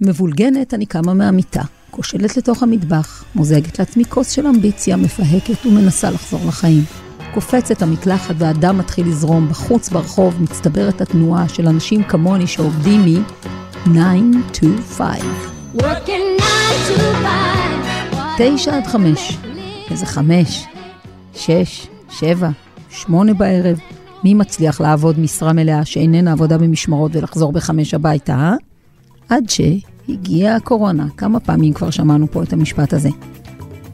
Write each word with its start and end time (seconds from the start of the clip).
מבולגנת, 0.00 0.74
אני 0.74 0.86
קמה 0.86 1.14
מהמיטה, 1.14 1.62
כושלת 1.90 2.36
לתוך 2.36 2.62
המטבח, 2.62 3.24
מוזגת 3.34 3.78
לעצמי 3.78 4.04
כוס 4.04 4.30
של 4.30 4.46
אמביציה, 4.46 4.96
מפהקת 4.96 5.66
ומנסה 5.66 6.10
לחזור 6.10 6.40
לחיים. 6.48 6.82
קופצת 7.34 7.82
המקלחת 7.82 8.34
והדם 8.38 8.78
מתחיל 8.78 9.08
לזרום, 9.08 9.48
בחוץ 9.48 9.88
ברחוב 9.88 10.42
מצטברת 10.42 11.00
התנועה 11.00 11.48
של 11.48 11.68
אנשים 11.68 12.02
כמוני 12.02 12.46
שעובדים 12.46 13.00
מ-9 13.86 13.98
to 14.52 14.66
5. 14.88 15.22
תשע 18.38 18.76
עד 18.76 18.86
חמש. 18.86 19.38
איזה 19.90 20.06
חמש, 20.06 20.66
שש, 21.34 21.86
שבע, 22.10 22.48
שמונה 22.90 23.34
בערב. 23.34 23.78
מי 24.24 24.34
מצליח 24.34 24.80
לעבוד 24.80 25.20
משרה 25.20 25.52
מלאה 25.52 25.84
שאיננה 25.84 26.32
עבודה 26.32 26.58
במשמרות 26.58 27.10
ולחזור 27.14 27.52
בחמש 27.52 27.94
הביתה, 27.94 28.34
אה? 28.34 28.67
עד 29.28 29.44
שהגיעה 29.48 30.56
הקורונה. 30.56 31.06
כמה 31.16 31.40
פעמים 31.40 31.72
כבר 31.72 31.90
שמענו 31.90 32.26
פה 32.30 32.42
את 32.42 32.52
המשפט 32.52 32.92
הזה. 32.92 33.08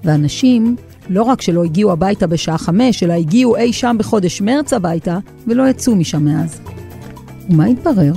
ואנשים 0.05 0.77
לא 1.09 1.23
רק 1.23 1.43
שלא 1.43 1.65
הגיעו 1.65 1.93
הביתה 1.93 2.27
בשעה 2.27 2.59
חמש, 2.59 3.03
אלא 3.03 3.13
הגיעו 3.13 3.57
אי 3.57 3.73
שם 3.73 3.97
בחודש 3.99 4.41
מרץ 4.41 4.73
הביתה, 4.73 5.19
ולא 5.47 5.69
יצאו 5.69 5.97
משם 5.97 6.25
מאז. 6.25 6.61
ומה 7.51 7.65
התברר? 7.65 8.13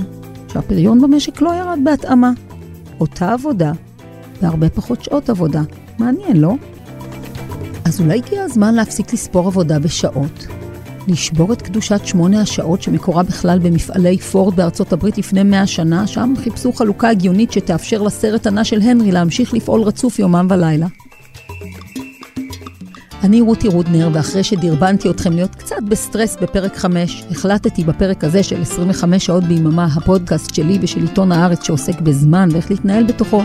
שהפריון 0.52 1.00
במשק 1.00 1.40
לא 1.40 1.54
ירד 1.54 1.78
בהתאמה. 1.84 2.32
אותה 3.00 3.32
עבודה, 3.32 3.72
והרבה 4.42 4.68
פחות 4.70 5.04
שעות 5.04 5.30
עבודה. 5.30 5.62
מעניין, 5.98 6.36
לא? 6.36 6.54
אז 7.84 8.00
אולי 8.00 8.18
הגיע 8.18 8.42
הזמן 8.42 8.74
להפסיק 8.74 9.12
לספור 9.12 9.46
עבודה 9.46 9.78
בשעות, 9.78 10.46
לשבור 11.08 11.52
את 11.52 11.62
קדושת 11.62 12.06
שמונה 12.06 12.40
השעות 12.40 12.82
שמקורה 12.82 13.22
בכלל 13.22 13.58
במפעלי 13.58 14.18
פורד 14.18 14.56
בארצות 14.56 14.92
הברית 14.92 15.18
לפני 15.18 15.42
מאה 15.42 15.66
שנה, 15.66 16.06
שם 16.06 16.34
חיפשו 16.42 16.72
חלוקה 16.72 17.08
הגיונית 17.08 17.52
שתאפשר 17.52 18.02
לסרט 18.02 18.46
ענה 18.46 18.64
של 18.64 18.80
הנרי 18.80 19.12
להמשיך 19.12 19.54
לפעול 19.54 19.82
רצוף 19.82 20.18
יומם 20.18 20.46
ולילה. 20.50 20.86
אני 23.24 23.40
רותי 23.40 23.68
רודנר, 23.68 24.10
ואחרי 24.12 24.44
שדרבנתי 24.44 25.10
אתכם 25.10 25.32
להיות 25.32 25.54
קצת 25.54 25.82
בסטרס 25.88 26.36
בפרק 26.36 26.76
5, 26.76 27.24
החלטתי 27.30 27.84
בפרק 27.84 28.24
הזה 28.24 28.42
של 28.42 28.62
25 28.62 29.26
שעות 29.26 29.44
ביממה, 29.44 29.84
הפודקאסט 29.84 30.54
שלי 30.54 30.78
ושל 30.80 31.00
עיתון 31.00 31.32
הארץ 31.32 31.62
שעוסק 31.62 32.00
בזמן 32.00 32.48
ואיך 32.52 32.70
להתנהל 32.70 33.04
בתוכו, 33.04 33.42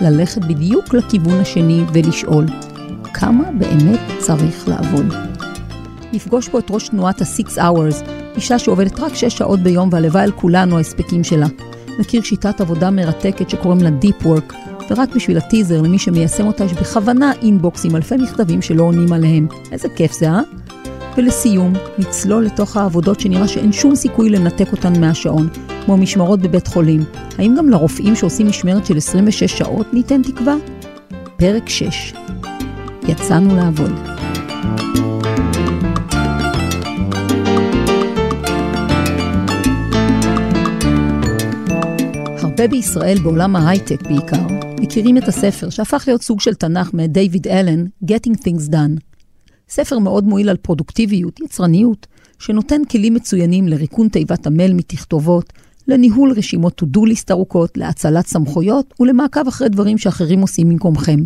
ללכת 0.00 0.44
בדיוק 0.44 0.94
לכיוון 0.94 1.40
השני 1.40 1.84
ולשאול, 1.92 2.46
כמה 3.14 3.44
באמת 3.58 4.00
צריך 4.18 4.68
לעבוד? 4.68 5.27
לפגוש 6.12 6.48
פה 6.48 6.58
את 6.58 6.70
ראש 6.70 6.88
תנועת 6.88 7.20
ה-Six 7.20 7.56
Hours, 7.56 8.08
אישה 8.36 8.58
שעובדת 8.58 9.00
רק 9.00 9.14
6 9.14 9.38
שעות 9.38 9.60
ביום 9.60 9.88
והלוואי 9.92 10.22
על 10.22 10.32
כולנו 10.32 10.76
ההספקים 10.76 11.24
שלה. 11.24 11.46
מכיר 11.98 12.22
שיטת 12.22 12.60
עבודה 12.60 12.90
מרתקת 12.90 13.50
שקוראים 13.50 13.80
לה 13.80 13.90
Deep 14.02 14.24
Work, 14.24 14.54
ורק 14.90 15.14
בשביל 15.14 15.38
הטיזר 15.38 15.82
למי 15.82 15.98
שמיישם 15.98 16.46
אותה 16.46 16.64
יש 16.64 16.72
בכוונה 16.72 17.32
אינבוקס 17.42 17.84
עם 17.84 17.96
אלפי 17.96 18.16
מכתבים 18.16 18.62
שלא 18.62 18.82
עונים 18.82 19.12
עליהם. 19.12 19.46
איזה 19.72 19.88
כיף 19.88 20.12
זה, 20.12 20.30
אה? 20.30 20.40
ולסיום, 21.16 21.72
נצלול 21.98 22.44
לתוך 22.44 22.76
העבודות 22.76 23.20
שנראה 23.20 23.48
שאין 23.48 23.72
שום 23.72 23.94
סיכוי 23.94 24.30
לנתק 24.30 24.72
אותן 24.72 25.00
מהשעון, 25.00 25.48
כמו 25.84 25.96
משמרות 25.96 26.40
בבית 26.40 26.66
חולים. 26.66 27.04
האם 27.38 27.54
גם 27.58 27.68
לרופאים 27.68 28.16
שעושים 28.16 28.48
משמרת 28.48 28.86
של 28.86 28.96
26 28.96 29.58
שעות 29.58 29.94
ניתן 29.94 30.22
תקווה? 30.22 30.54
פרק 31.36 31.68
6 31.68 32.14
יצאנו 33.08 33.56
לעבוד. 33.56 33.92
הרבה 42.58 42.70
בישראל, 42.70 43.18
בעולם 43.18 43.56
ההייטק 43.56 44.02
בעיקר, 44.02 44.46
מכירים 44.80 45.18
את 45.18 45.28
הספר 45.28 45.70
שהפך 45.70 46.04
להיות 46.06 46.22
סוג 46.22 46.40
של 46.40 46.54
תנ"ך 46.54 46.94
מאת 46.94 47.12
דיוויד 47.12 47.48
אלן, 47.48 47.84
Getting 48.04 48.34
Things 48.34 48.72
Done. 48.72 49.00
ספר 49.68 49.98
מאוד 49.98 50.24
מועיל 50.24 50.48
על 50.48 50.56
פרודוקטיביות, 50.56 51.40
יצרניות, 51.40 52.06
שנותן 52.38 52.84
כלים 52.90 53.14
מצוינים 53.14 53.68
לריקון 53.68 54.08
תיבת 54.08 54.46
המייל 54.46 54.72
מתכתובות, 54.72 55.52
לניהול 55.88 56.32
רשימות 56.32 56.82
to-do 56.82 57.00
list 57.00 57.24
ארוכות, 57.30 57.76
להצלת 57.76 58.26
סמכויות 58.26 58.94
ולמעקב 59.00 59.48
אחרי 59.48 59.68
דברים 59.68 59.98
שאחרים 59.98 60.40
עושים 60.40 60.68
במקומכם. 60.68 61.20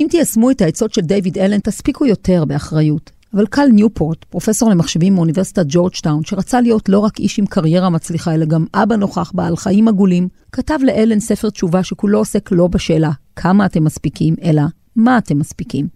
אם 0.00 0.06
תיישמו 0.10 0.50
את 0.50 0.60
העצות 0.60 0.94
של 0.94 1.02
דיוויד 1.02 1.38
אלן, 1.38 1.58
תספיקו 1.58 2.06
יותר 2.06 2.44
באחריות. 2.44 3.10
אבל 3.34 3.46
קל 3.46 3.66
ניופורט, 3.72 4.24
פרופסור 4.24 4.70
למחשבים 4.70 5.14
מאוניברסיטת 5.14 5.64
ג'ורג'טאון, 5.68 6.24
שרצה 6.24 6.60
להיות 6.60 6.88
לא 6.88 6.98
רק 6.98 7.18
איש 7.18 7.38
עם 7.38 7.46
קריירה 7.46 7.90
מצליחה, 7.90 8.34
אלא 8.34 8.44
גם 8.44 8.64
אבא 8.74 8.96
נוכח 8.96 9.32
בעל 9.34 9.56
חיים 9.56 9.88
עגולים, 9.88 10.28
כתב 10.52 10.78
לאלן 10.82 11.20
ספר 11.20 11.50
תשובה 11.50 11.82
שכולו 11.82 12.18
עוסק 12.18 12.52
לא 12.52 12.66
בשאלה 12.66 13.10
כמה 13.36 13.66
אתם 13.66 13.84
מספיקים, 13.84 14.34
אלא 14.44 14.62
מה 14.96 15.18
אתם 15.18 15.38
מספיקים. 15.38 15.88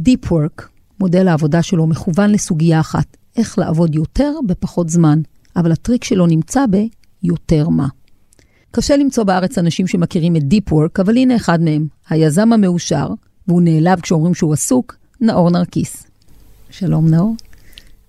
Deep 0.00 0.26
Work, 0.26 0.62
מודל 1.00 1.28
העבודה 1.28 1.62
שלו 1.62 1.86
מכוון 1.86 2.30
לסוגיה 2.30 2.80
אחת, 2.80 3.16
איך 3.36 3.58
לעבוד 3.58 3.94
יותר 3.94 4.32
בפחות 4.46 4.88
זמן, 4.88 5.20
אבל 5.56 5.72
הטריק 5.72 6.04
שלו 6.04 6.26
נמצא 6.26 6.64
ביותר 6.66 7.68
מה. 7.68 7.88
קשה 8.70 8.96
למצוא 8.96 9.24
בארץ 9.24 9.58
אנשים 9.58 9.86
שמכירים 9.86 10.36
את 10.36 10.42
Deep 10.42 10.72
Work, 10.72 11.00
אבל 11.00 11.16
הנה 11.16 11.36
אחד 11.36 11.62
מהם, 11.62 11.86
היזם 12.10 12.52
המאושר, 12.52 13.08
והוא 13.48 13.62
נעלב 13.62 14.00
כשאומרים 14.00 14.34
שהוא 14.34 14.52
עסוק, 14.52 14.96
נאור 15.20 15.50
נרקיס. 15.50 16.11
שלום 16.72 17.08
נאור. 17.08 17.36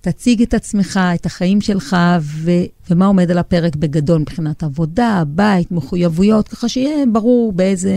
תציג 0.02 0.42
את 0.42 0.54
עצמך, 0.54 1.00
את 1.16 1.26
החיים 1.26 1.62
שלך, 1.62 1.96
ו- 2.22 2.52
ומה 2.90 3.06
עומד 3.06 3.32
על 3.32 3.38
הפרק 3.38 3.76
בגדול 3.76 4.22
מבחינת 4.22 4.64
עבודה, 4.64 5.24
בית, 5.28 5.72
מחויבויות, 5.72 6.48
ככה 6.48 6.70
שיהיה 6.70 7.06
ברור 7.12 7.54
באיזה 7.54 7.94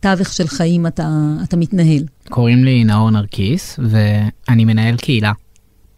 תווך 0.00 0.32
של 0.32 0.48
חיים 0.48 0.86
אתה, 0.86 1.08
אתה 1.44 1.56
מתנהל. 1.56 2.02
קוראים 2.28 2.64
לי 2.64 2.84
נאור 2.84 3.10
נרקיס, 3.10 3.80
ואני 3.82 4.64
מנהל 4.64 4.96
קהילה. 4.96 5.32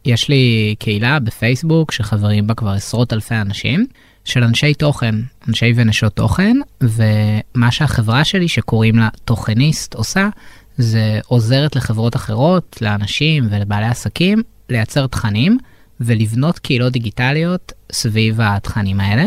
יש 0.04 0.28
לי 0.28 0.74
קהילה 0.78 1.18
בפייסבוק 1.18 1.92
שחברים 1.92 2.46
בה 2.46 2.54
כבר 2.54 2.70
עשרות 2.70 3.12
אלפי 3.12 3.34
אנשים, 3.34 3.86
של 4.24 4.44
אנשי 4.44 4.74
תוכן, 4.74 5.14
אנשי 5.48 5.72
ונשות 5.76 6.12
תוכן, 6.12 6.56
ומה 6.80 7.70
שהחברה 7.70 8.24
שלי 8.24 8.48
שקוראים 8.48 8.96
לה 8.96 9.08
תוכניסט 9.24 9.94
עושה, 9.94 10.28
זה 10.78 11.20
עוזרת 11.26 11.76
לחברות 11.76 12.16
אחרות, 12.16 12.78
לאנשים 12.80 13.48
ולבעלי 13.50 13.86
עסקים, 13.86 14.42
לייצר 14.68 15.06
תכנים 15.06 15.58
ולבנות 16.00 16.58
קהילות 16.58 16.92
דיגיטליות 16.92 17.72
סביב 17.92 18.40
התכנים 18.40 19.00
האלה. 19.00 19.24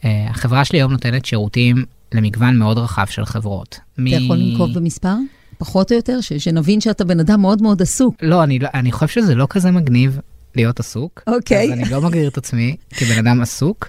Uh, 0.00 0.04
החברה 0.30 0.64
שלי 0.64 0.78
היום 0.78 0.92
נותנת 0.92 1.24
שירותים 1.24 1.84
למגוון 2.14 2.58
מאוד 2.58 2.78
רחב 2.78 3.06
של 3.06 3.24
חברות. 3.24 3.78
אתה 3.92 4.02
מ... 4.02 4.06
יכול 4.06 4.36
לנקוב 4.36 4.74
במספר? 4.74 5.14
פחות 5.58 5.92
או 5.92 5.96
יותר, 5.96 6.20
ש- 6.20 6.32
שנבין 6.32 6.80
שאתה 6.80 7.04
בן 7.04 7.20
אדם 7.20 7.40
מאוד 7.40 7.62
מאוד 7.62 7.82
עסוק. 7.82 8.14
לא, 8.22 8.44
אני, 8.44 8.58
לא, 8.58 8.68
אני 8.74 8.92
חושב 8.92 9.08
שזה 9.08 9.34
לא 9.34 9.46
כזה 9.50 9.70
מגניב 9.70 10.20
להיות 10.54 10.80
עסוק. 10.80 11.22
אוקיי. 11.26 11.64
אז 11.64 11.70
אני 11.70 11.90
לא 11.90 12.00
מגדיר 12.00 12.28
את 12.28 12.38
עצמי 12.38 12.76
כבן 12.90 13.18
אדם 13.18 13.40
עסוק. 13.40 13.88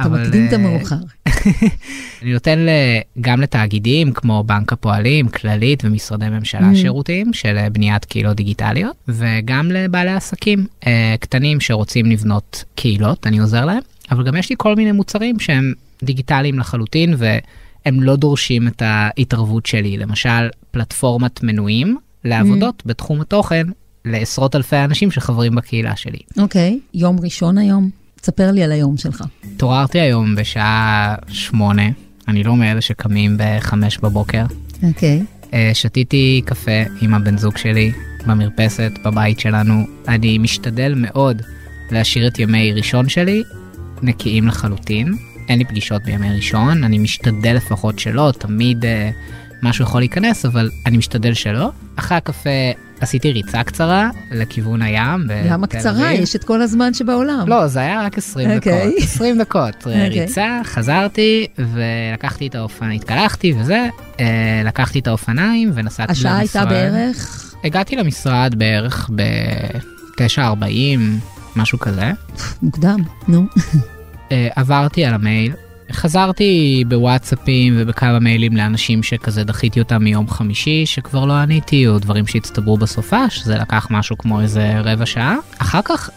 אתה 0.00 0.08
מקדים 0.08 0.46
את 0.46 0.52
אה, 0.52 0.58
המאוחר. 0.58 0.96
אני 2.22 2.32
נותן 2.32 2.58
גם 3.20 3.40
לתאגידים 3.40 4.12
כמו 4.12 4.44
בנק 4.46 4.72
הפועלים, 4.72 5.28
כללית 5.28 5.84
ומשרדי 5.84 6.28
ממשלה 6.28 6.70
Mm. 6.72 6.76
שירותים 6.76 7.32
של 7.32 7.56
אה, 7.58 7.70
בניית 7.70 8.04
קהילות 8.04 8.36
דיגיטליות, 8.36 8.96
וגם 9.08 9.70
לבעלי 9.70 10.10
עסקים 10.12 10.66
אה, 10.86 11.14
קטנים 11.20 11.60
שרוצים 11.60 12.06
לבנות 12.06 12.64
קהילות, 12.74 13.26
אני 13.26 13.38
עוזר 13.38 13.64
להם, 13.64 13.82
אבל 14.10 14.24
גם 14.26 14.36
יש 14.36 14.50
לי 14.50 14.56
כל 14.58 14.74
מיני 14.76 14.92
מוצרים 14.92 15.40
שהם 15.40 15.72
דיגיטליים 16.02 16.58
לחלוטין 16.58 17.14
והם 17.18 18.02
לא 18.02 18.16
דורשים 18.16 18.68
את 18.68 18.82
ההתערבות 18.84 19.66
שלי, 19.66 19.96
למשל 19.96 20.48
פלטפורמת 20.70 21.42
מנויים 21.42 21.96
לעבודות 22.24 22.82
בתחום 22.86 23.20
התוכן 23.20 23.66
לעשרות 24.04 24.56
אלפי 24.56 24.76
אנשים 24.76 25.10
שחברים 25.10 25.54
בקהילה 25.54 25.96
שלי. 25.96 26.18
אוקיי, 26.38 26.78
יום 26.94 27.16
ראשון 27.20 27.58
היום. 27.58 27.90
תספר 28.20 28.50
לי 28.50 28.62
על 28.62 28.72
היום 28.72 28.96
שלך. 28.96 29.24
התעוררתי 29.54 30.00
היום 30.00 30.36
בשעה 30.36 31.14
שמונה, 31.28 31.82
אני 32.28 32.42
לא 32.44 32.56
מאלה 32.56 32.80
שקמים 32.80 33.36
בחמש 33.38 33.98
בבוקר. 33.98 34.44
אוקיי. 34.82 35.22
אה, 35.54 35.70
שתיתי 35.74 36.42
קפה 36.44 36.82
עם 37.00 37.14
הבן 37.14 37.38
זוג 37.38 37.56
שלי 37.56 37.92
במרפסת 38.26 38.92
בבית 39.04 39.40
שלנו. 39.40 39.84
אני 40.08 40.38
משתדל 40.38 40.94
מאוד 40.96 41.42
להשאיר 41.90 42.28
את 42.28 42.38
ימי 42.38 42.72
ראשון 42.72 43.08
שלי 43.08 43.42
נקיים 44.02 44.48
לחלוטין. 44.48 45.14
אין 45.48 45.58
לי 45.58 45.64
פגישות 45.64 46.02
בימי 46.02 46.36
ראשון, 46.36 46.84
אני 46.84 46.98
משתדל 46.98 47.52
לפחות 47.56 47.98
שלא, 47.98 48.32
תמיד 48.38 48.84
אה, 48.84 49.10
משהו 49.62 49.84
יכול 49.84 50.00
להיכנס, 50.00 50.44
אבל 50.44 50.70
אני 50.86 50.96
משתדל 50.96 51.34
שלא. 51.34 51.70
אחרי 51.96 52.16
הקפה 52.16 52.50
עשיתי 53.00 53.32
ריצה 53.32 53.62
קצרה 53.62 54.10
לכיוון 54.30 54.82
הים. 54.82 55.26
למה 55.44 55.66
קצרה? 55.66 56.12
יש 56.12 56.36
את 56.36 56.44
כל 56.44 56.62
הזמן 56.62 56.94
שבעולם. 56.94 57.44
לא, 57.46 57.66
זה 57.66 57.80
היה 57.80 58.02
רק 58.02 58.18
20 58.18 58.50
אוקיי. 58.50 58.90
דקות. 58.90 59.02
20 59.02 59.38
דקות. 59.38 59.74
אוקיי. 59.76 60.08
ריצה, 60.08 60.60
חזרתי 60.64 61.46
ולקחתי 61.58 62.46
את 62.46 62.54
האופניים, 62.54 63.00
התקלחתי 63.00 63.54
וזה, 63.58 63.88
אה, 64.20 64.62
לקחתי 64.64 64.98
את 64.98 65.06
האופניים 65.06 65.70
ונסעתי 65.74 66.08
למשרד. 66.08 66.26
השעה 66.26 66.38
הייתה 66.38 66.64
בערך? 66.64 67.54
הגעתי 67.64 67.96
למשרד 67.96 68.54
בערך 68.58 69.10
ב-9.40, 69.14 70.98
משהו 71.56 71.78
כזה. 71.78 72.10
מוקדם, 72.62 73.00
נו. 73.28 73.46
אה, 74.32 74.48
עברתי 74.56 75.04
על 75.04 75.14
המייל, 75.14 75.52
חזרתי 75.92 76.84
בוואטסאפים 76.88 77.74
ובכמה 77.76 78.18
מיילים 78.18 78.56
לאנשים 78.56 79.02
שכזה 79.02 79.44
דחיתי 79.44 79.80
אותם 79.80 80.04
מיום 80.04 80.28
חמישי 80.28 80.86
שכבר 80.86 81.24
לא 81.24 81.32
עניתי, 81.32 81.86
או 81.86 81.98
דברים 81.98 82.26
שהצטברו 82.26 82.76
בסופה, 82.76 83.30
שזה 83.30 83.56
לקח 83.58 83.86
משהו 83.90 84.18
כמו 84.18 84.40
איזה 84.40 84.80
רבע 84.80 85.06
שעה. 85.06 85.36
אחר 85.58 85.80
כך 85.84 86.10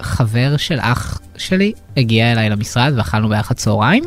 חבר 0.00 0.56
של 0.56 0.78
אח 0.80 1.20
שלי 1.36 1.72
הגיע 1.96 2.32
אליי 2.32 2.50
למשרד 2.50 2.92
ואכלנו 2.96 3.28
ביחד 3.28 3.54
צהריים. 3.54 4.04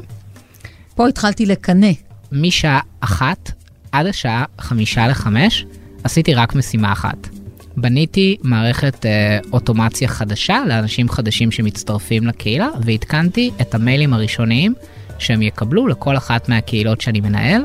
פה 0.96 1.08
התחלתי 1.08 1.46
לקנא. 1.46 1.92
משעה 2.32 2.80
אחת 3.00 3.52
עד 3.92 4.06
השעה 4.06 4.46
חמישה 4.60 5.08
לחמש 5.08 5.66
עשיתי 6.04 6.34
רק 6.34 6.56
משימה 6.56 6.92
אחת. 6.92 7.39
בניתי 7.82 8.38
מערכת 8.44 9.06
אה, 9.06 9.40
אוטומציה 9.54 10.08
חדשה 10.08 10.64
לאנשים 10.68 11.10
חדשים 11.10 11.52
שמצטרפים 11.52 12.28
לקהילה, 12.28 12.68
ועדכנתי 12.82 13.52
את 13.62 13.76
המיילים 13.76 14.14
הראשוניים 14.14 14.74
שהם 15.20 15.42
יקבלו 15.42 15.88
לכל 15.88 16.18
אחת 16.18 16.50
מהקהילות 16.50 17.02
שאני 17.02 17.22
מנהל, 17.22 17.62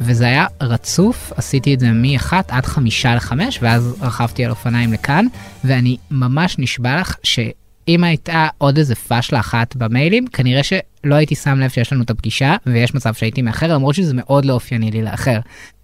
וזה 0.00 0.24
היה 0.24 0.46
רצוף, 0.60 1.32
עשיתי 1.36 1.74
את 1.74 1.80
זה 1.80 1.90
מ-1 1.90 2.32
עד 2.48 2.66
5 2.66 3.06
ל-5, 3.06 3.32
ואז 3.60 3.96
רכבתי 4.00 4.44
על 4.44 4.50
אופניים 4.50 4.92
לכאן, 4.92 5.26
ואני 5.64 5.96
ממש 6.10 6.56
נשבע 6.58 7.00
לך 7.00 7.16
שאם 7.22 8.04
הייתה 8.04 8.48
עוד 8.58 8.78
איזה 8.78 8.94
פאשלה 8.94 9.40
אחת 9.40 9.76
במיילים, 9.76 10.26
כנראה 10.26 10.62
שלא 10.62 11.14
הייתי 11.14 11.34
שם 11.34 11.58
לב 11.58 11.70
שיש 11.70 11.92
לנו 11.92 12.02
את 12.02 12.10
הפגישה, 12.10 12.56
ויש 12.66 12.94
מצב 12.94 13.14
שהייתי 13.14 13.42
מאחר, 13.42 13.74
למרות 13.74 13.94
שזה 13.94 14.14
מאוד 14.14 14.44
לא 14.44 14.52
אופייני 14.52 14.90
לי 14.90 15.02
לאחר. 15.02 15.38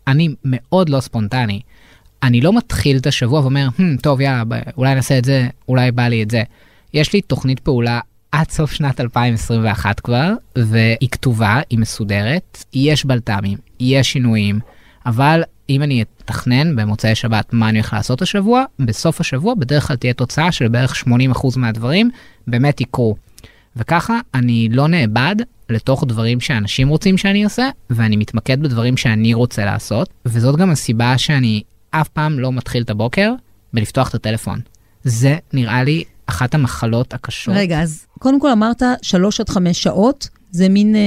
אני 0.07 0.29
מאוד 0.45 0.89
לא 0.89 1.01
ספונטני. 1.01 1.61
אני 2.23 2.41
לא 2.41 2.53
מתחיל 2.53 2.97
את 2.97 3.07
השבוע 3.07 3.41
ואומר, 3.41 3.69
hmm, 3.79 3.83
טוב, 4.03 4.21
יאללה, 4.21 4.43
אולי 4.77 4.95
נעשה 4.95 5.19
את 5.19 5.25
זה, 5.25 5.49
אולי 5.69 5.91
בא 5.91 6.09
לי 6.09 6.23
את 6.23 6.31
זה. 6.31 6.43
יש 6.95 7.13
לי 7.13 7.21
תוכנית 7.21 7.61
פעולה 7.61 8.01
עד 8.33 8.51
סוף 8.51 8.73
שנת 8.73 9.01
2021 9.01 10.01
כבר, 10.01 10.33
והיא 10.57 11.09
כתובה, 11.13 11.61
היא 11.71 11.79
מסודרת, 11.79 12.65
יש 12.73 13.05
בלת"מים, 13.05 13.59
יש 13.81 14.13
שינויים, 14.13 14.61
אבל 15.07 15.43
אם 15.71 15.83
אני 15.83 16.05
אתכנן 16.25 16.77
במוצאי 16.77 17.15
שבת 17.15 17.53
מה 17.53 17.69
אני 17.69 17.79
הולך 17.79 17.93
לעשות 17.93 18.23
השבוע, 18.23 18.65
בסוף 18.79 19.21
השבוע 19.21 19.55
בדרך 19.55 19.87
כלל 19.87 19.97
תהיה 19.97 20.13
תוצאה 20.13 20.53
של 20.53 20.69
בערך 20.69 20.95
80% 21.35 21.59
מהדברים 21.59 22.11
באמת 22.47 22.81
יקרו. 22.81 23.17
וככה 23.77 24.21
אני 24.35 24.69
לא 24.73 24.89
נאבד 24.89 25.37
לתוך 25.69 26.05
דברים 26.09 26.41
שאנשים 26.41 26.89
רוצים 26.89 27.19
שאני 27.19 27.45
אעשה, 27.45 27.69
ואני 27.91 28.17
מתמקד 28.17 28.63
בדברים 28.63 28.97
שאני 28.97 29.35
רוצה 29.35 29.65
לעשות, 29.65 30.09
וזאת 30.27 30.57
גם 30.57 30.71
הסיבה 30.71 31.19
שאני 31.19 31.63
אף 31.91 32.09
פעם 32.09 32.39
לא 32.39 32.53
מתחיל 32.53 32.83
את 32.83 32.91
הבוקר 32.91 33.33
בלפתוח 33.73 34.09
את 34.09 34.15
הטלפון. 34.15 34.61
זה 35.05 35.37
נראה 35.53 35.85
לי 35.85 36.05
אחת 36.27 36.55
המחלות 36.55 37.15
הקשות. 37.15 37.55
רגע, 37.57 37.83
אז 37.83 38.07
קודם 38.19 38.41
כל 38.41 38.51
אמרת 38.51 38.83
שלוש 39.03 39.41
עד 39.41 39.49
חמש 39.49 39.83
שעות, 39.83 40.29
זה 40.51 40.69
מין 40.69 40.97
אה, 40.97 41.01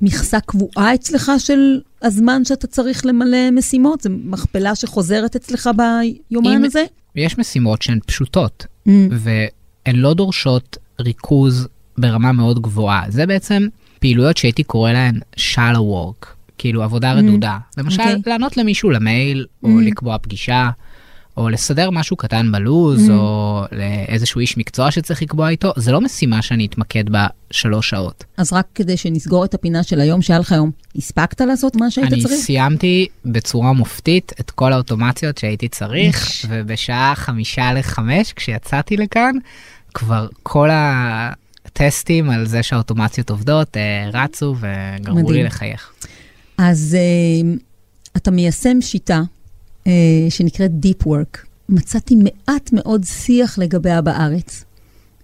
מכסה 0.00 0.40
קבועה 0.40 0.94
אצלך 0.94 1.32
של 1.38 1.80
הזמן 2.02 2.44
שאתה 2.44 2.66
צריך 2.66 3.06
למלא 3.06 3.50
משימות? 3.52 4.00
זו 4.00 4.10
מכפלה 4.24 4.74
שחוזרת 4.74 5.36
אצלך 5.36 5.70
ביומן 5.76 6.64
הזה? 6.64 6.84
יש 7.16 7.38
משימות 7.38 7.82
שהן 7.82 7.98
פשוטות, 8.06 8.66
mm. 8.88 8.90
והן 9.10 9.96
לא 9.96 10.14
דורשות 10.14 10.76
ריכוז 11.00 11.68
ברמה 11.98 12.32
מאוד 12.32 12.62
גבוהה. 12.62 13.04
זה 13.08 13.26
בעצם 13.26 13.66
פעילויות 14.00 14.36
שהייתי 14.36 14.62
קורא 14.62 14.92
להן 14.92 15.20
shallow 15.36 15.78
work. 15.78 16.26
כאילו 16.58 16.82
עבודה. 16.82 17.12
רדודה. 17.12 17.58
למשל, 17.78 18.02
okay. 18.02 18.16
אוקיי. 18.16 18.32
לענות 18.32 18.56
למישהו 18.56 18.90
למייל, 18.90 19.46
או 19.62 19.68
mm. 19.68 19.82
לקבוע 19.82 20.18
פגישה, 20.18 20.70
או 21.36 21.48
לסדר 21.48 21.90
משהו 21.90 22.16
קטן 22.16 22.52
בלוז, 22.52 23.08
mm. 23.08 23.12
או 23.12 23.64
לאיזשהו 23.72 24.40
איש 24.40 24.58
מקצוע 24.58 24.90
שצריך 24.90 25.22
לקבוע 25.22 25.48
איתו, 25.48 25.72
זה 25.76 25.92
לא 25.92 26.00
משימה 26.00 26.42
שאני 26.42 26.66
אתמקד 26.66 27.10
בה 27.10 27.26
שלוש 27.50 27.90
שעות. 27.90 28.24
אז 28.36 28.52
רק 28.52 28.66
כדי 28.74 28.96
שנסגור 28.96 29.44
את 29.44 29.54
הפינה 29.54 29.82
של 29.82 30.00
היום 30.00 30.22
שהיה 30.22 30.38
לך 30.38 30.52
היום, 30.52 30.70
הספקת 30.96 31.40
לעשות 31.40 31.76
מה 31.76 31.90
שהיית 31.90 32.12
אני 32.12 32.22
צריך? 32.22 32.34
אני 32.34 32.42
סיימתי 32.42 33.06
בצורה 33.24 33.72
מופתית 33.72 34.32
את 34.40 34.50
כל 34.50 34.72
האוטומציות 34.72 35.38
שהייתי 35.38 35.68
צריך, 35.68 36.46
ובשעה 36.48 37.12
חמישה 37.14 37.72
לחמש, 37.72 38.32
כשיצאתי 38.32 38.96
לכאן, 38.96 39.34
כבר 39.94 40.28
כל 40.42 40.68
הטסטים 40.72 42.30
על 42.30 42.46
זה 42.46 42.62
שהאוטומציות 42.62 43.30
עובדות 43.30 43.76
אה, 43.76 44.10
רצו 44.12 44.56
וגרמו 44.60 45.20
מדהים. 45.20 45.34
לי 45.34 45.42
לחייך. 45.42 45.92
אז 46.58 46.96
uh, 46.96 47.58
אתה 48.16 48.30
מיישם 48.30 48.80
שיטה 48.80 49.22
uh, 49.84 49.88
שנקראת 50.28 50.70
Deep 50.82 51.06
Work. 51.06 51.38
מצאתי 51.68 52.14
מעט 52.14 52.70
מאוד 52.72 53.04
שיח 53.04 53.58
לגביה 53.58 54.00
בארץ. 54.00 54.64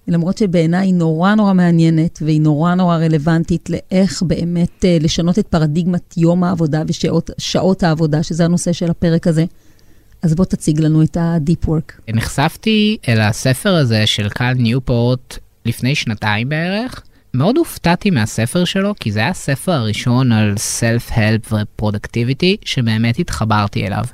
למרות 0.09 0.39
שבעיניי 0.39 0.87
היא 0.87 0.95
נורא 0.95 1.35
נורא 1.35 1.53
מעניינת 1.53 2.19
והיא 2.23 2.41
נורא 2.41 2.75
נורא 2.75 2.97
רלוונטית 2.97 3.71
לאיך 3.71 4.23
באמת 4.23 4.85
uh, 4.85 5.03
לשנות 5.05 5.39
את 5.39 5.47
פרדיגמת 5.47 6.15
יום 6.17 6.45
העבודה 6.45 6.83
ושעות 6.89 7.83
העבודה, 7.83 8.23
שזה 8.23 8.45
הנושא 8.45 8.73
של 8.73 8.91
הפרק 8.91 9.27
הזה. 9.27 9.45
אז 10.23 10.35
בוא 10.35 10.45
תציג 10.45 10.81
לנו 10.81 11.03
את 11.03 11.17
ה-Deep 11.17 11.67
Work. 11.67 12.13
נחשפתי 12.15 12.97
אל 13.09 13.21
הספר 13.21 13.75
הזה 13.75 14.07
של 14.07 14.29
קל 14.29 14.53
ניופורט 14.53 15.39
לפני 15.65 15.95
שנתיים 15.95 16.49
בערך, 16.49 17.03
מאוד 17.35 17.57
הופתעתי 17.57 18.11
מהספר 18.11 18.65
שלו, 18.65 18.95
כי 19.01 19.13
זה 19.13 19.21
היה 19.21 19.29
הספר 19.29 19.73
הראשון 19.73 20.33
על 20.33 20.55
Self-Help 20.81 21.53
ו-Productivity 21.53 22.57
שבאמת 22.65 23.19
התחברתי 23.19 23.87
אליו. 23.87 24.05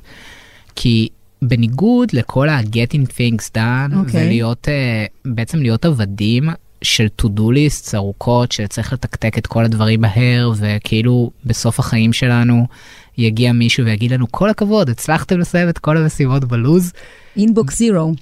כי 0.77 1.09
בניגוד 1.43 2.09
לכל 2.13 2.49
ה-Getting 2.49 3.07
Things 3.07 3.51
Done, 3.55 3.93
okay. 3.93 3.97
אוקיי. 3.97 4.25
ולהיות, 4.25 4.69
uh, 4.69 5.31
בעצם 5.35 5.63
להיות 5.63 5.85
עבדים 5.85 6.49
של 6.83 7.07
to-do 7.23 7.41
lists 7.41 7.95
ארוכות, 7.95 8.53
שצריך 8.53 8.93
לתקתק 8.93 9.39
את 9.39 9.47
כל 9.47 9.65
הדברים 9.65 10.01
מהר, 10.01 10.53
וכאילו 10.57 11.31
בסוף 11.45 11.79
החיים 11.79 12.13
שלנו 12.13 12.67
יגיע 13.19 13.53
מישהו 13.53 13.85
ויגיד 13.85 14.13
לנו, 14.13 14.27
כל 14.31 14.51
הכבוד, 14.51 14.91
הצלחתם 14.91 15.39
לסיים 15.39 15.69
את 15.69 15.79
כל 15.79 15.97
המשימות 15.97 16.45
בלוז. 16.45 16.93
inbox 17.37 17.79
zero. 17.79 18.15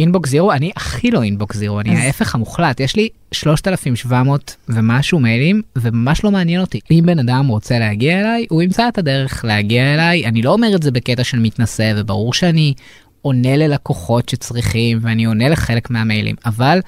inbox 0.00 0.30
zero, 0.30 0.52
אני 0.52 0.70
הכי 0.76 1.10
לא 1.10 1.22
inbox 1.22 1.56
zero, 1.56 1.80
אני 1.80 1.96
ההפך 1.96 2.34
המוחלט, 2.34 2.80
יש 2.80 2.96
לי 2.96 3.08
3,700 3.32 4.56
ומשהו 4.68 5.20
מיילים, 5.20 5.62
וממש 5.76 6.24
לא 6.24 6.30
מעניין 6.30 6.60
אותי. 6.60 6.80
אם 6.90 7.02
בן 7.06 7.18
אדם 7.18 7.46
רוצה 7.46 7.78
להגיע 7.78 8.20
אליי, 8.20 8.46
הוא 8.50 8.62
ימצא 8.62 8.88
את 8.88 8.98
הדרך 8.98 9.44
להגיע 9.44 9.94
אליי, 9.94 10.26
אני 10.26 10.42
לא 10.42 10.52
אומר 10.52 10.76
את 10.76 10.82
זה 10.82 10.90
בקטע 10.90 11.24
של 11.24 11.38
מתנשא, 11.38 11.92
וברור 11.96 12.34
שאני 12.34 12.74
עונה 13.22 13.56
ללקוחות 13.56 14.28
שצריכים, 14.28 14.98
ואני 15.02 15.24
עונה 15.24 15.48
לחלק 15.48 15.90
מהמיילים, 15.90 16.36
אבל 16.46 16.80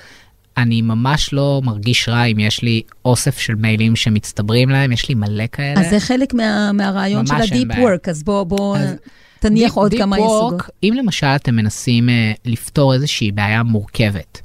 אני 0.56 0.82
ממש 0.82 1.32
לא 1.32 1.60
מרגיש 1.64 2.08
רע 2.08 2.24
אם 2.24 2.38
יש 2.38 2.62
לי 2.62 2.82
אוסף 3.04 3.38
של 3.38 3.54
מיילים 3.54 3.96
שמצטברים 3.96 4.68
להם, 4.70 4.92
יש 4.92 5.08
לי 5.08 5.14
מלא 5.14 5.44
כאלה. 5.52 5.80
אז 5.80 5.90
זה 5.90 6.00
חלק 6.00 6.34
מה, 6.34 6.72
מהרעיון 6.72 7.26
של 7.26 7.34
ה-deep 7.34 7.74
work, 7.74 8.10
אז 8.10 8.22
בוא, 8.22 8.44
בוא... 8.44 8.76
אז... 8.76 8.94
תניח 9.42 9.74
עוד 9.74 9.94
כמה 9.98 10.18
יסודות. 10.18 10.62
אם 10.82 10.94
למשל 10.96 11.26
אתם 11.26 11.54
מנסים 11.54 12.08
uh, 12.08 12.12
לפתור 12.44 12.94
איזושהי 12.94 13.32
בעיה 13.32 13.62
מורכבת 13.62 14.40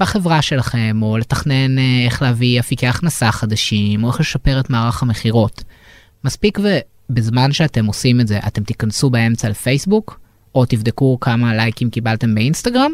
בחברה 0.00 0.42
שלכם, 0.42 1.00
או 1.02 1.18
לתכנן 1.18 1.78
uh, 1.78 1.80
איך 2.06 2.22
להביא 2.22 2.60
אפיקי 2.60 2.86
הכנסה 2.86 3.32
חדשים, 3.32 4.04
או 4.04 4.08
איך 4.08 4.20
לשפר 4.20 4.60
את 4.60 4.70
מערך 4.70 5.02
המכירות, 5.02 5.64
מספיק 6.24 6.58
ובזמן 7.10 7.52
שאתם 7.52 7.86
עושים 7.86 8.20
את 8.20 8.28
זה, 8.28 8.38
אתם 8.46 8.62
תיכנסו 8.62 9.10
באמצע 9.10 9.48
לפייסבוק, 9.48 10.20
או 10.54 10.64
תבדקו 10.64 11.20
כמה 11.20 11.54
לייקים 11.54 11.90
קיבלתם 11.90 12.34
באינסטגרם, 12.34 12.92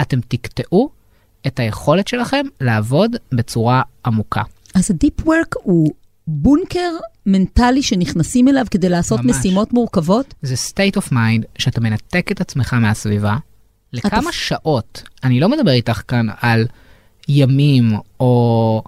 אתם 0.00 0.20
תקטעו 0.28 0.90
את 1.46 1.60
היכולת 1.60 2.08
שלכם 2.08 2.46
לעבוד 2.60 3.16
בצורה 3.32 3.82
עמוקה. 4.06 4.42
אז 4.74 4.90
ה-deep 4.90 5.22
work 5.26 5.52
הוא 5.62 5.92
בונקר 6.30 6.90
מנטלי 7.26 7.82
שנכנסים 7.82 8.48
אליו 8.48 8.66
כדי 8.70 8.88
לעשות 8.88 9.20
ממש. 9.20 9.36
משימות 9.36 9.72
מורכבות? 9.72 10.34
זה 10.42 10.54
state 10.54 11.00
of 11.00 11.12
mind 11.12 11.46
שאתה 11.58 11.80
מנתק 11.80 12.32
את 12.32 12.40
עצמך 12.40 12.74
מהסביבה 12.74 13.36
לכמה 13.92 14.20
אתה... 14.20 14.32
שעות. 14.32 15.02
אני 15.24 15.40
לא 15.40 15.48
מדבר 15.48 15.70
איתך 15.70 16.02
כאן 16.08 16.26
על 16.40 16.66
ימים 17.28 17.92
או 18.20 18.82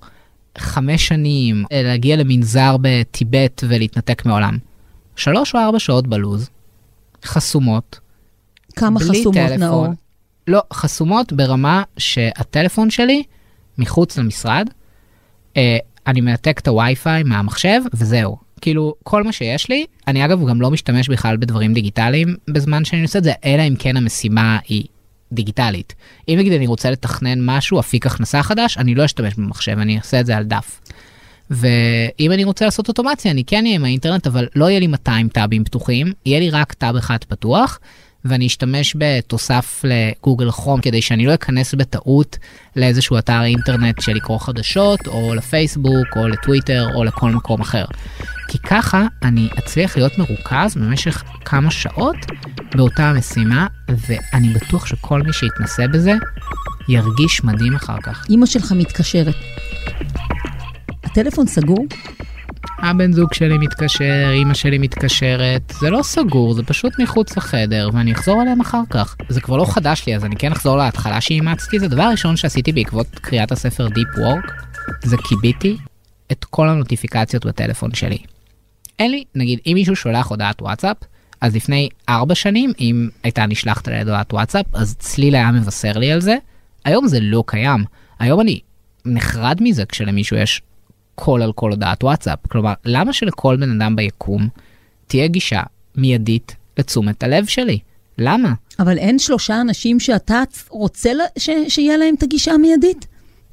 חמש 0.58 1.08
שנים 1.08 1.64
להגיע 1.70 2.16
למנזר 2.16 2.76
בטיבט 2.80 3.64
ולהתנתק 3.68 4.26
מעולם. 4.26 4.58
שלוש 5.16 5.54
או 5.54 5.60
ארבע 5.60 5.78
שעות 5.78 6.06
בלוז, 6.06 6.50
חסומות. 7.24 8.00
כמה 8.76 9.00
חסומות 9.00 9.34
טלפון. 9.34 9.60
נאור? 9.60 9.86
לא, 10.46 10.62
חסומות 10.72 11.32
ברמה 11.32 11.82
שהטלפון 11.98 12.90
שלי 12.90 13.22
מחוץ 13.78 14.18
למשרד. 14.18 14.68
אה, 15.56 15.78
אני 16.06 16.20
מנתק 16.20 16.58
את 16.58 16.68
הווי-פיי 16.68 17.22
מהמחשב 17.22 17.80
וזהו. 17.94 18.36
כאילו 18.60 18.94
כל 19.02 19.22
מה 19.22 19.32
שיש 19.32 19.68
לי, 19.68 19.86
אני 20.06 20.24
אגב 20.24 20.48
גם 20.48 20.60
לא 20.60 20.70
משתמש 20.70 21.08
בכלל 21.08 21.36
בדברים 21.36 21.74
דיגיטליים 21.74 22.36
בזמן 22.48 22.84
שאני 22.84 23.02
עושה 23.02 23.18
את 23.18 23.24
זה, 23.24 23.32
אלא 23.44 23.62
אם 23.62 23.74
כן 23.78 23.96
המשימה 23.96 24.58
היא 24.68 24.84
דיגיטלית. 25.32 25.94
אם 26.28 26.34
נגיד 26.38 26.52
אני 26.52 26.66
רוצה 26.66 26.90
לתכנן 26.90 27.38
משהו, 27.40 27.80
אפיק 27.80 28.06
הכנסה 28.06 28.42
חדש, 28.42 28.78
אני 28.78 28.94
לא 28.94 29.04
אשתמש 29.04 29.34
במחשב, 29.34 29.78
אני 29.78 29.98
אעשה 29.98 30.20
את 30.20 30.26
זה 30.26 30.36
על 30.36 30.44
דף. 30.44 30.80
ואם 31.50 32.32
אני 32.32 32.44
רוצה 32.44 32.64
לעשות 32.64 32.88
אוטומציה, 32.88 33.30
אני 33.30 33.44
כן 33.44 33.64
אהיה 33.64 33.74
עם 33.74 33.84
האינטרנט, 33.84 34.26
אבל 34.26 34.48
לא 34.56 34.70
יהיה 34.70 34.80
לי 34.80 34.86
200 34.86 35.28
טאבים 35.28 35.64
פתוחים, 35.64 36.12
יהיה 36.26 36.40
לי 36.40 36.50
רק 36.50 36.72
טאב 36.72 36.96
אחד 36.96 37.24
פתוח, 37.24 37.78
ואני 38.24 38.46
אשתמש 38.46 38.96
בתוסף 38.98 39.84
לגוגל 39.84 40.50
כרום 40.50 40.80
כדי 40.80 41.02
שאני 41.02 41.26
לא 41.26 41.34
אכנס 41.34 41.74
בטעות 41.74 42.38
לאיזשהו 42.76 43.18
אתר 43.18 43.42
אינטרנט 43.42 44.00
של 44.00 44.12
לקרוא 44.12 44.38
חדשות, 44.38 45.06
או 45.06 45.34
לפייסבוק, 45.34 46.16
או 46.16 46.28
לטוויטר, 46.28 46.86
או 46.94 47.04
לכל 47.04 47.30
מקום 47.30 47.60
אחר. 47.60 47.84
כי 48.48 48.58
ככה 48.58 49.06
אני 49.22 49.48
אצליח 49.58 49.96
להיות 49.96 50.18
מרוכז 50.18 50.76
במשך 50.76 51.22
כמה 51.44 51.70
שעות 51.70 52.16
באותה 52.74 53.10
המשימה, 53.10 53.66
ואני 53.88 54.48
בטוח 54.48 54.86
שכל 54.86 55.22
מי 55.22 55.32
שיתנסה 55.32 55.88
בזה 55.88 56.12
ירגיש 56.88 57.44
מדהים 57.44 57.74
אחר 57.74 57.96
כך. 58.02 58.26
אימא 58.30 58.46
שלך 58.46 58.72
מתקשרת. 58.72 59.34
הטלפון 61.04 61.46
סגור? 61.46 61.86
הבן 62.78 63.12
זוג 63.12 63.34
שלי 63.34 63.58
מתקשר, 63.58 64.30
אימא 64.32 64.54
שלי 64.54 64.78
מתקשרת, 64.78 65.74
זה 65.80 65.90
לא 65.90 66.02
סגור, 66.02 66.54
זה 66.54 66.62
פשוט 66.62 66.98
מחוץ 66.98 67.36
לחדר, 67.36 67.90
ואני 67.92 68.12
אחזור 68.12 68.40
עליהם 68.40 68.60
אחר 68.60 68.82
כך. 68.90 69.16
זה 69.28 69.40
כבר 69.40 69.56
לא 69.56 69.64
חדש 69.64 70.06
לי, 70.06 70.16
אז 70.16 70.24
אני 70.24 70.36
כן 70.36 70.52
אחזור 70.52 70.76
להתחלה 70.76 71.20
שאימצתי, 71.20 71.78
זה 71.78 71.86
הדבר 71.86 72.02
הראשון 72.02 72.36
שעשיתי 72.36 72.72
בעקבות 72.72 73.06
קריאת 73.06 73.52
הספר 73.52 73.86
Deep 73.86 74.18
Work, 74.18 74.52
זה 75.04 75.16
כיביתי 75.16 75.76
את 76.32 76.44
כל 76.44 76.68
הנוטיפיקציות 76.68 77.46
בטלפון 77.46 77.94
שלי. 77.94 78.18
אין 78.98 79.10
לי, 79.10 79.24
נגיד, 79.34 79.58
אם 79.66 79.72
מישהו 79.74 79.96
שולח 79.96 80.26
הודעת 80.26 80.62
וואטסאפ, 80.62 80.96
אז 81.40 81.56
לפני 81.56 81.88
ארבע 82.08 82.34
שנים, 82.34 82.72
אם 82.80 83.08
הייתה 83.22 83.46
נשלחת 83.46 83.88
ליד 83.88 84.08
הודעת 84.08 84.32
וואטסאפ, 84.32 84.66
אז 84.72 84.96
צליל 84.98 85.34
היה 85.34 85.50
מבשר 85.50 85.92
לי 85.92 86.12
על 86.12 86.20
זה. 86.20 86.36
היום 86.84 87.06
זה 87.06 87.18
לא 87.20 87.44
קיים. 87.46 87.84
היום 88.18 88.40
אני 88.40 88.60
נחרד 89.04 89.58
מזה 89.60 89.84
כשלמישהו 89.84 90.36
יש 90.36 90.62
קול 91.20 91.42
על 91.42 91.52
כל 91.52 91.70
הודעת 91.70 92.04
וואטסאפ. 92.04 92.38
כלומר, 92.48 92.72
למה 92.84 93.12
שלכל 93.12 93.56
בן 93.56 93.80
אדם 93.80 93.96
ביקום 93.96 94.48
תהיה 95.06 95.26
גישה 95.26 95.62
מיידית 95.96 96.56
לתשומת 96.78 97.22
הלב 97.22 97.46
שלי? 97.46 97.78
למה? 98.18 98.52
אבל 98.78 98.98
אין 98.98 99.18
שלושה 99.18 99.60
אנשים 99.60 100.00
שאתה 100.00 100.42
רוצה 100.68 101.10
ש... 101.38 101.50
שיהיה 101.68 101.96
להם 101.96 102.14
את 102.14 102.22
הגישה 102.22 102.52
המיידית? 102.52 103.06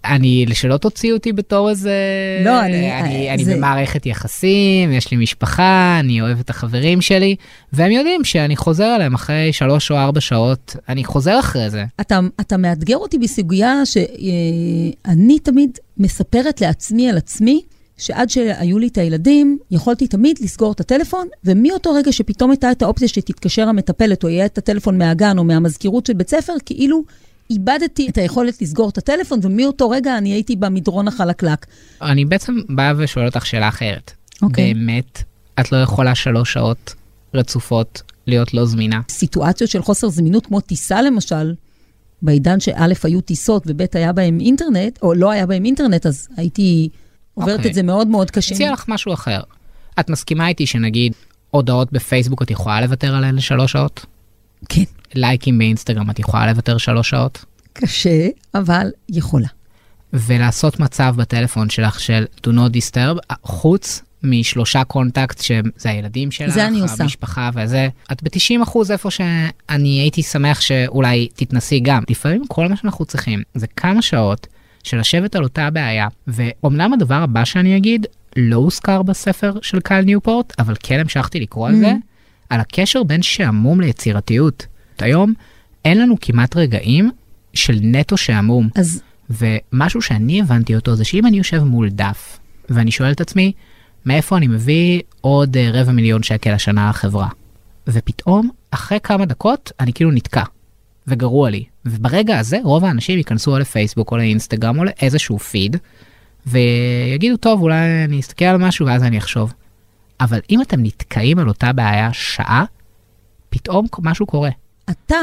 אני, 0.10 0.46
שלא 0.54 0.78
תוציא 0.78 1.14
אותי 1.14 1.34
בתור 1.34 1.70
איזה... 1.70 1.94
לא, 2.46 2.62
אני... 2.62 3.00
אני, 3.02 3.32
אני 3.32 3.46
זה... 3.46 3.56
במערכת 3.56 4.06
יחסים, 4.06 4.92
יש 4.92 5.12
לי 5.12 5.18
משפחה, 5.18 5.98
אני 6.00 6.22
אוהב 6.22 6.40
את 6.40 6.50
החברים 6.50 7.02
שלי, 7.02 7.36
והם 7.74 7.92
יודעים 7.92 8.24
שאני 8.24 8.56
חוזר 8.56 8.96
אליהם 8.96 9.14
אחרי 9.14 9.54
שלוש 9.54 9.92
או 9.92 9.98
ארבע 9.98 10.22
שעות, 10.22 10.76
אני 10.90 11.04
חוזר 11.04 11.40
אחרי 11.40 11.70
זה. 11.70 11.86
אתה, 12.02 12.20
אתה 12.42 12.58
מאתגר 12.58 12.98
אותי 12.98 13.18
בסוגיה 13.18 13.86
שאני 13.86 15.40
תמיד 15.40 15.78
מספרת 15.98 16.62
לעצמי 16.62 17.10
על 17.10 17.18
עצמי, 17.18 17.62
שעד 17.98 18.30
שהיו 18.30 18.80
לי 18.80 18.88
את 18.88 18.98
הילדים, 18.98 19.58
יכולתי 19.72 20.08
תמיד 20.08 20.40
לסגור 20.42 20.72
את 20.72 20.80
הטלפון, 20.80 21.28
ומאותו 21.44 21.94
רגע 21.94 22.12
שפתאום 22.12 22.52
הייתה 22.52 22.72
את 22.72 22.82
האופציה 22.82 23.08
שתתקשר 23.08 23.70
המטפלת, 23.70 24.24
או 24.24 24.30
יהיה 24.30 24.46
את 24.46 24.58
הטלפון 24.58 24.98
מהגן 24.98 25.38
או 25.38 25.44
מהמזכירות 25.44 26.06
של 26.06 26.14
בית 26.14 26.30
ספר, 26.30 26.54
כאילו 26.66 27.04
איבדתי 27.50 28.10
את 28.10 28.18
היכולת 28.18 28.62
לסגור 28.62 28.90
את 28.90 28.98
הטלפון, 28.98 29.40
ומאותו 29.44 29.90
רגע 29.90 30.18
אני 30.18 30.34
הייתי 30.34 30.56
במדרון 30.56 31.08
החלקלק. 31.08 31.66
אני 32.02 32.26
בעצם 32.26 32.56
באה 32.70 32.94
ושואל 32.98 33.26
אותך 33.26 33.46
שאלה 33.46 33.68
אחרת. 33.68 34.12
Okay. 34.12 34.40
אוקיי. 34.42 34.74
באמת, 34.74 35.24
את 35.60 35.72
לא 35.72 35.78
יכולה 35.78 36.16
שלוש 36.16 36.54
שעות 36.54 36.96
רצופות 37.34 38.02
להיות 38.28 38.54
לא 38.54 38.66
זמינה? 38.66 39.02
סיטואציות 39.10 39.70
של 39.70 39.82
חוסר 39.82 40.10
זמינות, 40.10 40.46
כמו 40.46 40.62
טיסה 40.62 41.02
למשל, 41.02 41.54
בעידן 42.22 42.60
שא' 42.60 42.88
היו 43.04 43.22
טיסות 43.22 43.64
וב' 43.68 43.82
היה 43.94 44.14
בהם 44.14 44.40
אינטרנט, 44.40 45.00
או 45.02 45.14
לא 45.14 45.32
היה 45.32 45.46
בהם 45.46 45.66
אינטרנט, 45.66 46.06
אז 46.06 46.28
הייתי 46.38 46.90
עוברת 47.34 47.54
okay. 47.54 47.58
אוקיי. 47.58 47.70
את 47.70 47.76
זה 47.76 47.84
מאוד 47.84 48.08
מאוד 48.08 48.32
קשה. 48.32 48.56
אציע 48.56 48.74
לך 48.74 48.86
משהו 48.88 49.14
אחר. 49.14 49.42
את 50.00 50.10
מסכימה 50.10 50.48
איתי 50.48 50.66
שנגיד 50.66 51.14
הודעות 51.52 51.92
בפייסבוק 51.92 52.42
את 52.42 52.52
יכולה 52.52 52.82
לוותר 52.82 53.16
עליהן 53.16 53.36
לשלוש 53.36 53.72
שעות? 53.72 54.06
כן. 54.70 54.84
לייקים 55.16 55.58
באינסטגרם 55.58 56.10
את 56.10 56.20
יכולה 56.20 56.48
לוותר 56.48 56.78
שלוש 56.78 57.10
שעות? 57.10 57.46
קשה, 57.74 58.28
אבל 58.56 58.88
יכולה. 59.10 59.48
ולעשות 60.14 60.80
מצב 60.80 61.14
בטלפון 61.18 61.70
שלך 61.70 62.00
של 62.00 62.26
do 62.48 62.50
not 62.50 62.74
disturb, 62.74 63.36
חוץ 63.44 64.02
משלושה 64.24 64.84
contact 64.84 65.42
שזה 65.42 65.90
הילדים 65.90 66.32
שלך, 66.32 66.54
זה 66.54 66.68
אני 66.68 66.80
עושה. 66.80 67.04
המשפחה 67.04 67.50
וזה, 67.56 67.90
את 68.12 68.24
ב-90 68.24 68.64
אחוז 68.64 68.92
איפה 68.92 69.12
שאני 69.12 70.00
הייתי 70.00 70.24
שמח 70.24 70.62
שאולי 70.62 71.28
תתנסי 71.36 71.80
גם. 71.80 72.04
לפעמים 72.10 72.48
כל 72.48 72.68
מה 72.68 72.76
שאנחנו 72.76 73.06
צריכים 73.06 73.44
זה 73.56 73.68
כמה 73.68 74.02
שעות 74.02 74.48
של 74.84 75.00
לשבת 75.00 75.36
על 75.36 75.44
אותה 75.44 75.70
בעיה, 75.70 76.08
ואומנם 76.28 76.94
הדבר 76.94 77.16
הבא 77.16 77.46
שאני 77.46 77.78
אגיד 77.78 78.06
לא 78.36 78.56
הוזכר 78.56 79.02
בספר 79.02 79.54
של 79.62 79.80
קייל 79.80 80.06
ניופורט, 80.06 80.54
אבל 80.60 80.76
כן 80.80 81.00
המשכתי 81.00 81.40
לקרוא 81.40 81.68
mm-hmm. 81.68 81.72
על 81.72 81.80
זה, 81.80 81.94
על 82.50 82.60
הקשר 82.60 83.04
בין 83.04 83.22
שעמום 83.22 83.82
ליצירתיות. 83.82 84.66
היום 85.02 85.34
אין 85.86 86.02
לנו 86.02 86.16
כמעט 86.22 86.56
רגעים 86.56 87.12
של 87.54 87.80
נטו 87.82 88.18
שעמום. 88.18 88.70
אז... 88.76 89.02
ומשהו 89.30 90.02
שאני 90.02 90.42
הבנתי 90.42 90.76
אותו 90.76 90.96
זה 90.96 91.06
שאם 91.06 91.26
אני 91.26 91.38
יושב 91.38 91.64
מול 91.64 91.90
דף, 91.90 92.40
ואני 92.70 92.92
שואל 92.92 93.12
את 93.12 93.22
עצמי, 93.22 93.52
מאיפה 94.06 94.38
אני 94.38 94.48
מביא 94.48 95.02
עוד 95.22 95.58
אה, 95.58 95.70
רבע 95.74 95.92
מיליון 95.92 96.24
שקל 96.24 96.52
השנה 96.52 96.90
לחברה? 96.90 97.28
ופתאום, 97.88 98.50
אחרי 98.72 98.98
כמה 99.04 99.26
דקות, 99.26 99.72
אני 99.80 99.94
כאילו 99.94 100.12
נתקע, 100.12 100.44
וגרוע 101.08 101.50
לי. 101.50 101.64
וברגע 101.86 102.40
הזה, 102.40 102.58
רוב 102.64 102.86
האנשים 102.86 103.18
ייכנסו 103.18 103.52
או 103.52 103.60
לפייסבוק 103.60 104.12
או 104.12 104.18
לאינסטגרם 104.18 104.80
או 104.80 104.84
לאיזשהו 104.84 105.40
פיד, 105.40 105.78
ויגידו, 106.46 107.38
טוב, 107.38 107.62
אולי 107.62 108.04
אני 108.06 108.20
אסתכל 108.20 108.46
על 108.46 108.58
משהו 108.58 108.86
ואז 108.86 109.04
אני 109.04 109.18
אחשוב. 109.18 109.54
אבל 110.22 110.40
אם 110.50 110.62
אתם 110.62 110.84
נתקעים 110.84 111.40
על 111.40 111.48
אותה 111.48 111.74
בעיה 111.74 112.14
שעה, 112.14 112.66
פתאום 113.50 113.88
משהו 114.00 114.26
קורה. 114.26 114.50
אתה 114.90 115.18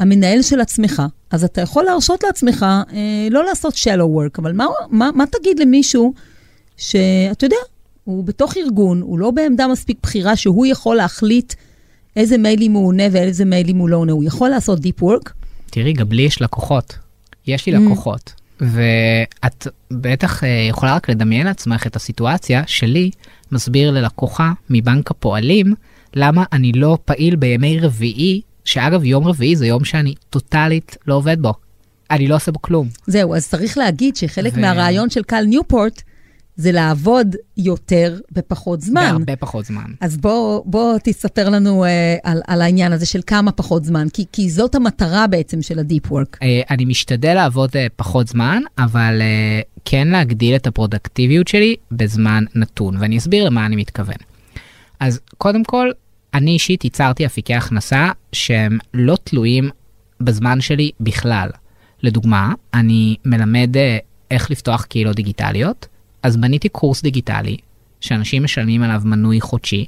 המנהל 0.00 0.42
של 0.42 0.60
עצמך, 0.60 1.02
אז 1.30 1.44
אתה 1.44 1.60
יכול 1.60 1.84
להרשות 1.84 2.24
לעצמך 2.24 2.66
אה, 2.92 3.28
לא 3.30 3.44
לעשות 3.44 3.74
shallow 3.74 4.18
work, 4.18 4.38
אבל 4.38 4.52
מה, 4.52 4.66
מה, 4.90 5.10
מה 5.14 5.24
תגיד 5.26 5.58
למישהו 5.58 6.14
שאתה 6.76 7.46
יודע, 7.46 7.56
הוא 8.04 8.24
בתוך 8.24 8.56
ארגון, 8.56 9.00
הוא 9.00 9.18
לא 9.18 9.30
בעמדה 9.30 9.68
מספיק 9.68 9.98
בכירה 10.02 10.36
שהוא 10.36 10.66
יכול 10.66 10.96
להחליט 10.96 11.54
איזה 12.16 12.38
מיילים 12.38 12.72
הוא 12.72 12.86
עונה 12.86 13.02
ואיזה 13.12 13.44
מיילים 13.44 13.76
הוא 13.78 13.88
לא 13.88 13.96
עונה, 13.96 14.12
הוא 14.12 14.24
יכול 14.24 14.48
לעשות 14.48 14.78
deep 14.78 15.02
work? 15.02 15.30
תראי, 15.70 15.92
גם 15.92 16.12
לי 16.12 16.22
יש 16.22 16.42
לקוחות. 16.42 16.98
יש 17.46 17.66
לי 17.66 17.76
mm. 17.76 17.80
לקוחות. 17.80 18.32
ואת 18.60 19.66
בטח 19.90 20.44
אה, 20.44 20.66
יכולה 20.68 20.94
רק 20.94 21.10
לדמיין 21.10 21.46
לעצמך 21.46 21.86
את 21.86 21.96
הסיטואציה 21.96 22.62
שלי 22.66 23.10
מסביר 23.52 23.90
ללקוחה 23.90 24.52
מבנק 24.70 25.10
הפועלים 25.10 25.74
למה 26.14 26.44
אני 26.52 26.72
לא 26.72 26.98
פעיל 27.04 27.36
בימי 27.36 27.80
רביעי, 27.80 28.40
שאגב 28.68 29.04
יום 29.04 29.26
רביעי 29.26 29.56
זה 29.56 29.66
יום 29.66 29.84
שאני 29.84 30.14
טוטאלית 30.30 30.96
לא 31.06 31.14
עובד 31.14 31.42
בו. 31.42 31.54
אני 32.10 32.28
לא 32.28 32.36
עושה 32.36 32.52
בו 32.52 32.62
כלום. 32.62 32.88
זהו, 33.06 33.34
אז 33.34 33.48
צריך 33.48 33.78
להגיד 33.78 34.16
שחלק 34.16 34.52
ו... 34.56 34.60
מהרעיון 34.60 35.10
של 35.10 35.22
קל 35.22 35.44
ניופורט 35.44 36.02
זה 36.56 36.72
לעבוד 36.72 37.36
יותר 37.56 38.18
בפחות 38.32 38.80
זמן. 38.80 39.08
בהרבה 39.10 39.36
פחות 39.36 39.64
זמן. 39.64 39.92
אז 40.00 40.16
בוא, 40.16 40.62
בוא 40.64 40.98
תספר 41.04 41.48
לנו 41.48 41.84
uh, 41.84 41.88
על, 42.22 42.40
על 42.46 42.62
העניין 42.62 42.92
הזה 42.92 43.06
של 43.06 43.20
כמה 43.26 43.52
פחות 43.52 43.84
זמן, 43.84 44.08
כי, 44.12 44.24
כי 44.32 44.50
זאת 44.50 44.74
המטרה 44.74 45.26
בעצם 45.26 45.62
של 45.62 45.78
ה-deep 45.78 46.10
work. 46.10 46.36
Uh, 46.36 46.44
אני 46.70 46.84
משתדל 46.84 47.34
לעבוד 47.34 47.70
uh, 47.70 47.78
פחות 47.96 48.28
זמן, 48.28 48.62
אבל 48.78 49.20
uh, 49.20 49.80
כן 49.84 50.08
להגדיל 50.08 50.56
את 50.56 50.66
הפרודקטיביות 50.66 51.48
שלי 51.48 51.76
בזמן 51.92 52.44
נתון, 52.54 52.96
ואני 53.00 53.18
אסביר 53.18 53.44
למה 53.44 53.66
אני 53.66 53.76
מתכוון. 53.76 54.16
אז 55.00 55.20
קודם 55.38 55.64
כל, 55.64 55.90
אני 56.38 56.50
אישית 56.50 56.84
ייצרתי 56.84 57.26
אפיקי 57.26 57.54
הכנסה 57.54 58.10
שהם 58.32 58.78
לא 58.94 59.16
תלויים 59.24 59.70
בזמן 60.20 60.60
שלי 60.60 60.90
בכלל. 61.00 61.48
לדוגמה, 62.02 62.52
אני 62.74 63.16
מלמד 63.24 63.76
uh, 63.76 63.78
איך 64.30 64.50
לפתוח 64.50 64.84
קהילות 64.84 65.16
דיגיטליות. 65.16 65.86
אז 66.22 66.36
בניתי 66.36 66.68
קורס 66.68 67.02
דיגיטלי, 67.02 67.56
שאנשים 68.00 68.44
משלמים 68.44 68.82
עליו 68.82 69.02
מנוי 69.04 69.40
חודשי, 69.40 69.86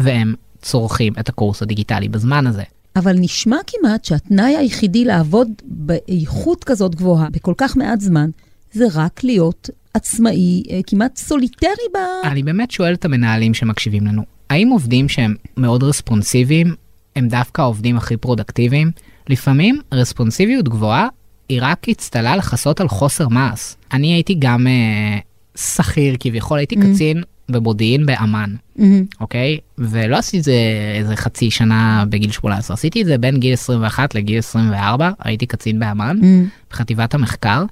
והם 0.00 0.34
צורכים 0.62 1.12
את 1.20 1.28
הקורס 1.28 1.62
הדיגיטלי 1.62 2.08
בזמן 2.08 2.46
הזה. 2.46 2.62
אבל 2.96 3.16
נשמע 3.18 3.56
כמעט 3.66 4.04
שהתנאי 4.04 4.56
היחידי 4.56 5.04
לעבוד 5.04 5.48
באיכות 5.64 6.64
כזאת 6.64 6.94
גבוהה, 6.94 7.30
בכל 7.30 7.54
כך 7.56 7.76
מעט 7.76 8.00
זמן, 8.00 8.30
זה 8.72 8.84
רק 8.94 9.24
להיות 9.24 9.70
עצמאי, 9.94 10.62
אה, 10.70 10.80
כמעט 10.86 11.16
solitary 11.16 11.86
ב... 11.94 11.98
אני 12.24 12.42
באמת 12.42 12.70
שואל 12.70 12.94
את 12.94 13.04
המנהלים 13.04 13.54
שמקשיבים 13.54 14.06
לנו, 14.06 14.22
האם 14.54 14.68
עובדים 14.68 15.08
שהם 15.08 15.34
מאוד 15.56 15.82
רספונסיביים, 15.82 16.74
הם 17.16 17.28
דווקא 17.28 17.62
העובדים 17.62 17.96
הכי 17.96 18.16
פרודקטיביים? 18.16 18.90
לפעמים 19.28 19.80
רספונסיביות 19.92 20.68
גבוהה 20.68 21.08
היא 21.48 21.58
רק 21.62 21.88
אצטלה 21.88 22.36
לכסות 22.36 22.80
על 22.80 22.88
חוסר 22.88 23.28
מעש. 23.28 23.74
אני 23.92 24.12
הייתי 24.12 24.36
גם 24.38 24.66
אה, 24.66 25.18
שכיר 25.56 26.16
כביכול, 26.20 26.58
הייתי 26.58 26.74
mm-hmm. 26.74 26.94
קצין 26.94 27.22
במודיעין 27.48 28.06
באמ"ן, 28.06 28.54
mm-hmm. 28.78 28.82
אוקיי? 29.20 29.58
ולא 29.78 30.16
עשיתי 30.16 30.38
את 30.38 30.44
זה 30.44 30.54
איזה 30.98 31.16
חצי 31.16 31.50
שנה 31.50 32.04
בגיל 32.08 32.30
18, 32.30 32.74
עשיתי 32.74 33.02
את 33.02 33.06
זה 33.06 33.18
בין 33.18 33.40
גיל 33.40 33.52
21 33.52 34.14
לגיל 34.14 34.38
24, 34.38 35.10
הייתי 35.18 35.46
קצין 35.46 35.78
באמ"ן, 35.78 36.18
mm-hmm. 36.20 36.70
בחטיבת 36.70 37.14
המחקר, 37.14 37.64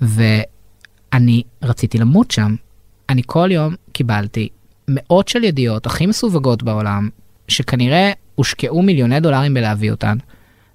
ואני 0.00 1.42
רציתי 1.62 1.98
למות 1.98 2.30
שם. 2.30 2.54
אני 3.08 3.22
כל 3.26 3.48
יום 3.52 3.74
קיבלתי 3.92 4.48
מאות 4.88 5.28
של 5.28 5.44
ידיעות 5.44 5.86
הכי 5.86 6.06
מסווגות 6.06 6.62
בעולם, 6.62 7.08
שכנראה 7.48 8.12
הושקעו 8.34 8.82
מיליוני 8.82 9.20
דולרים 9.20 9.54
בלהביא 9.54 9.90
אותן. 9.90 10.16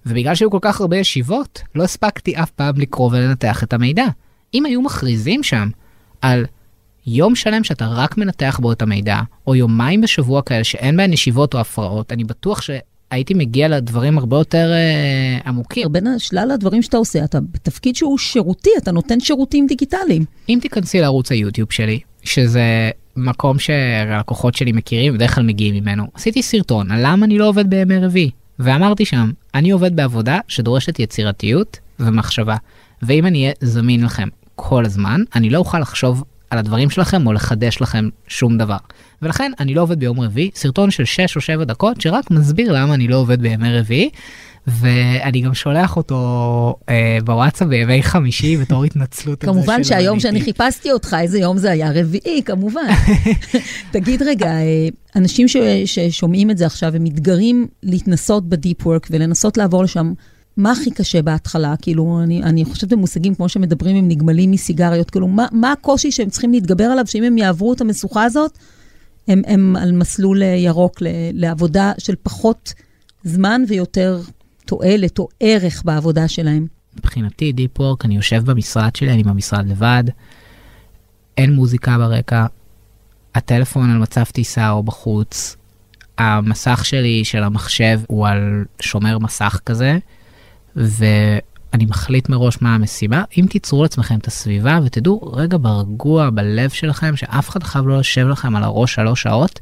ובגלל 0.05 0.35
שהיו 0.35 0.51
כל 0.51 0.59
כך 0.61 0.81
הרבה 0.81 0.97
ישיבות, 0.97 1.61
לא 1.75 1.83
הספקתי 1.83 2.35
אף 2.35 2.51
פעם 2.51 2.77
לקרוא 2.77 3.09
ולנתח 3.11 3.63
את 3.63 3.73
המידע. 3.73 4.05
אם 4.53 4.65
היו 4.65 4.81
מכריזים 4.81 5.43
שם 5.43 5.69
על 6.21 6.45
יום 7.07 7.35
שלם 7.35 7.63
שאתה 7.63 7.87
רק 7.87 8.17
מנתח 8.17 8.59
בו 8.61 8.71
את 8.71 8.81
המידע, 8.81 9.21
או 9.47 9.55
יומיים 9.55 10.01
בשבוע 10.01 10.41
כאלה 10.41 10.63
שאין 10.63 10.97
בהן 10.97 11.13
ישיבות 11.13 11.53
או 11.53 11.59
הפרעות, 11.59 12.11
אני 12.11 12.23
בטוח 12.23 12.61
שהייתי 12.61 13.33
מגיע 13.33 13.67
לדברים 13.67 14.17
הרבה 14.17 14.37
יותר 14.37 14.71
אה, 14.71 15.49
עמוקים. 15.49 15.91
בין 15.91 16.19
שלל 16.19 16.51
הדברים 16.51 16.81
שאתה 16.81 16.97
עושה, 16.97 17.23
אתה 17.23 17.39
בתפקיד 17.39 17.95
שהוא 17.95 18.17
שירותי, 18.17 18.69
אתה 18.77 18.91
נותן 18.91 19.19
שירותים 19.19 19.67
דיגיטליים. 19.67 20.25
אם 20.49 20.59
תיכנסי 20.61 21.01
לערוץ 21.01 21.31
היוטיוב 21.31 21.71
שלי, 21.71 21.99
שזה 22.23 22.91
מקום 23.15 23.59
שהלקוחות 23.59 24.55
שלי 24.55 24.71
מכירים, 24.71 25.13
בדרך 25.13 25.35
כלל 25.35 25.43
מגיעים 25.43 25.75
ממנו, 25.75 26.07
עשיתי 26.13 26.41
סרטון 26.41 26.91
על 26.91 26.99
למה 27.03 27.25
אני 27.25 27.37
לא 27.37 27.47
עובד 27.47 27.69
בימי 27.69 27.97
רביעי, 27.97 28.31
ואמרתי 28.59 29.05
שם, 29.05 29.31
אני 29.55 29.71
עובד 29.71 29.95
בעבודה 29.95 30.39
שדורשת 30.47 30.99
יצירתיות 30.99 31.79
ומחשבה, 31.99 32.55
ואם 33.01 33.25
אני 33.25 33.43
אהיה 33.43 33.53
זמין 33.61 34.03
לכם 34.03 34.27
כל 34.55 34.85
הזמן, 34.85 35.23
אני 35.35 35.49
לא 35.49 35.57
אוכל 35.57 35.79
לחשוב 35.79 36.23
על 36.49 36.59
הדברים 36.59 36.89
שלכם 36.89 37.27
או 37.27 37.33
לחדש 37.33 37.81
לכם 37.81 38.09
שום 38.27 38.57
דבר. 38.57 38.77
ולכן 39.21 39.51
אני 39.59 39.73
לא 39.73 39.81
עובד 39.81 39.99
ביום 39.99 40.19
רביעי, 40.19 40.51
סרטון 40.55 40.91
של 40.91 41.05
6 41.05 41.35
או 41.35 41.41
7 41.41 41.63
דקות 41.63 42.01
שרק 42.01 42.31
מסביר 42.31 42.71
למה 42.71 42.93
אני 42.93 43.07
לא 43.07 43.15
עובד 43.15 43.41
בימי 43.41 43.79
רביעי. 43.79 44.09
ואני 44.71 45.41
גם 45.41 45.53
שולח 45.53 45.97
אותו 45.97 46.75
אה, 46.89 47.17
בוואטסאפ 47.23 47.67
בימי 47.67 48.03
חמישי 48.03 48.57
בתור 48.57 48.83
התנצלות. 48.83 49.39
כמובן 49.39 49.83
שהיום 49.83 50.19
שאני 50.19 50.41
חיפשתי 50.41 50.91
אותך, 50.91 51.17
איזה 51.19 51.39
יום 51.39 51.57
זה 51.57 51.71
היה? 51.71 51.91
רביעי, 51.95 52.43
כמובן. 52.45 52.87
תגיד 53.91 54.21
רגע, 54.21 54.47
אה, 54.47 54.87
אנשים 55.15 55.47
ש, 55.47 55.57
ששומעים 55.85 56.51
את 56.51 56.57
זה 56.57 56.65
עכשיו, 56.65 56.95
הם 56.95 57.03
מתגרים 57.03 57.67
להתנסות 57.83 58.49
ב 58.49 58.57
deep 58.57 58.87
work 58.87 59.07
ולנסות 59.11 59.57
לעבור 59.57 59.83
לשם. 59.83 60.13
מה 60.57 60.71
הכי 60.71 60.91
קשה 60.91 61.21
בהתחלה? 61.21 61.73
כאילו, 61.81 62.19
אני, 62.23 62.43
אני 62.43 62.65
חושבת 62.65 62.89
במושגים 62.89 63.35
כמו 63.35 63.49
שמדברים 63.49 63.95
עם 63.95 64.07
נגמלים 64.07 64.51
מסיגריות, 64.51 65.09
כאילו, 65.09 65.27
מה, 65.27 65.45
מה 65.51 65.71
הקושי 65.71 66.11
שהם 66.11 66.29
צריכים 66.29 66.51
להתגבר 66.51 66.83
עליו, 66.83 67.07
שאם 67.07 67.23
הם 67.23 67.37
יעברו 67.37 67.73
את 67.73 67.81
המשוכה 67.81 68.23
הזאת, 68.23 68.57
הם, 69.27 69.41
הם 69.47 69.75
על 69.75 69.91
מסלול 69.91 70.41
ירוק 70.41 71.01
ל, 71.01 71.07
לעבודה 71.33 71.91
של 71.97 72.15
פחות 72.23 72.73
זמן 73.23 73.63
ויותר 73.67 74.21
תועלת 74.69 75.19
או 75.19 75.27
ערך 75.39 75.81
בעבודה 75.85 76.27
שלהם? 76.27 76.67
מבחינתי, 76.97 77.51
deep 77.51 77.79
work, 77.79 78.05
אני 78.05 78.15
יושב 78.15 78.51
במשרד 78.51 78.95
שלי, 78.95 79.11
אני 79.11 79.23
במשרד 79.23 79.67
לבד, 79.67 80.03
אין 81.37 81.53
מוזיקה 81.53 81.97
ברקע, 81.97 82.45
הטלפון 83.35 83.89
על 83.89 83.97
מצב 83.97 84.23
טיסה 84.23 84.71
או 84.71 84.83
בחוץ, 84.83 85.55
המסך 86.17 86.85
שלי 86.85 87.25
של 87.25 87.43
המחשב 87.43 87.99
הוא 88.07 88.27
על 88.27 88.65
שומר 88.79 89.19
מסך 89.19 89.59
כזה, 89.65 89.97
ואני 90.75 91.85
מחליט 91.85 92.29
מראש 92.29 92.61
מה 92.61 92.75
המשימה. 92.75 93.23
אם 93.37 93.45
תיצרו 93.49 93.83
לעצמכם 93.83 94.17
את 94.17 94.27
הסביבה 94.27 94.79
ותדעו 94.85 95.31
רגע 95.33 95.57
ברגוע 95.61 96.29
בלב 96.29 96.69
שלכם 96.69 97.15
שאף 97.15 97.49
אחד 97.49 97.63
חייב 97.63 97.87
לא 97.87 97.93
יושב 97.93 98.27
לכם 98.27 98.55
על 98.55 98.63
הראש 98.63 98.95
שלוש 98.95 99.21
שעות, 99.21 99.59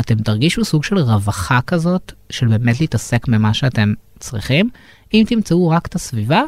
אתם 0.00 0.14
תרגישו 0.14 0.64
סוג 0.64 0.84
של 0.84 0.98
רווחה 0.98 1.60
כזאת 1.66 2.12
של 2.30 2.46
באמת 2.46 2.80
להתעסק 2.80 3.28
במה 3.28 3.54
שאתם 3.54 3.92
צריכים. 4.20 4.70
אם 5.14 5.24
תמצאו 5.28 5.68
רק 5.68 5.86
את 5.86 5.94
הסביבה, 5.94 6.42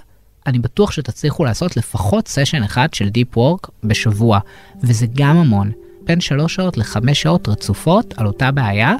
אני 0.46 0.58
בטוח 0.58 0.92
שתצליחו 0.92 1.44
לעשות 1.44 1.76
לפחות 1.76 2.28
סשן 2.28 2.62
אחד 2.62 2.94
של 2.94 3.08
deep 3.08 3.36
work 3.36 3.68
בשבוע, 3.84 4.38
וזה 4.82 5.06
גם 5.14 5.36
המון. 5.36 5.72
בין 6.04 6.20
שלוש 6.20 6.54
שעות 6.54 6.76
לחמש 6.76 7.22
שעות 7.22 7.48
רצופות 7.48 8.14
על 8.16 8.26
אותה 8.26 8.50
בעיה. 8.50 8.94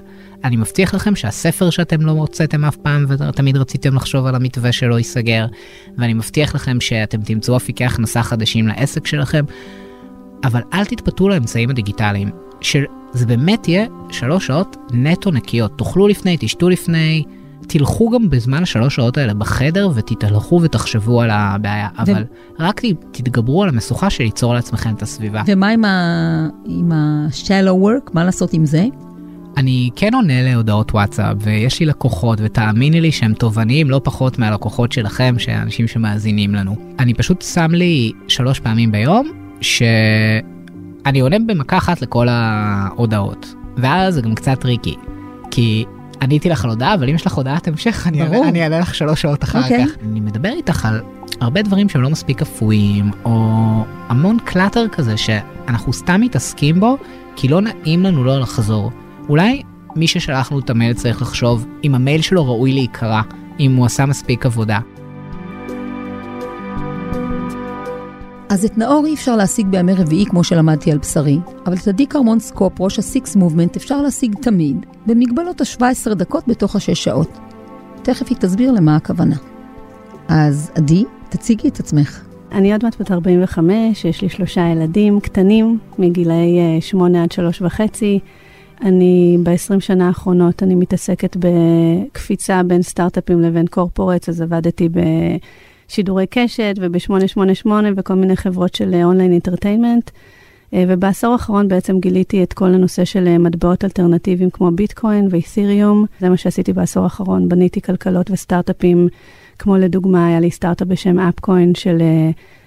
אני 0.45 0.57
מבטיח 0.57 0.95
לכם 0.95 1.17
שהספר 1.17 1.71
שאתם 1.71 2.01
לא 2.01 2.11
הוצאתם 2.11 2.65
אף 2.65 2.77
פעם 2.77 3.07
ותמיד 3.09 3.57
רציתם 3.57 3.95
לחשוב 3.95 4.27
על 4.27 4.35
המתווה 4.35 4.73
שלא 4.73 4.99
ייסגר, 4.99 5.47
ואני 5.99 6.15
מבטיח 6.15 6.55
לכם 6.55 6.81
שאתם 6.81 7.23
תמצאו 7.23 7.57
אפיקי 7.57 7.85
הכנסה 7.85 8.23
חדשים 8.23 8.69
לעסק 8.69 9.07
שלכם, 9.07 9.45
אבל 10.45 10.63
אל 10.73 10.85
תתפתו 10.85 11.29
לאמצעים 11.29 11.71
הדיגיטליים, 11.71 12.31
שזה 12.61 13.27
באמת 13.27 13.69
יהיה 13.69 13.87
שלוש 14.11 14.47
שעות 14.47 14.77
נטו 14.93 15.31
נקיות. 15.31 15.79
תאכלו 15.79 16.09
לפני, 16.09 16.37
תשתו 16.41 16.69
לפני, 16.69 17.25
תלכו 17.73 18.11
גם 18.11 18.31
בזמן 18.31 18.63
השלוש 18.63 18.95
שעות 18.95 19.19
האלה 19.19 19.35
בחדר 19.35 19.91
ותתהלכו 19.95 20.61
ותחשבו 20.63 21.23
על 21.23 21.31
הבעיה, 21.33 21.89
ו... 22.07 22.13
אבל 22.13 22.25
רק 22.59 22.83
תתגברו 23.13 23.63
על 23.63 23.69
המשוכה 23.69 24.11
של 24.11 24.25
ליצור 24.25 24.55
לעצמכם 24.55 24.95
את 24.95 25.03
הסביבה. 25.03 25.43
ומה 25.47 25.69
עם 26.65 26.93
ה-shallow 26.93 27.85
work? 27.85 28.11
מה 28.13 28.25
לעשות 28.25 28.53
עם 28.53 28.67
זה? 28.67 28.87
אני 29.57 29.91
כן 29.97 30.15
עונה 30.15 30.43
להודעות 30.43 30.95
וואטסאפ, 30.95 31.37
ויש 31.41 31.81
לי 31.81 31.87
לקוחות, 31.87 32.39
ותאמיני 32.43 33.01
לי 33.01 33.13
שהם 33.13 33.35
תובעניים 33.35 33.91
לא 33.91 34.01
פחות 34.05 34.39
מהלקוחות 34.39 34.93
שלכם, 34.93 35.35
שאנשים 35.39 35.89
שמאזינים 35.89 36.55
לנו. 36.55 36.77
אני 36.99 37.15
פשוט 37.15 37.43
שם 37.43 37.71
לי 37.71 38.13
שלוש 38.29 38.61
פעמים 38.61 38.93
ביום, 38.93 39.31
שאני 39.61 41.21
עונה 41.21 41.37
במכה 41.47 41.77
אחת 41.77 42.03
לכל 42.03 42.27
ההודעות. 42.31 43.55
ואז 43.77 44.15
זה 44.15 44.21
גם 44.21 44.35
קצת 44.35 44.61
tricky, 44.61 44.95
כי 45.51 45.85
עניתי 46.23 46.49
לך 46.49 46.65
על 46.65 46.71
הודעה, 46.71 46.95
אבל 46.95 47.09
אם 47.09 47.15
יש 47.15 47.27
לך 47.27 47.33
הודעת 47.33 47.69
המשך, 47.69 48.07
אני 48.07 48.63
אענה 48.63 48.79
לך 48.81 48.95
שלוש 48.95 49.23
שעות 49.23 49.45
אחר 49.45 49.61
okay. 49.61 49.63
אוקיי. 49.63 49.87
כך. 49.87 49.93
אני 50.03 50.21
מדבר 50.21 50.49
איתך 50.49 50.87
על 50.87 51.01
הרבה 51.41 51.63
דברים 51.63 51.89
שהם 51.89 52.03
לא 52.03 52.11
מספיק 52.11 52.43
אפויים, 52.43 53.11
או 53.25 53.35
המון 54.09 54.39
קלאטר 54.45 54.89
כזה 54.89 55.17
שאנחנו 55.17 55.93
סתם 55.93 56.21
מתעסקים 56.21 56.81
בו, 56.81 56.97
כי 57.37 57.49
לא 57.49 57.61
נעים 57.61 58.03
לנו 58.03 58.25
לא 58.25 58.41
לחזור. 58.41 58.91
אולי 59.29 59.63
מי 59.97 60.07
ששלחנו 60.07 60.59
את 60.59 60.71
המייל 60.71 60.95
צריך 60.95 61.23
לחשוב 61.23 61.67
אם 61.85 61.95
המייל 61.95 62.23
שלו 62.23 62.47
ראוי 62.47 62.73
להיקרא, 62.73 63.23
אם 63.61 63.77
הוא 63.77 63.87
עשה 63.87 64.07
מספיק 64.07 64.47
עבודה. 64.47 64.79
אז 68.53 68.65
את 68.65 68.79
נאור 68.79 69.07
אי 69.07 69.15
אפשר 69.15 69.37
להשיג 69.37 69.67
בימי 69.67 69.95
רביעי 69.95 70.27
כמו 70.27 70.45
שלמדתי 70.45 70.93
על 70.93 70.99
בשרי, 70.99 71.39
אבל 71.67 71.75
את 71.75 71.89
עדי 71.89 72.07
קרמון 72.07 72.41
סקופ, 72.41 72.81
ראש 72.81 72.99
ה 72.99 73.08
Six 73.08 73.37
Movement, 73.37 73.77
אפשר 73.77 74.03
להשיג 74.03 74.35
תמיד, 74.41 74.87
במגבלות 75.07 75.61
ה-17 75.61 76.15
דקות 76.15 76.49
בתוך 76.49 76.77
השש 76.77 77.05
שעות. 77.05 77.39
תכף 78.03 78.27
היא 78.31 78.37
תסביר 78.37 78.73
למה 78.73 78.97
הכוונה. 78.97 79.37
אז 80.29 80.71
עדי, 80.75 81.05
תציגי 81.29 81.69
את 81.69 81.81
עצמך. 81.81 82.25
אני 82.53 82.73
עוד 82.73 82.85
מעט 82.85 83.01
בת 83.01 83.11
45, 83.11 84.05
יש 84.05 84.23
לי 84.23 84.29
שלושה 84.29 84.61
ילדים 84.61 85.21
קטנים, 85.21 85.79
מגילאי 85.99 86.81
8 86.81 87.19
אה, 87.19 87.25
עד 87.25 87.33
3 87.33 87.63
וחצי. 87.63 88.19
אני 88.83 89.39
ב-20 89.43 89.81
שנה 89.81 90.07
האחרונות, 90.07 90.63
אני 90.63 90.75
מתעסקת 90.75 91.37
בקפיצה 91.37 92.63
בין 92.63 92.83
סטארט-אפים 92.83 93.41
לבין 93.41 93.67
corporates, 93.67 94.29
אז 94.29 94.41
עבדתי 94.41 94.89
בשידורי 95.93 96.27
קשת 96.31 96.75
וב-888 96.81 97.69
וכל 97.97 98.15
מיני 98.15 98.37
חברות 98.37 98.75
של 98.75 98.95
online 99.05 99.33
entertainment. 99.33 100.11
ובעשור 100.73 101.33
האחרון 101.33 101.69
בעצם 101.69 102.01
גיליתי 102.01 102.43
את 102.43 102.53
כל 102.53 102.75
הנושא 102.75 103.05
של 103.05 103.39
מטבעות 103.39 103.85
אלטרנטיביים 103.85 104.51
כמו 104.51 104.71
ביטקוין 104.71 105.29
ו 105.31 105.38
Ethereum. 105.38 106.05
זה 106.21 106.29
מה 106.29 106.37
שעשיתי 106.37 106.73
בעשור 106.73 107.05
האחרון, 107.05 107.49
בניתי 107.49 107.81
כלכלות 107.81 108.31
וסטארט-אפים, 108.31 109.09
כמו 109.59 109.77
לדוגמה, 109.77 110.27
היה 110.27 110.41
לי 110.41 110.51
סטארט-אפ 110.51 110.89
בשם 110.89 111.19
Appcoin 111.19 111.75
של 111.75 112.03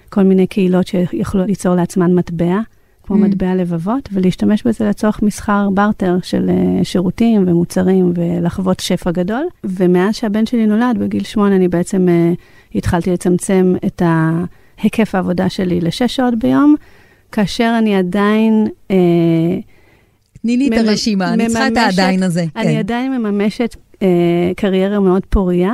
כל 0.08 0.22
מיני 0.22 0.46
קהילות 0.46 0.86
שיכלו 0.86 1.44
ליצור 1.44 1.74
לעצמן 1.74 2.14
מטבע. 2.14 2.60
כמו 3.06 3.16
mm. 3.16 3.18
מטבע 3.28 3.54
לבבות, 3.54 4.08
ולהשתמש 4.12 4.62
בזה 4.62 4.88
לצורך 4.88 5.22
מסחר 5.22 5.68
בארטר 5.74 6.16
של 6.22 6.50
uh, 6.50 6.84
שירותים 6.84 7.44
ומוצרים 7.46 8.12
ולחוות 8.14 8.80
שפע 8.80 9.10
גדול. 9.10 9.46
ומאז 9.64 10.14
שהבן 10.14 10.46
שלי 10.46 10.66
נולד, 10.66 10.98
בגיל 10.98 11.24
שמונה, 11.24 11.56
אני 11.56 11.68
בעצם 11.68 12.06
uh, 12.08 12.38
התחלתי 12.74 13.10
לצמצם 13.10 13.74
את 13.86 14.02
היקף 14.82 15.14
העבודה 15.14 15.48
שלי 15.48 15.80
לשש 15.80 16.16
שעות 16.16 16.34
ביום, 16.38 16.74
כאשר 17.32 17.74
אני 17.78 17.96
עדיין... 17.96 18.66
Uh, 18.88 18.92
תני 20.42 20.56
לי 20.56 20.68
את 20.68 20.86
הרשימה, 20.86 21.32
אני 21.32 21.46
צריכה 21.48 21.68
את 21.68 21.76
העדיין 21.76 22.22
הזה. 22.22 22.44
אני 22.56 22.72
כן. 22.72 22.78
עדיין 22.78 23.12
מממשת 23.12 23.76
uh, 23.94 23.98
קריירה 24.56 25.00
מאוד 25.00 25.22
פוריה, 25.30 25.72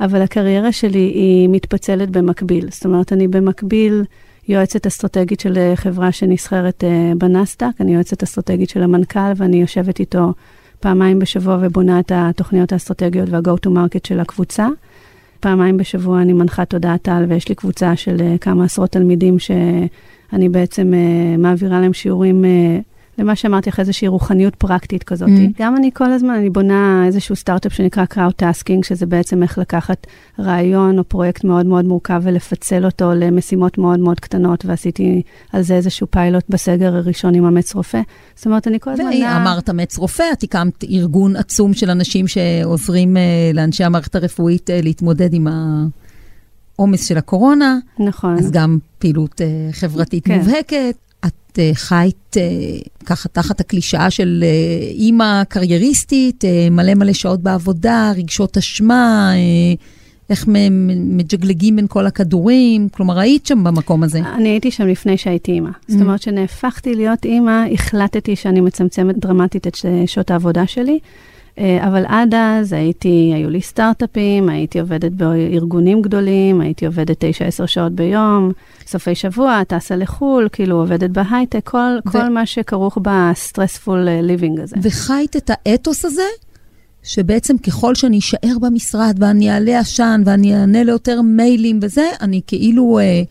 אבל 0.00 0.22
הקריירה 0.22 0.72
שלי 0.72 0.98
היא 0.98 1.48
מתפצלת 1.48 2.10
במקביל. 2.10 2.66
זאת 2.70 2.84
אומרת, 2.84 3.12
אני 3.12 3.28
במקביל... 3.28 4.04
יועצת 4.48 4.86
אסטרטגית 4.86 5.40
של 5.40 5.58
אה, 5.58 5.72
חברה 5.76 6.12
שנסחרת 6.12 6.84
אה, 6.84 7.12
בנסדק, 7.18 7.80
אני 7.80 7.94
יועצת 7.94 8.22
אסטרטגית 8.22 8.70
של 8.70 8.82
המנכ"ל, 8.82 9.32
ואני 9.36 9.60
יושבת 9.60 10.00
איתו 10.00 10.32
פעמיים 10.80 11.18
בשבוע 11.18 11.58
ובונה 11.60 12.00
את 12.00 12.12
התוכניות 12.14 12.72
האסטרטגיות 12.72 13.28
וה-go 13.28 13.66
to 13.66 13.70
market 13.70 14.06
של 14.08 14.20
הקבוצה. 14.20 14.68
פעמיים 15.40 15.76
בשבוע 15.76 16.22
אני 16.22 16.32
מנחה 16.32 16.64
תודעת 16.64 17.08
על, 17.08 17.24
ויש 17.28 17.48
לי 17.48 17.54
קבוצה 17.54 17.96
של 17.96 18.16
אה, 18.20 18.38
כמה 18.40 18.64
עשרות 18.64 18.90
תלמידים 18.90 19.38
שאני 19.38 20.48
בעצם 20.48 20.92
מעבירה 21.38 21.80
להם 21.80 21.92
שיעורים 21.92 22.44
למה 23.20 23.36
שאמרתי 23.36 23.70
לך, 23.70 23.80
איזושהי 23.80 24.08
רוחניות 24.08 24.54
פרקטית 24.54 25.02
כזאת. 25.02 25.28
Mm. 25.28 25.58
גם 25.58 25.76
אני 25.76 25.90
כל 25.94 26.12
הזמן, 26.12 26.34
אני 26.34 26.50
בונה 26.50 27.02
איזשהו 27.06 27.36
סטארט-אפ 27.36 27.72
שנקרא 27.72 28.04
Crowd-Tasking, 28.14 28.82
שזה 28.82 29.06
בעצם 29.06 29.42
איך 29.42 29.58
לקחת 29.58 30.06
רעיון 30.38 30.98
או 30.98 31.04
פרויקט 31.04 31.44
מאוד 31.44 31.66
מאוד 31.66 31.84
מורכב 31.84 32.20
ולפצל 32.24 32.84
אותו 32.84 33.12
למשימות 33.14 33.78
מאוד 33.78 34.00
מאוד 34.00 34.20
קטנות, 34.20 34.64
ועשיתי 34.64 35.22
על 35.52 35.62
זה 35.62 35.74
איזשהו 35.74 36.06
פיילוט 36.10 36.44
בסגר 36.48 36.96
הראשון 36.96 37.34
עם 37.34 37.44
אמץ 37.44 37.74
רופא. 37.74 38.00
זאת 38.36 38.46
אומרת, 38.46 38.68
אני 38.68 38.80
כל 38.80 38.90
הזמן... 38.90 39.06
ואמרת 39.06 39.70
אמץ 39.70 39.98
רופא, 39.98 40.24
את 40.32 40.42
הקמת 40.42 40.84
ארגון 40.84 41.36
עצום 41.36 41.72
של 41.72 41.90
אנשים 41.90 42.26
שעוזרים 42.26 43.16
uh, 43.16 43.20
לאנשי 43.56 43.84
המערכת 43.84 44.14
הרפואית 44.14 44.70
uh, 44.70 44.72
להתמודד 44.84 45.34
עם 45.34 45.46
ה... 45.46 45.84
העומס 46.78 47.08
של 47.08 47.18
הקורונה. 47.18 47.78
נכון. 47.98 48.38
אז 48.38 48.50
גם 48.50 48.78
פעילות 48.98 49.40
uh, 49.40 49.72
חברתית 49.72 50.24
כן. 50.24 50.38
מובהקת. 50.38 50.96
את 51.26 51.58
uh, 51.58 51.74
חיית 51.74 52.36
uh, 52.36 53.04
ככה 53.06 53.28
תחת 53.28 53.60
הקלישאה 53.60 54.10
של 54.10 54.44
uh, 54.44 54.94
אימא 54.94 55.44
קרייריסטית, 55.44 56.44
מלא 56.70 56.94
מלא 56.94 57.12
שעות 57.12 57.40
בעבודה, 57.40 58.12
רגשות 58.16 58.56
אשמה, 58.56 59.32
איך 60.30 60.44
מג'גלגים 60.90 61.76
בין 61.76 61.86
כל 61.88 62.06
הכדורים, 62.06 62.88
כלומר, 62.88 63.18
היית 63.18 63.46
שם 63.46 63.64
במקום 63.64 64.02
הזה. 64.02 64.18
אני 64.18 64.48
הייתי 64.48 64.70
שם 64.70 64.86
לפני 64.86 65.16
שהייתי 65.16 65.52
אימא. 65.52 65.68
Mm. 65.68 65.92
זאת 65.92 66.00
אומרת, 66.00 66.20
כשנהפכתי 66.20 66.94
להיות 66.94 67.24
אימא, 67.24 67.64
החלטתי 67.72 68.36
שאני 68.36 68.60
מצמצמת 68.60 69.18
דרמטית 69.18 69.66
את 69.66 69.76
שעות 70.06 70.30
העבודה 70.30 70.66
שלי. 70.66 70.98
אה, 71.60 71.88
אבל 71.88 72.04
עד 72.08 72.34
אז 72.34 72.72
הייתי, 72.72 73.32
היו 73.34 73.50
לי 73.50 73.60
סטארט-אפים, 73.60 74.48
הייתי 74.48 74.80
עובדת 74.80 75.12
בארגונים 75.12 76.02
גדולים, 76.02 76.60
הייתי 76.60 76.86
עובדת 76.86 77.24
9-10 77.24 77.66
שעות 77.66 77.92
ביום, 77.92 78.52
סופי 78.86 79.14
שבוע, 79.14 79.62
טסה 79.64 79.96
לחו"ל, 79.96 80.48
כאילו 80.52 80.76
עובדת 80.76 81.10
בהייטק, 81.10 81.60
כל, 81.64 81.98
ו... 82.06 82.10
כל 82.10 82.28
מה 82.28 82.46
שכרוך 82.46 82.98
ב 83.02 83.13
stressful 83.13 84.08
living 84.22 84.58
אה, 84.58 84.64
הזה. 84.64 84.76
וחיית 84.82 85.36
את 85.36 85.50
האתוס 85.52 86.04
הזה? 86.04 86.22
שבעצם 87.02 87.58
ככל 87.58 87.94
שאני 87.94 88.18
אשאר 88.18 88.58
במשרד 88.60 89.16
ואני 89.18 89.50
אעלה 89.50 89.78
עשן 89.78 90.22
ואני 90.24 90.54
אענה 90.54 90.84
ליותר 90.84 91.22
מיילים 91.22 91.80
וזה, 91.82 92.08
אני 92.20 92.40
כאילו 92.46 92.98
אה, 92.98 93.22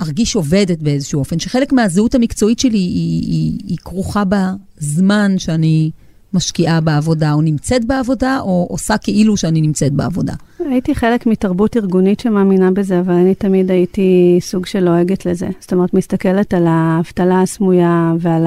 ארגיש 0.00 0.36
עובדת 0.36 0.78
באיזשהו 0.78 1.18
אופן, 1.18 1.38
שחלק 1.38 1.72
מהזהות 1.72 2.14
המקצועית 2.14 2.58
שלי 2.58 2.78
היא, 2.78 3.22
היא, 3.22 3.58
היא 3.66 3.78
כרוכה 3.84 4.22
בזמן 4.24 5.38
שאני 5.38 5.90
משקיעה 6.34 6.80
בעבודה, 6.80 7.32
או 7.32 7.42
נמצאת 7.42 7.84
בעבודה, 7.84 8.38
או 8.40 8.66
עושה 8.70 8.98
כאילו 8.98 9.36
שאני 9.36 9.60
נמצאת 9.60 9.92
בעבודה. 9.92 10.32
הייתי 10.58 10.94
חלק 10.94 11.26
מתרבות 11.26 11.76
ארגונית 11.76 12.20
שמאמינה 12.20 12.70
בזה, 12.70 13.00
אבל 13.00 13.12
אני 13.12 13.34
תמיד 13.34 13.70
הייתי 13.70 14.38
סוג 14.40 14.66
של 14.66 14.80
לועגת 14.80 15.26
לזה. 15.26 15.48
זאת 15.60 15.72
אומרת, 15.72 15.94
מסתכלת 15.94 16.54
על 16.54 16.66
האבטלה 16.68 17.42
הסמויה 17.42 18.12
ועל 18.18 18.46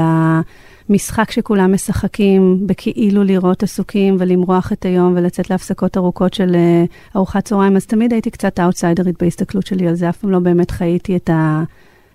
המשחק 0.90 1.32
שכולם 1.32 1.74
משחקים, 1.74 2.68
בכאילו 2.68 3.24
לראות 3.24 3.64
עסוקים 3.64 4.16
ולמרוח 4.20 4.72
את 4.72 4.86
היום 4.86 5.14
ולצאת 5.16 5.50
להפסקות 5.50 5.98
ארוכות 5.98 6.34
של 6.34 6.56
אה, 6.56 6.84
ארוחת 7.16 7.46
צהריים, 7.46 7.76
אז 7.76 7.86
תמיד 7.86 8.14
הייתי 8.14 8.32
קצת 8.32 8.60
אאוטסיידרית 8.60 9.24
בהסתכלות 9.24 9.68
שלי 9.68 9.88
על 9.88 9.96
זה, 9.96 10.10
אף 10.10 10.18
פעם 10.18 10.32
לא 10.32 10.40
באמת 10.40 10.72
חייתי 10.72 11.16
את 11.16 11.30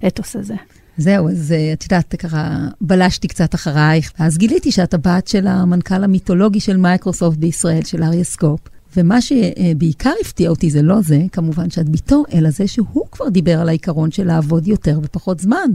האתוס 0.02 0.36
הזה. 0.36 0.54
זהו, 0.98 1.28
אז 1.28 1.52
אה, 1.52 1.72
את 1.72 1.82
יודעת, 1.82 2.14
ככה 2.14 2.68
בלשתי 2.80 3.28
קצת 3.28 3.54
אחרייך, 3.54 4.12
ואז 4.20 4.38
גיליתי 4.38 4.72
שאת 4.72 4.94
הבת 4.94 5.28
של 5.28 5.46
המנכ"ל 5.46 6.04
המיתולוגי 6.04 6.60
של 6.60 6.76
מייקרוסופט 6.76 7.38
בישראל, 7.38 7.84
של 7.84 8.02
אריה 8.02 8.24
סקופ. 8.24 8.60
ומה 8.96 9.20
שבעיקר 9.20 10.12
הפתיע 10.20 10.50
אותי 10.50 10.70
זה 10.70 10.82
לא 10.82 11.00
זה, 11.00 11.22
כמובן 11.32 11.70
שאת 11.70 11.88
בתו, 11.88 12.24
אלא 12.32 12.50
זה 12.50 12.66
שהוא 12.66 13.06
כבר 13.12 13.28
דיבר 13.28 13.60
על 13.60 13.68
העיקרון 13.68 14.10
של 14.10 14.26
לעבוד 14.26 14.68
יותר 14.68 15.00
ופחות 15.02 15.40
זמן. 15.40 15.70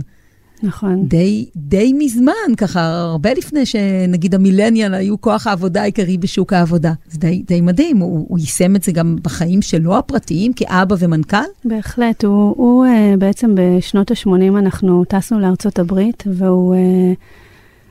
נכון. 0.63 1.07
די, 1.07 1.45
די 1.55 1.93
מזמן, 1.97 2.55
ככה, 2.57 2.81
הרבה 2.81 3.33
לפני 3.33 3.65
שנגיד 3.65 4.35
המילניאל 4.35 4.93
היו 4.93 5.21
כוח 5.21 5.47
העבודה 5.47 5.81
העיקרי 5.81 6.17
בשוק 6.17 6.53
העבודה. 6.53 6.93
זה 7.09 7.19
די, 7.19 7.43
די 7.47 7.61
מדהים, 7.61 7.97
הוא, 7.97 8.25
הוא 8.29 8.39
יישם 8.39 8.75
את 8.75 8.83
זה 8.83 8.91
גם 8.91 9.15
בחיים 9.21 9.61
שלו 9.61 9.97
הפרטיים, 9.97 10.53
כאבא 10.53 10.95
ומנכ"ל? 10.99 11.37
בהחלט, 11.65 12.23
הוא, 12.23 12.55
הוא 12.57 12.85
uh, 12.85 13.17
בעצם 13.17 13.55
בשנות 13.55 14.11
ה-80 14.11 14.57
אנחנו 14.57 15.05
טסנו 15.05 15.39
לארצות 15.39 15.79
הברית, 15.79 16.23
והוא... 16.27 16.75
uh, 16.75 17.43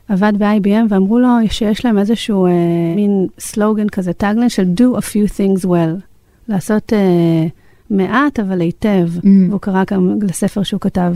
עבד 0.08 0.32
ב-IBM 0.38 0.86
ואמרו 0.88 1.18
לו 1.18 1.28
שיש 1.50 1.84
להם 1.84 1.98
איזשהו 1.98 2.46
uh, 2.46 2.50
מין 2.96 3.26
סלוגן 3.38 3.88
כזה, 3.88 4.12
טאגלן 4.12 4.48
של 4.48 4.66
do 4.76 4.98
a 4.98 5.00
few 5.00 5.30
things 5.36 5.64
well. 5.64 6.00
לעשות 6.48 6.92
uh, 6.92 7.50
מעט 7.90 8.40
אבל 8.40 8.60
היטב, 8.60 9.08
mm. 9.16 9.26
והוא 9.48 9.60
קרא 9.60 9.82
גם 9.90 10.18
לספר 10.22 10.62
שהוא 10.62 10.80
כתב. 10.80 11.14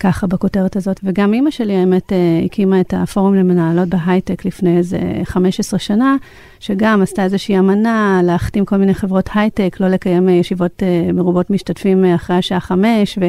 ככה 0.00 0.26
בכותרת 0.26 0.76
הזאת. 0.76 1.00
וגם 1.04 1.32
אימא 1.32 1.50
שלי, 1.50 1.76
האמת, 1.76 2.12
אה, 2.12 2.40
הקימה 2.44 2.80
את 2.80 2.94
הפורום 2.96 3.34
למנהלות 3.34 3.88
בהייטק 3.88 4.44
לפני 4.44 4.76
איזה 4.78 4.98
15 5.24 5.78
שנה, 5.78 6.16
שגם 6.60 7.02
עשתה 7.02 7.24
איזושהי 7.24 7.58
אמנה 7.58 8.20
להחתים 8.24 8.64
כל 8.64 8.76
מיני 8.76 8.94
חברות 8.94 9.30
הייטק, 9.34 9.76
לא 9.80 9.88
לקיים 9.88 10.28
אה, 10.28 10.34
ישיבות 10.34 10.82
אה, 10.82 11.12
מרובות 11.12 11.50
משתתפים 11.50 12.04
אחרי 12.04 12.36
השעה 12.36 12.60
חמש. 12.60 13.18
ו... 13.20 13.28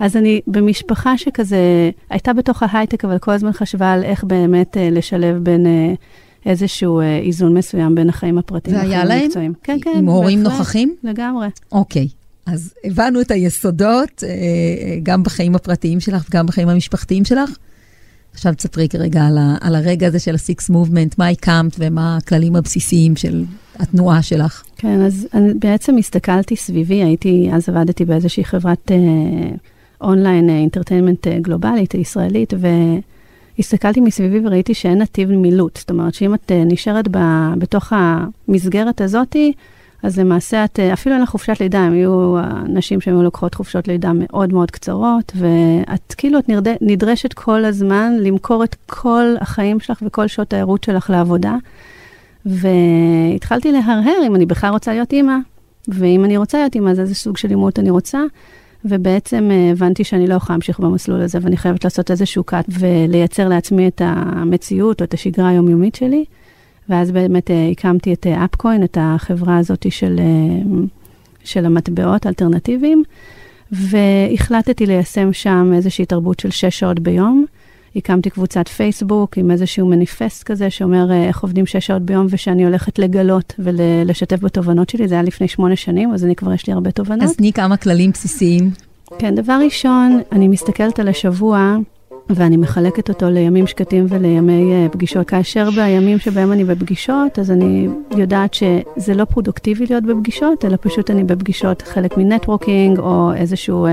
אז 0.00 0.16
אני 0.16 0.40
במשפחה 0.46 1.18
שכזה, 1.18 1.90
הייתה 2.10 2.32
בתוך 2.32 2.62
ההייטק, 2.62 3.04
אבל 3.04 3.18
כל 3.18 3.30
הזמן 3.30 3.52
חשבה 3.52 3.92
על 3.92 4.04
איך 4.04 4.24
באמת 4.24 4.76
לשלב 4.80 5.36
בין... 5.36 5.66
איזשהו 6.46 7.00
איזון 7.00 7.54
מסוים 7.54 7.94
בין 7.94 8.08
החיים 8.08 8.38
הפרטיים 8.38 8.76
לחיים 8.76 9.10
המקצועיים. 9.10 9.52
כן, 9.62 9.78
כן. 9.82 9.94
עם 9.96 10.08
הורים 10.08 10.42
נוכחים? 10.42 10.94
לגמרי. 11.04 11.48
אוקיי. 11.72 12.08
אז 12.52 12.74
הבנו 12.84 13.20
את 13.20 13.30
היסודות, 13.30 14.24
אה, 14.24 14.28
אה, 14.28 14.34
גם 15.02 15.22
בחיים 15.22 15.54
הפרטיים 15.54 16.00
שלך 16.00 16.26
וגם 16.30 16.46
בחיים 16.46 16.68
המשפחתיים 16.68 17.24
שלך. 17.24 17.50
עכשיו 18.34 18.54
תספרי 18.54 18.88
כרגע 18.88 19.26
על, 19.26 19.38
ה, 19.38 19.56
על 19.60 19.74
הרגע 19.74 20.06
הזה 20.06 20.18
של 20.18 20.34
ה-Six 20.34 20.70
Movement, 20.70 21.14
מה 21.18 21.28
הקמת 21.28 21.76
ומה 21.78 22.16
הכללים 22.16 22.56
הבסיסיים 22.56 23.16
של 23.16 23.44
התנועה 23.78 24.22
שלך. 24.22 24.62
כן, 24.76 25.00
אז 25.00 25.26
אני 25.34 25.54
בעצם 25.54 25.96
הסתכלתי 25.96 26.56
סביבי, 26.56 27.02
הייתי, 27.02 27.48
אז 27.52 27.68
עבדתי 27.68 28.04
באיזושהי 28.04 28.44
חברת 28.44 28.90
אונליין 30.00 30.50
אינטרטיימנט 30.50 31.26
גלובלית, 31.28 31.94
ישראלית, 31.94 32.52
והסתכלתי 33.58 34.00
מסביבי 34.00 34.46
וראיתי 34.46 34.74
שאין 34.74 35.02
נתיב 35.02 35.30
מילוט. 35.30 35.76
זאת 35.76 35.90
אומרת, 35.90 36.14
שאם 36.14 36.34
את 36.34 36.50
uh, 36.50 36.54
נשארת 36.72 37.08
ב, 37.10 37.18
בתוך 37.58 37.92
המסגרת 37.96 39.00
הזאתי, 39.00 39.52
אז 40.02 40.18
למעשה 40.18 40.64
את, 40.64 40.80
אה, 40.80 40.92
אפילו 40.92 41.14
אין 41.14 41.22
לך 41.22 41.28
חופשת 41.28 41.60
לידה, 41.60 41.78
הם 41.78 41.92
היו 41.92 42.36
נשים 42.68 43.00
שהיו 43.00 43.22
לוקחות 43.22 43.54
חופשות 43.54 43.88
לידה 43.88 44.10
מאוד 44.14 44.52
מאוד 44.52 44.70
קצרות, 44.70 45.32
ואת 45.36 46.14
כאילו, 46.16 46.38
את 46.38 46.48
נרד, 46.48 46.68
נדרשת 46.80 47.32
כל 47.32 47.64
הזמן 47.64 48.12
למכור 48.20 48.64
את 48.64 48.76
כל 48.86 49.34
החיים 49.40 49.80
שלך 49.80 50.02
וכל 50.06 50.26
שעות 50.26 50.52
הערות 50.52 50.84
שלך 50.84 51.10
לעבודה. 51.10 51.56
והתחלתי 52.46 53.72
להרהר 53.72 54.26
אם 54.26 54.34
אני 54.34 54.46
בכלל 54.46 54.70
רוצה 54.70 54.92
להיות 54.92 55.12
אימא, 55.12 55.36
ואם 55.88 56.24
אני 56.24 56.36
רוצה 56.36 56.58
להיות 56.58 56.74
אימא, 56.74 56.90
אז 56.90 57.00
איזה 57.00 57.14
סוג 57.14 57.36
של 57.36 57.50
אימות 57.50 57.78
אני 57.78 57.90
רוצה. 57.90 58.20
ובעצם 58.84 59.50
אה, 59.50 59.70
הבנתי 59.70 60.04
שאני 60.04 60.26
לא 60.26 60.34
יכולה 60.34 60.54
להמשיך 60.54 60.80
במסלול 60.80 61.20
הזה, 61.20 61.38
ואני 61.42 61.56
חייבת 61.56 61.84
לעשות 61.84 62.10
איזשהו 62.10 62.44
קאט 62.44 62.66
ולייצר 62.68 63.48
לעצמי 63.48 63.88
את 63.88 64.02
המציאות 64.04 65.00
או 65.00 65.04
את 65.04 65.14
השגרה 65.14 65.48
היומיומית 65.48 65.94
שלי. 65.94 66.24
ואז 66.88 67.10
באמת 67.10 67.50
אה, 67.50 67.68
הקמתי 67.72 68.12
את 68.12 68.26
אפקוין, 68.26 68.80
אה, 68.80 68.84
את 68.84 68.98
החברה 69.00 69.58
הזאת 69.58 69.92
של, 69.92 70.16
אה, 70.18 70.84
של 71.44 71.66
המטבעות 71.66 72.26
האלטרנטיביים, 72.26 73.02
והחלטתי 73.72 74.86
ליישם 74.86 75.32
שם 75.32 75.72
איזושהי 75.74 76.06
תרבות 76.06 76.40
של 76.40 76.50
שש 76.50 76.78
שעות 76.78 76.98
ביום. 76.98 77.44
הקמתי 77.96 78.30
קבוצת 78.30 78.68
פייסבוק 78.68 79.38
עם 79.38 79.50
איזשהו 79.50 79.86
מניפסט 79.86 80.42
כזה 80.42 80.70
שאומר 80.70 81.12
איך 81.12 81.42
עובדים 81.42 81.66
שש 81.66 81.86
שעות 81.86 82.02
ביום 82.02 82.26
ושאני 82.30 82.64
הולכת 82.64 82.98
לגלות 82.98 83.54
ולשתף 83.58 84.40
בתובנות 84.40 84.88
שלי. 84.88 85.08
זה 85.08 85.14
היה 85.14 85.22
לפני 85.22 85.48
שמונה 85.48 85.76
שנים, 85.76 86.12
אז 86.12 86.24
אני 86.24 86.36
כבר 86.36 86.52
יש 86.52 86.66
לי 86.66 86.72
הרבה 86.72 86.90
תובנות. 86.90 87.22
אז 87.22 87.36
תני 87.36 87.52
כמה 87.52 87.76
כללים 87.76 88.10
בסיסיים. 88.10 88.70
כן, 89.18 89.34
דבר 89.34 89.58
ראשון, 89.64 90.20
אני 90.32 90.48
מסתכלת 90.48 90.98
על 90.98 91.08
השבוע 91.08 91.76
ואני 92.30 92.56
מחלקת 92.56 93.08
אותו 93.08 93.30
לימים 93.30 93.66
שקטים 93.66 94.06
ולימי 94.08 94.86
uh, 94.86 94.92
פגישות. 94.92 95.28
כאשר 95.28 95.70
בימים 95.70 96.18
שבהם 96.18 96.52
אני 96.52 96.64
בפגישות, 96.64 97.38
אז 97.38 97.50
אני 97.50 97.88
יודעת 98.16 98.54
שזה 98.54 99.14
לא 99.14 99.24
פרודוקטיבי 99.24 99.86
להיות 99.90 100.04
בפגישות, 100.04 100.64
אלא 100.64 100.76
פשוט 100.80 101.10
אני 101.10 101.24
בפגישות 101.24 101.82
חלק 101.82 102.16
מ 102.16 102.23
networking, 102.23 102.98
או 102.98 103.32
איזשהו, 103.34 103.86
uh, 103.86 103.90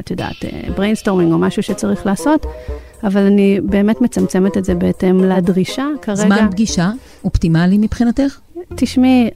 את 0.00 0.10
יודעת, 0.10 0.36
brainstorming, 0.76 1.30
uh, 1.30 1.34
או 1.34 1.38
משהו 1.38 1.62
שצריך 1.62 2.06
לעשות, 2.06 2.46
אבל 3.04 3.20
אני 3.20 3.60
באמת 3.64 4.00
מצמצמת 4.00 4.56
את 4.56 4.64
זה 4.64 4.74
בהתאם 4.74 5.24
לדרישה 5.24 5.86
כרגע. 6.02 6.16
זמן 6.16 6.48
פגישה 6.50 6.90
אופטימלי 7.24 7.78
מבחינתך? 7.78 8.45
תשמעי, 8.74 9.30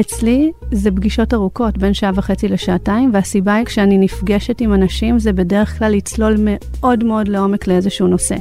אצלי 0.00 0.52
זה 0.72 0.90
פגישות 0.90 1.34
ארוכות, 1.34 1.78
בין 1.78 1.94
שעה 1.94 2.10
וחצי 2.14 2.48
לשעתיים, 2.48 3.10
והסיבה 3.12 3.54
היא 3.54 3.66
כשאני 3.66 3.98
נפגשת 3.98 4.60
עם 4.60 4.74
אנשים, 4.74 5.18
זה 5.18 5.32
בדרך 5.32 5.78
כלל 5.78 5.92
לצלול 5.92 6.36
מאוד 6.40 7.04
מאוד 7.04 7.28
לעומק 7.28 7.66
לאיזשהו 7.66 8.06
נושא. 8.06 8.36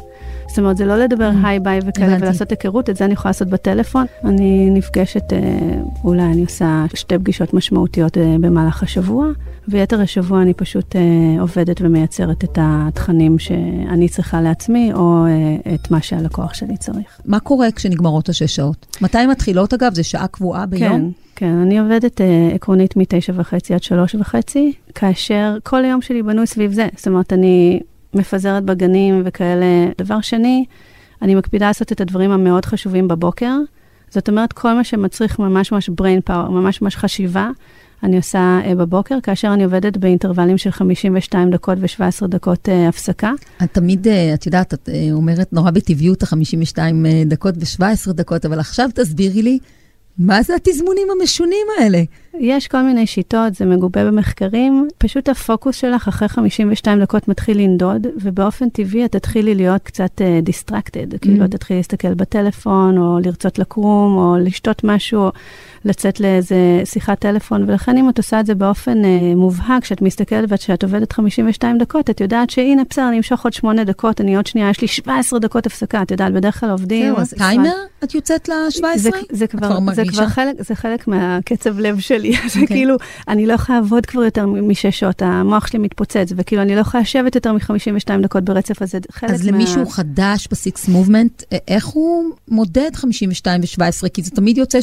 זאת 0.51 0.59
אומרת, 0.59 0.77
זה 0.77 0.85
לא 0.85 0.97
לדבר 0.97 1.31
Mm. 1.31 1.45
היי 1.47 1.59
ביי 1.59 1.79
וכאלה. 1.85 2.17
ולעשות 2.19 2.49
היכרות, 2.49 2.89
את 2.89 2.97
זה 2.97 3.05
אני 3.05 3.13
יכולה 3.13 3.29
לעשות 3.29 3.47
בטלפון. 3.47 4.05
אני 4.25 4.69
נפגשת, 4.69 5.33
אה, 5.33 5.39
אולי 6.03 6.21
אני 6.23 6.41
עושה 6.41 6.85
שתי 6.95 7.17
פגישות 7.17 7.53
משמעותיות 7.53 8.17
אה, 8.17 8.35
במהלך 8.39 8.83
השבוע, 8.83 9.27
ויתר 9.67 10.01
השבוע 10.01 10.41
אני 10.41 10.53
פשוט 10.53 10.95
אה, 10.95 11.01
עובדת 11.41 11.81
ומייצרת 11.81 12.43
את 12.43 12.57
התכנים 12.61 13.39
שאני 13.39 14.09
צריכה 14.09 14.41
לעצמי, 14.41 14.93
או 14.93 15.25
את 15.73 15.91
מה 15.91 16.01
שהלקוח 16.01 16.53
שלי 16.53 16.77
צריך. 16.77 17.21
מה 17.25 17.39
קורה 17.39 17.71
כשנגמרות 17.71 18.29
השש 18.29 18.55
שעות? 18.55 18.97
מתי 19.01 19.25
מתחילות 19.25 19.73
אגב? 19.73 19.93
זה 19.93 20.03
שעה 20.03 20.27
קבועה 20.27 20.65
ביום? 20.65 20.91
כן, 20.91 21.05
כן, 21.35 21.57
אני 21.57 21.79
עובדת 21.79 22.21
אה, 22.21 22.49
עקרונית 22.53 22.97
מתשע 22.97 23.33
וחצי 23.35 23.73
עד 23.73 23.83
שלוש 23.83 24.15
וחצי, 24.15 24.73
כאשר 24.95 25.57
כל 25.63 25.85
היום 25.85 26.01
שלי 26.01 26.23
בנוי 26.23 26.47
סביב 26.47 26.71
זה. 26.71 26.87
זאת 26.95 27.07
אומרת, 27.07 27.33
אני 27.33 27.79
מפזרת 28.13 28.63
בגנים 28.63 29.21
וכאלה. 29.25 29.65
דבר 29.97 30.21
שני, 30.21 30.65
אני 31.21 31.35
מקפידה 31.35 31.67
לעשות 31.67 31.91
את 31.91 32.01
הדברים 32.01 32.31
המאוד 32.31 32.65
חשובים 32.65 33.07
בבוקר. 33.07 33.57
זאת 34.09 34.29
אומרת, 34.29 34.53
כל 34.53 34.73
מה 34.73 34.83
שמצריך 34.83 35.39
ממש 35.39 35.71
ממש 35.71 35.89
brain 35.89 36.29
power, 36.29 36.49
ממש 36.49 36.81
ממש 36.81 36.95
חשיבה, 36.95 37.49
אני 38.03 38.17
עושה 38.17 38.59
אה, 38.65 38.75
בבוקר, 38.75 39.17
כאשר 39.23 39.53
אני 39.53 39.63
עובדת 39.63 39.97
באינטרוולים 39.97 40.57
של 40.57 40.71
52 40.71 41.51
דקות 41.51 41.77
ו-17 41.81 42.27
דקות 42.27 42.69
אה, 42.69 42.87
הפסקה. 42.87 43.31
את 43.63 43.73
תמיד, 43.73 44.07
אה, 44.07 44.33
את 44.33 44.45
יודעת, 44.45 44.73
את 44.73 44.89
אומרת 45.11 45.53
נורא 45.53 45.71
בטבעיות 45.71 46.23
ה-52 46.23 46.77
דקות 47.25 47.55
ו-17 47.57 48.13
דקות, 48.13 48.45
אבל 48.45 48.59
עכשיו 48.59 48.89
תסבירי 48.95 49.43
לי, 49.43 49.59
מה 50.17 50.41
זה 50.41 50.55
התזמונים 50.55 51.07
המשונים 51.11 51.67
האלה? 51.79 52.01
יש 52.39 52.67
כל 52.67 52.81
מיני 52.81 53.07
שיטות, 53.07 53.55
זה 53.55 53.65
מגובה 53.65 54.05
במחקרים. 54.05 54.87
פשוט 54.97 55.29
הפוקוס 55.29 55.75
שלך 55.75 56.07
אחרי 56.07 56.27
52 56.27 57.01
דקות 57.01 57.27
מתחיל 57.27 57.57
לנדוד, 57.57 58.07
ובאופן 58.21 58.69
טבעי 58.69 59.05
את 59.05 59.11
תתחילי 59.11 59.55
להיות 59.55 59.81
קצת 59.83 60.21
uh, 60.21 60.49
distracted. 60.49 61.17
כאילו, 61.21 61.45
את 61.45 61.51
תתחילי 61.51 61.79
להסתכל 61.79 62.13
בטלפון, 62.13 62.97
או 62.97 63.19
לרצות 63.25 63.59
לקום, 63.59 64.17
או 64.17 64.35
לשתות 64.39 64.83
משהו, 64.83 65.29
לצאת 65.85 66.19
לאיזה 66.19 66.55
שיחת 66.85 67.19
טלפון, 67.19 67.69
ולכן 67.69 67.97
אם 67.97 68.09
את 68.09 68.17
עושה 68.17 68.39
את 68.39 68.45
זה 68.45 68.55
באופן 68.55 69.03
uh, 69.03 69.35
מובהק, 69.35 69.83
כשאת 69.83 70.01
מסתכלת 70.01 70.49
וכשאת 70.49 70.83
עובדת 70.83 71.13
52 71.13 71.77
דקות, 71.77 72.09
את 72.09 72.21
יודעת 72.21 72.49
שהנה, 72.49 72.81
בסדר, 72.89 73.07
אני 73.07 73.17
אמשוך 73.17 73.43
עוד 73.43 73.53
8 73.53 73.83
דקות, 73.83 74.21
אני 74.21 74.35
עוד 74.35 74.47
שנייה, 74.47 74.69
יש 74.69 74.81
לי 74.81 74.87
17 74.87 75.39
דקות 75.39 75.65
הפסקה, 75.65 76.01
את 76.01 76.11
יודעת, 76.11 76.33
בדרך 76.33 76.59
כלל 76.59 76.69
עובדים. 76.69 77.13
זהו, 77.13 77.17
אז 77.17 77.33
טיימר? 77.37 77.73
את 78.03 78.15
יוצאת 78.15 78.49
ל-17? 78.49 78.97
זה, 78.97 79.09
זה, 79.31 79.47
כבר, 79.47 79.79
זה? 79.93 80.03
כבר 80.07 80.27
חלק, 80.27 80.55
זה 80.59 80.75
חלק 80.75 81.07
מהקצב 81.07 81.79
לב 81.79 81.99
שלי, 81.99 82.31
זה 82.53 82.59
אוקיי. 82.59 82.67
כאילו, 82.67 82.95
אני 83.27 83.47
לא 83.47 83.53
יכולה 83.53 83.79
לעבוד 83.79 84.05
כבר 84.05 84.23
יותר 84.23 84.45
משש 84.45 84.99
שעות, 84.99 85.21
המוח 85.21 85.67
שלי 85.67 85.79
מתפוצץ, 85.79 86.33
וכאילו, 86.35 86.61
אני 86.61 86.75
לא 86.75 86.81
יכולה 86.81 87.01
לשבת 87.01 87.35
יותר 87.35 87.53
מ-52 87.53 88.21
דקות 88.23 88.43
ברצף, 88.43 88.81
אז 88.81 88.91
זה 88.91 88.99
חלק 89.11 89.29
אז 89.29 89.45
מה... 89.45 89.51
למישהו 89.51 89.85
חדש 89.85 90.47
בסיקס 90.51 90.87
מובמנט, 90.87 91.43
איך 91.67 91.85
הוא 91.85 92.23
מודד 92.47 92.91
52 92.95 93.61
ו-17? 93.61 94.09
כי 94.09 94.21
זה 94.21 94.31
תמיד 94.31 94.57
יוצא 94.57 94.81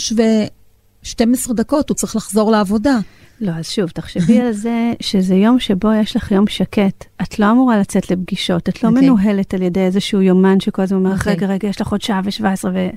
שב-3 0.00 1.22
ו-12 1.46 1.52
דקות 1.54 1.88
הוא 1.88 1.94
צריך 1.94 2.16
לחזור 2.16 2.50
לעבודה. 2.50 2.98
לא, 3.40 3.50
אז 3.50 3.68
שוב, 3.68 3.90
תחשבי 3.90 4.40
על 4.40 4.52
זה 4.52 4.92
שזה 5.00 5.34
יום 5.34 5.58
שבו 5.58 5.92
יש 5.92 6.16
לך 6.16 6.30
יום 6.30 6.46
שקט. 6.46 7.04
את 7.22 7.38
לא 7.38 7.50
אמורה 7.50 7.78
לצאת 7.78 8.10
לפגישות, 8.10 8.68
את 8.68 8.82
לא 8.82 8.88
אוקיי. 8.88 9.02
מנוהלת 9.02 9.54
על 9.54 9.62
ידי 9.62 9.80
איזשהו 9.80 10.22
יומן 10.22 10.60
שכל 10.60 10.82
הזמן 10.82 10.98
אומר, 10.98 11.12
אוקיי. 11.12 11.32
רגע, 11.32 11.46
רגע, 11.46 11.68
יש 11.68 11.80
לך 11.80 11.88
עוד 11.88 12.02
שעה 12.02 12.20
ו-17, 12.24 12.64
ו... 12.74 12.88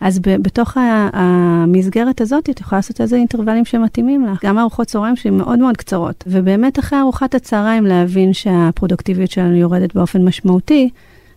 אז 0.00 0.18
ב- 0.18 0.42
בתוך 0.42 0.76
ה- 0.76 1.08
המסגרת 1.12 2.20
הזאת, 2.20 2.50
את 2.50 2.60
יכולה 2.60 2.78
לעשות 2.78 3.00
איזה 3.00 3.16
אינטרוולים 3.16 3.64
שמתאימים 3.64 4.26
לך. 4.26 4.44
גם 4.44 4.58
ארוחות 4.58 4.86
צהריים 4.86 5.16
שלי 5.16 5.30
מאוד 5.30 5.58
מאוד 5.58 5.76
קצרות. 5.76 6.24
ובאמת 6.26 6.78
אחרי 6.78 7.00
ארוחת 7.00 7.34
הצהריים 7.34 7.86
להבין 7.86 8.32
שהפרודוקטיביות 8.32 9.30
שלנו 9.30 9.56
יורדת 9.56 9.94
באופן 9.94 10.24
משמעותי, 10.24 10.90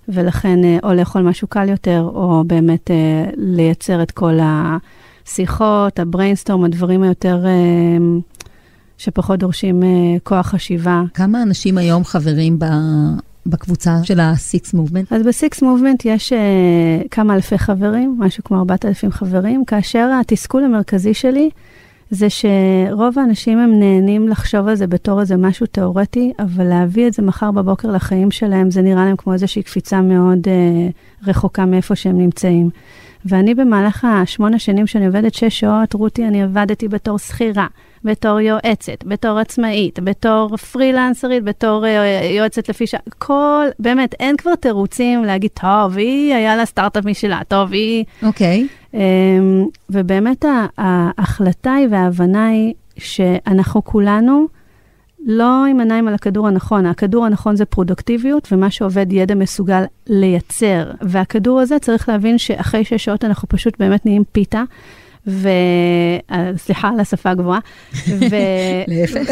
ולכן 0.07 0.63
אה, 0.63 0.77
או 0.83 0.93
לאכול 0.93 1.21
משהו 1.21 1.47
קל 1.47 1.69
יותר, 1.69 2.09
או 2.13 2.43
באמת 2.47 2.91
אה, 2.91 3.29
לייצר 3.37 4.03
את 4.03 4.11
כל 4.11 4.39
השיחות, 5.29 5.99
ה 5.99 6.05
brainstorm, 6.05 6.63
הדברים 6.63 7.03
היותר... 7.03 7.45
אה, 7.45 7.97
שפחות 8.99 9.39
דורשים 9.39 9.81
uh, 9.81 9.85
כוח 10.23 10.47
חשיבה. 10.47 11.03
כמה 11.13 11.43
אנשים 11.43 11.77
היום 11.77 12.03
חברים 12.03 12.59
ב... 12.59 12.65
בקבוצה 13.45 14.03
של 14.03 14.19
ה-Six 14.19 14.75
Movement? 14.75 15.15
אז 15.15 15.25
ב 15.25 15.34
Six 15.34 15.61
Movement 15.61 16.05
יש 16.05 16.33
uh, 16.33 17.07
כמה 17.11 17.35
אלפי 17.35 17.57
חברים, 17.57 18.15
משהו 18.19 18.43
כמו 18.43 18.59
4,000 18.59 19.11
חברים, 19.11 19.65
כאשר 19.65 20.09
התסכול 20.21 20.63
המרכזי 20.63 21.13
שלי 21.13 21.49
זה 22.11 22.27
שרוב 22.29 23.19
האנשים 23.19 23.59
הם 23.59 23.79
נהנים 23.79 24.27
לחשוב 24.27 24.67
על 24.67 24.75
זה 24.75 24.87
בתור 24.87 25.21
איזה 25.21 25.37
משהו 25.37 25.65
תיאורטי, 25.65 26.33
אבל 26.39 26.63
להביא 26.63 27.07
את 27.07 27.13
זה 27.13 27.21
מחר 27.21 27.51
בבוקר 27.51 27.91
לחיים 27.91 28.31
שלהם, 28.31 28.71
זה 28.71 28.81
נראה 28.81 29.05
להם 29.05 29.15
כמו 29.15 29.33
איזושהי 29.33 29.63
קפיצה 29.63 30.01
מאוד 30.01 30.39
uh, 30.47 31.27
רחוקה 31.27 31.65
מאיפה 31.65 31.95
שהם 31.95 32.17
נמצאים. 32.17 32.69
ואני 33.25 33.55
במהלך 33.55 34.05
השמונה 34.05 34.59
שנים 34.59 34.87
שאני 34.87 35.05
עובדת 35.05 35.33
שש 35.33 35.59
שעות, 35.59 35.93
רותי, 35.93 36.27
אני 36.27 36.43
עבדתי 36.43 36.87
בתור 36.87 37.19
שכירה, 37.19 37.67
בתור 38.03 38.39
יועצת, 38.39 39.03
בתור 39.05 39.39
עצמאית, 39.39 39.99
בתור 39.99 40.57
פרילנסרית, 40.57 41.43
בתור 41.43 41.85
אה, 41.85 42.21
יועצת 42.37 42.69
לפי 42.69 42.87
שעה, 42.87 42.99
כל, 43.17 43.65
באמת, 43.79 44.15
אין 44.19 44.37
כבר 44.37 44.55
תירוצים 44.55 45.23
להגיד, 45.23 45.51
טוב, 45.53 45.97
היא, 45.97 46.33
היה 46.33 46.55
לה 46.55 46.65
סטארט-אפ 46.65 47.05
משלה, 47.05 47.41
טוב, 47.47 47.71
היא... 47.71 48.05
אוקיי. 48.23 48.67
אמ, 48.93 48.99
ובאמת 49.89 50.45
ההחלטה 50.77 51.73
היא 51.73 51.87
וההבנה 51.91 52.47
היא 52.47 52.73
שאנחנו 52.97 53.83
כולנו 53.83 54.47
לא 55.25 55.65
עם 55.65 55.79
עיניים 55.79 56.07
על 56.07 56.13
הכדור 56.13 56.47
הנכון, 56.47 56.85
הכדור 56.85 57.25
הנכון 57.25 57.55
זה 57.55 57.65
פרודוקטיביות, 57.65 58.47
ומה 58.51 58.71
שעובד 58.71 59.13
ידע 59.13 59.35
מסוגל 59.35 59.83
לייצר. 60.07 60.91
והכדור 61.01 61.59
הזה 61.59 61.79
צריך 61.79 62.09
להבין 62.09 62.37
שאחרי 62.37 62.83
שש 62.83 63.05
שעות 63.05 63.25
אנחנו 63.25 63.47
פשוט 63.47 63.79
באמת 63.79 64.05
נהיים 64.05 64.23
פיתה. 64.31 64.63
ו... 65.27 65.49
אה, 66.31 66.51
סליחה 66.57 66.89
על 66.89 66.99
השפה 66.99 67.29
הגבוהה. 67.29 67.59
ו... 68.07 68.35
להפך. 68.87 69.31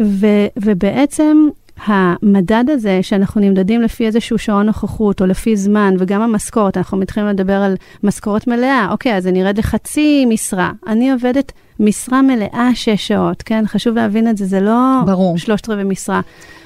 ו... 0.00 0.26
ובעצם 0.56 1.48
המדד 1.84 2.64
הזה, 2.68 2.98
שאנחנו 3.02 3.40
נמדדים 3.40 3.82
לפי 3.82 4.06
איזשהו 4.06 4.38
שעון 4.38 4.66
נוכחות, 4.66 5.20
או 5.20 5.26
לפי 5.26 5.56
זמן, 5.56 5.94
וגם 5.98 6.22
המשכורת, 6.22 6.76
אנחנו 6.76 6.96
מתחילים 6.96 7.28
לדבר 7.28 7.62
על 7.62 7.74
משכורת 8.02 8.46
מלאה, 8.46 8.88
אוקיי, 8.90 9.16
אז 9.16 9.26
אני 9.26 9.42
ארד 9.44 9.58
לחצי 9.58 10.26
משרה. 10.28 10.72
אני 10.86 11.12
עובדת 11.12 11.52
משרה 11.80 12.22
מלאה 12.22 12.70
שש 12.74 13.08
שעות, 13.08 13.42
כן? 13.42 13.64
חשוב 13.66 13.94
להבין 13.96 14.28
את 14.28 14.36
זה, 14.36 14.46
זה 14.46 14.60
לא 14.60 15.00
ברור. 15.06 15.38
שלושת 15.38 15.68
רבעי 15.68 15.84
משרה. 15.84 16.20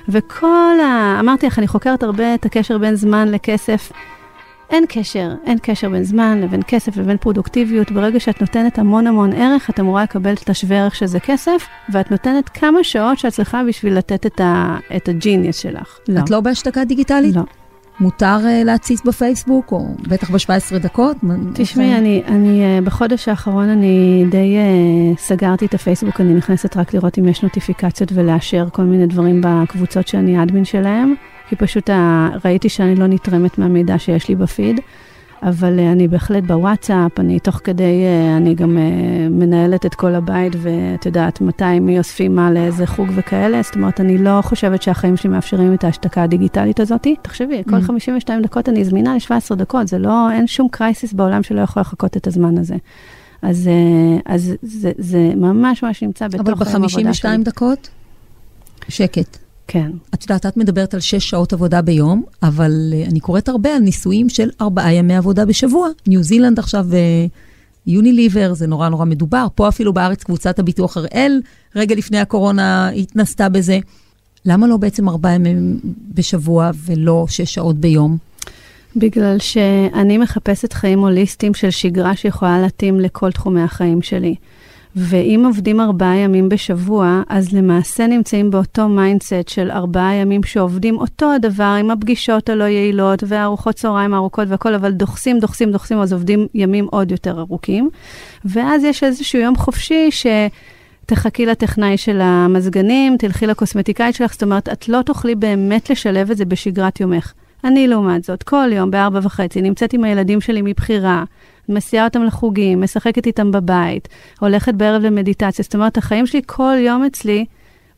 וכל 0.08 0.80
ה... 0.82 1.16
אמרתי 1.20 1.46
לך, 1.46 1.58
אני 1.58 1.68
חוקרת 1.68 2.02
הרבה 2.02 2.34
את 2.34 2.46
הקשר 2.46 2.78
בין 2.78 2.94
זמן 2.94 3.28
לכסף. 3.28 3.92
אין 4.70 4.84
קשר, 4.88 5.30
אין 5.46 5.58
קשר 5.62 5.88
בין 5.88 6.04
זמן 6.04 6.40
לבין 6.40 6.60
כסף 6.66 6.96
לבין 6.96 7.16
פרודוקטיביות. 7.16 7.90
ברגע 7.90 8.20
שאת 8.20 8.40
נותנת 8.40 8.78
המון 8.78 9.06
המון 9.06 9.32
ערך, 9.32 9.70
את 9.70 9.80
אמורה 9.80 10.02
לקבל 10.02 10.32
את 10.32 10.50
השווה 10.50 10.78
ערך 10.78 10.94
שזה 10.94 11.20
כסף, 11.20 11.66
ואת 11.92 12.10
נותנת 12.10 12.48
כמה 12.48 12.84
שעות 12.84 13.18
שאת 13.18 13.32
צריכה 13.32 13.62
בשביל 13.68 13.98
לתת 13.98 14.26
את, 14.26 14.40
ה, 14.40 14.76
את 14.96 15.08
הג'יניוס 15.08 15.58
שלך. 15.58 15.98
לא. 16.08 16.20
את 16.20 16.30
לא 16.30 16.40
בהשתקה 16.40 16.84
דיגיטלית? 16.84 17.36
לא. 17.36 17.42
מותר 18.00 18.38
uh, 18.42 18.64
להציץ 18.64 19.02
בפייסבוק, 19.02 19.72
או 19.72 19.94
בטח 20.08 20.30
ב-17 20.30 20.78
דקות? 20.78 21.16
תשמעי, 21.54 21.96
אני, 21.96 22.22
אני, 22.26 22.62
אה, 22.62 22.80
בחודש 22.84 23.28
האחרון 23.28 23.68
אני 23.68 24.24
די 24.30 24.56
uh, 24.56 25.18
סגרתי 25.20 25.66
את 25.66 25.74
הפייסבוק, 25.74 26.20
אני 26.20 26.34
נכנסת 26.34 26.76
רק 26.76 26.94
לראות 26.94 27.18
אם 27.18 27.28
יש 27.28 27.42
נוטיפיקציות 27.42 28.12
ולאשר 28.14 28.68
כל 28.72 28.82
מיני 28.82 29.06
דברים 29.06 29.40
בקבוצות 29.44 30.08
שאני 30.08 30.42
אדמין 30.42 30.64
שלהם, 30.64 31.14
כי 31.48 31.56
פשוט 31.56 31.90
ראיתי 32.44 32.68
שאני 32.68 32.94
לא 32.94 33.06
נתרמת 33.06 33.58
מהמידע 33.58 33.98
שיש 33.98 34.28
לי 34.28 34.34
בפיד. 34.34 34.80
אבל 35.42 35.78
uh, 35.78 35.92
אני 35.92 36.08
בהחלט 36.08 36.44
בוואטסאפ, 36.44 37.20
אני 37.20 37.40
תוך 37.40 37.60
כדי, 37.64 37.82
uh, 37.82 38.36
אני 38.36 38.54
גם 38.54 38.76
uh, 38.76 38.80
מנהלת 39.30 39.86
את 39.86 39.94
כל 39.94 40.14
הבית, 40.14 40.52
ואת 40.56 41.06
יודעת 41.06 41.40
מתי 41.40 41.80
מי 41.80 41.98
אוספים 41.98 42.34
מה 42.34 42.50
לאיזה 42.52 42.86
חוג 42.86 43.08
וכאלה, 43.14 43.62
זאת 43.62 43.74
אומרת, 43.74 44.00
אני 44.00 44.18
לא 44.18 44.40
חושבת 44.42 44.82
שהחיים 44.82 45.16
שלי 45.16 45.30
מאפשרים 45.30 45.74
את 45.74 45.84
ההשתקה 45.84 46.22
הדיגיטלית 46.22 46.80
הזאת. 46.80 47.06
תחשבי, 47.22 47.62
כל 47.70 47.76
Mm. 47.76 47.82
52 47.82 48.42
דקות 48.42 48.68
אני 48.68 48.84
זמינה 48.84 49.14
ל-17 49.14 49.54
דקות, 49.54 49.88
זה 49.88 49.98
לא, 49.98 50.30
אין 50.30 50.46
שום 50.46 50.68
קרייסיס 50.70 51.12
בעולם 51.12 51.42
שלא 51.42 51.60
יכול 51.60 51.80
לחכות 51.80 52.16
את 52.16 52.26
הזמן 52.26 52.58
הזה. 52.58 52.76
אז, 53.42 53.70
אז 54.26 54.52
זה, 54.62 54.92
זה 54.98 55.32
ממש 55.36 55.82
ממש 55.82 56.02
נמצא 56.02 56.28
בתוך 56.28 56.40
אבל 56.40 56.68
היום 56.68 56.84
עבודה 56.84 57.14
שלי. 57.14 57.38
ב-52 57.38 57.44
דקות, 57.44 57.88
שקט. 58.88 59.49
כן. 59.72 59.90
את 60.14 60.22
יודעת, 60.22 60.46
את 60.46 60.56
מדברת 60.56 60.94
על 60.94 61.00
שש 61.00 61.30
שעות 61.30 61.52
עבודה 61.52 61.82
ביום, 61.82 62.22
אבל 62.42 62.92
uh, 62.92 63.10
אני 63.10 63.20
קוראת 63.20 63.48
הרבה 63.48 63.76
על 63.76 63.82
ניסויים 63.82 64.28
של 64.28 64.50
ארבעה 64.60 64.92
ימי 64.92 65.16
עבודה 65.16 65.44
בשבוע. 65.44 65.88
ניו 66.06 66.22
זילנד 66.22 66.58
עכשיו, 66.58 66.86
יוניליבר, 67.86 68.54
זה 68.54 68.66
נורא 68.66 68.88
נורא 68.88 69.04
מדובר. 69.04 69.46
פה 69.54 69.68
אפילו 69.68 69.92
בארץ 69.92 70.24
קבוצת 70.24 70.58
הביטוח 70.58 70.96
הראל, 70.96 71.40
רגע 71.76 71.94
לפני 71.94 72.18
הקורונה 72.18 72.88
התנסתה 72.88 73.48
בזה. 73.48 73.78
למה 74.44 74.66
לא 74.66 74.76
בעצם 74.76 75.08
ארבעה 75.08 75.34
ימים 75.34 75.80
בשבוע 76.14 76.70
ולא 76.84 77.26
שש 77.28 77.54
שעות 77.54 77.76
ביום? 77.76 78.16
בגלל 78.96 79.38
שאני 79.38 80.18
מחפשת 80.18 80.72
חיים 80.72 80.98
הוליסטיים 80.98 81.54
של 81.54 81.70
שגרה 81.70 82.16
שיכולה 82.16 82.60
להתאים 82.60 83.00
לכל 83.00 83.32
תחומי 83.32 83.62
החיים 83.62 84.02
שלי. 84.02 84.34
ואם 84.96 85.42
עובדים 85.46 85.80
ארבעה 85.80 86.16
ימים 86.16 86.48
בשבוע, 86.48 87.22
אז 87.28 87.52
למעשה 87.52 88.06
נמצאים 88.06 88.50
באותו 88.50 88.88
mindset 88.88 89.48
של 89.48 89.70
ארבעה 89.70 90.14
ימים 90.14 90.42
שעובדים 90.42 90.98
אותו 90.98 91.32
הדבר 91.32 91.76
עם 91.80 91.90
הפגישות 91.90 92.48
הלא 92.48 92.64
יעילות 92.64 93.24
והארוחות 93.26 93.74
צהריים 93.74 94.14
הארוכות 94.14 94.48
והכל, 94.48 94.74
אבל 94.74 94.92
דוחסים, 94.92 95.38
דוחסים, 95.38 95.72
דוחסים, 95.72 95.98
אז 95.98 96.12
עובדים 96.12 96.46
ימים 96.54 96.86
עוד 96.90 97.10
יותר 97.10 97.40
ארוכים. 97.40 97.90
ואז 98.44 98.84
יש 98.84 99.04
איזשהו 99.04 99.38
יום 99.38 99.56
חופשי 99.56 100.10
ש... 100.10 100.26
תחכי 101.06 101.46
לטכנאי 101.46 101.96
של 101.96 102.20
המזגנים, 102.20 103.16
תלכי 103.16 103.46
לקוסמטיקאית 103.46 104.14
שלך, 104.14 104.32
זאת 104.32 104.42
אומרת, 104.42 104.68
את 104.68 104.88
לא 104.88 105.02
תוכלי 105.02 105.34
באמת 105.34 105.90
לשלב 105.90 106.30
את 106.30 106.36
זה 106.36 106.44
בשגרת 106.44 107.00
יומך. 107.00 107.32
אני, 107.64 107.88
לעומת 107.88 108.24
זאת, 108.24 108.42
כל 108.42 108.68
יום 108.72 108.90
בארבע 108.90 109.20
וחצי 109.22 109.62
נמצאת 109.62 109.92
עם 109.92 110.04
הילדים 110.04 110.40
שלי 110.40 110.62
מבחירה, 110.62 111.24
מסיעה 111.70 112.04
אותם 112.04 112.24
לחוגים, 112.24 112.80
משחקת 112.80 113.26
איתם 113.26 113.50
בבית, 113.50 114.08
הולכת 114.40 114.74
בערב 114.74 115.02
למדיטציה. 115.02 115.62
זאת 115.62 115.74
אומרת, 115.74 115.98
החיים 115.98 116.26
שלי 116.26 116.40
כל 116.46 116.74
יום 116.78 117.04
אצלי, 117.04 117.44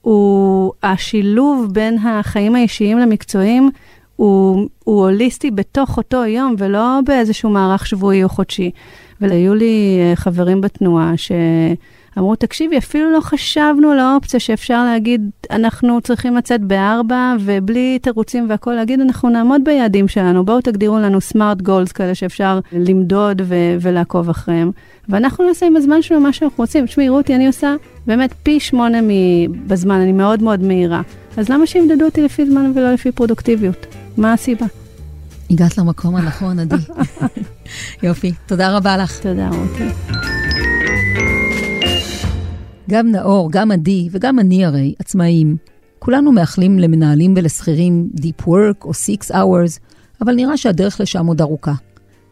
הוא 0.00 0.72
השילוב 0.82 1.68
בין 1.72 1.98
החיים 1.98 2.54
האישיים 2.54 2.98
למקצועיים, 2.98 3.70
הוא, 4.16 4.68
הוא 4.84 5.02
הוליסטי 5.02 5.50
בתוך 5.50 5.96
אותו 5.96 6.24
יום, 6.24 6.54
ולא 6.58 7.00
באיזשהו 7.06 7.50
מערך 7.50 7.86
שבועי 7.86 8.24
או 8.24 8.28
חודשי. 8.28 8.70
והיו 9.20 9.54
לי 9.54 9.98
אה, 10.00 10.16
חברים 10.16 10.60
בתנועה 10.60 11.12
ש... 11.16 11.32
אמרו, 12.18 12.36
תקשיבי, 12.36 12.78
אפילו 12.78 13.12
לא 13.12 13.20
חשבנו 13.20 13.90
על 13.90 13.98
האופציה 13.98 14.40
שאפשר 14.40 14.84
להגיד, 14.84 15.30
אנחנו 15.50 16.00
צריכים 16.00 16.36
לצאת 16.36 16.60
בארבע, 16.60 17.34
ובלי 17.40 17.98
תירוצים 18.02 18.46
והכול, 18.50 18.74
להגיד, 18.74 19.00
אנחנו 19.00 19.28
נעמוד 19.28 19.60
ביעדים 19.64 20.08
שלנו, 20.08 20.44
בואו 20.44 20.60
תגדירו 20.60 20.98
לנו 20.98 21.20
סמארט 21.20 21.62
גולס 21.62 21.92
כאלה 21.92 22.14
שאפשר 22.14 22.60
למדוד 22.72 23.42
ו- 23.44 23.54
ולעקוב 23.80 24.28
אחריהם, 24.30 24.70
ואנחנו 25.08 25.48
נעשה 25.48 25.66
עם 25.66 25.76
הזמן 25.76 26.02
שלנו 26.02 26.20
מה 26.20 26.32
שאנחנו 26.32 26.62
רוצים. 26.62 26.86
תשמעי, 26.86 27.08
רותי, 27.08 27.34
אני 27.34 27.46
עושה 27.46 27.74
באמת 28.06 28.34
פי 28.42 28.60
שמונה 28.60 29.00
מ- 29.02 29.68
בזמן, 29.68 30.00
אני 30.00 30.12
מאוד 30.12 30.42
מאוד 30.42 30.62
מהירה. 30.62 31.00
אז 31.36 31.48
למה 31.48 31.66
שימדדו 31.66 32.04
אותי 32.04 32.22
לפי 32.22 32.46
זמן 32.46 32.72
ולא 32.74 32.92
לפי 32.92 33.12
פרודוקטיביות? 33.12 33.86
מה 34.16 34.32
הסיבה? 34.32 34.66
הגעת 35.50 35.78
למקום 35.78 36.16
הנכון, 36.16 36.58
עדי. 36.58 36.76
יופי, 38.02 38.32
תודה 38.46 38.76
רבה 38.76 38.96
לך. 38.96 39.18
תודה, 39.18 39.48
רותי. 39.48 39.84
גם 42.92 43.10
נאור, 43.10 43.52
גם 43.52 43.70
עדי 43.70 44.08
וגם 44.10 44.38
אני 44.38 44.64
הרי 44.64 44.94
עצמאים. 44.98 45.56
כולנו 45.98 46.32
מאחלים 46.32 46.78
למנהלים 46.78 47.34
ולשכירים 47.36 48.10
Deep 48.16 48.42
Work 48.42 48.84
או 48.84 48.90
Six 48.90 49.30
Hours, 49.30 49.78
אבל 50.20 50.34
נראה 50.34 50.56
שהדרך 50.56 51.00
לשם 51.00 51.26
עוד 51.26 51.40
ארוכה. 51.40 51.72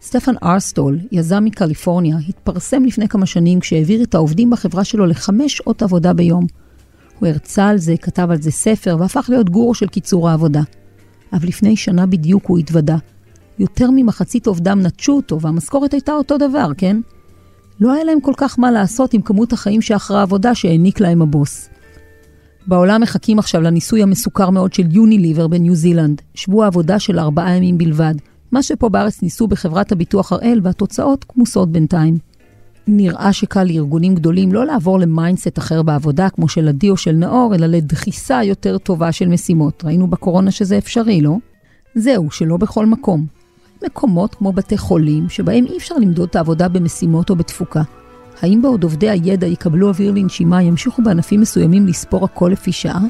סטפן 0.02 0.34
ארסטול, 0.42 0.98
יזם 1.12 1.44
מקליפורניה, 1.44 2.16
התפרסם 2.28 2.84
לפני 2.84 3.08
כמה 3.08 3.26
שנים 3.26 3.60
כשהעביר 3.60 4.02
את 4.02 4.14
העובדים 4.14 4.50
בחברה 4.50 4.84
שלו 4.84 5.06
לחמש 5.06 5.56
שעות 5.56 5.82
עבודה 5.82 6.12
ביום. 6.12 6.46
הוא 7.18 7.28
הרצה 7.28 7.66
על 7.66 7.78
זה, 7.78 7.94
כתב 7.96 8.28
על 8.30 8.42
זה 8.42 8.50
ספר 8.50 8.96
והפך 9.00 9.26
להיות 9.28 9.50
גורו 9.50 9.74
של 9.74 9.86
קיצור 9.86 10.28
העבודה. 10.28 10.62
אבל 11.32 11.48
לפני 11.48 11.76
שנה 11.76 12.06
בדיוק 12.06 12.46
הוא 12.46 12.58
התוודה. 12.58 12.96
יותר 13.58 13.90
ממחצית 13.90 14.46
עובדם 14.46 14.80
נטשו 14.80 15.12
אותו 15.12 15.40
והמשכורת 15.40 15.92
הייתה 15.92 16.12
אותו 16.12 16.38
דבר, 16.38 16.70
כן? 16.76 16.96
לא 17.80 17.92
היה 17.92 18.04
להם 18.04 18.20
כל 18.20 18.32
כך 18.36 18.58
מה 18.58 18.70
לעשות 18.70 19.14
עם 19.14 19.22
כמות 19.22 19.52
החיים 19.52 19.82
שאחרי 19.82 20.18
העבודה 20.18 20.54
שהעניק 20.54 21.00
להם 21.00 21.22
הבוס. 21.22 21.68
בעולם 22.66 23.00
מחכים 23.00 23.38
עכשיו 23.38 23.60
לניסוי 23.60 24.02
המסוכר 24.02 24.50
מאוד 24.50 24.72
של 24.72 24.86
יוניליבר 24.90 25.48
בניו 25.48 25.74
זילנד, 25.74 26.22
שבוע 26.34 26.66
עבודה 26.66 26.98
של 26.98 27.18
ארבעה 27.18 27.56
ימים 27.56 27.78
בלבד, 27.78 28.14
מה 28.52 28.62
שפה 28.62 28.88
בארץ 28.88 29.22
ניסו 29.22 29.46
בחברת 29.46 29.92
הביטוח 29.92 30.32
הראל 30.32 30.60
והתוצאות 30.62 31.24
כמוסות 31.28 31.72
בינתיים. 31.72 32.18
נראה 32.86 33.32
שקל 33.32 33.64
לארגונים 33.64 34.14
גדולים 34.14 34.52
לא 34.52 34.66
לעבור 34.66 34.98
ל 34.98 35.06
mindset 35.06 35.58
אחר 35.58 35.82
בעבודה, 35.82 36.30
כמו 36.30 36.48
של 36.48 36.68
עדי 36.68 36.90
או 36.90 36.96
של 36.96 37.12
נאור, 37.12 37.54
אלא 37.54 37.66
לדחיסה 37.66 38.44
יותר 38.44 38.78
טובה 38.78 39.12
של 39.12 39.28
משימות. 39.28 39.84
ראינו 39.84 40.06
בקורונה 40.06 40.50
שזה 40.50 40.78
אפשרי, 40.78 41.20
לא? 41.20 41.36
זהו, 41.94 42.30
שלא 42.30 42.56
בכל 42.56 42.86
מקום. 42.86 43.39
מקומות 43.86 44.34
כמו 44.34 44.52
בתי 44.52 44.78
חולים, 44.78 45.28
שבהם 45.28 45.66
אי 45.66 45.76
אפשר 45.76 45.94
למדוד 45.94 46.28
את 46.28 46.36
העבודה 46.36 46.68
במשימות 46.68 47.30
או 47.30 47.36
בתפוקה. 47.36 47.82
האם 48.42 48.62
בעוד 48.62 48.82
עובדי 48.82 49.10
הידע 49.10 49.46
יקבלו 49.46 49.88
אוויר 49.88 50.12
לנשימה, 50.12 50.62
ימשיכו 50.62 51.02
בענפים 51.02 51.40
מסוימים 51.40 51.86
לספור 51.86 52.24
הכל 52.24 52.48
לפי 52.52 52.72
שעה? 52.72 53.00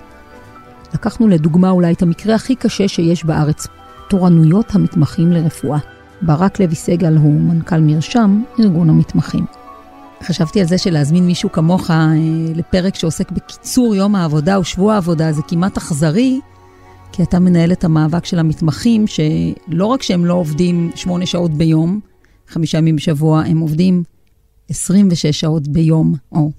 לקחנו 0.95 1.29
לדוגמה 1.29 1.71
אולי 1.71 1.93
את 1.93 2.03
המקרה 2.03 2.35
הכי 2.35 2.55
קשה 2.55 2.89
שיש 2.89 3.25
בארץ, 3.25 3.67
תורנויות 4.09 4.75
המתמחים 4.75 5.33
לרפואה. 5.33 5.79
ברק 6.23 6.61
לוי 6.61 6.75
סגל 6.75 7.17
הוא 7.17 7.41
מנכ"ל 7.41 7.81
מרשם, 7.81 8.43
ארגון 8.61 8.91
המתמחים. 8.91 9.45
חשבתי 10.23 10.61
על 10.61 10.67
זה 10.67 10.79
שלהזמין 10.79 11.27
מישהו 11.27 11.53
כמוך 11.53 11.91
אה, 11.91 12.13
לפרק 12.55 12.95
שעוסק 12.95 13.31
בקיצור 13.31 13.95
יום 13.95 14.15
העבודה 14.15 14.61
ושבוע 14.61 14.95
העבודה 14.95 15.33
זה 15.33 15.43
כמעט 15.49 15.77
אכזרי, 15.77 16.41
כי 17.13 17.23
אתה 17.23 17.39
מנהל 17.39 17.73
את 17.73 17.85
המאבק 17.85 18.25
של 18.25 18.39
המתמחים, 18.39 19.05
שלא 19.07 19.87
רק 19.87 20.03
שהם 20.03 20.25
לא 20.25 20.35
עובדים 20.35 20.91
שמונה 20.95 21.27
שעות 21.27 21.51
ביום, 21.51 22.01
חמישה 22.49 22.79
ימים 22.79 22.97
בשבוע, 22.97 23.41
הם 23.41 23.59
עובדים 23.59 24.03
26 24.69 25.27
שעות 25.27 25.69
ביום, 25.69 26.15
או 26.33 26.51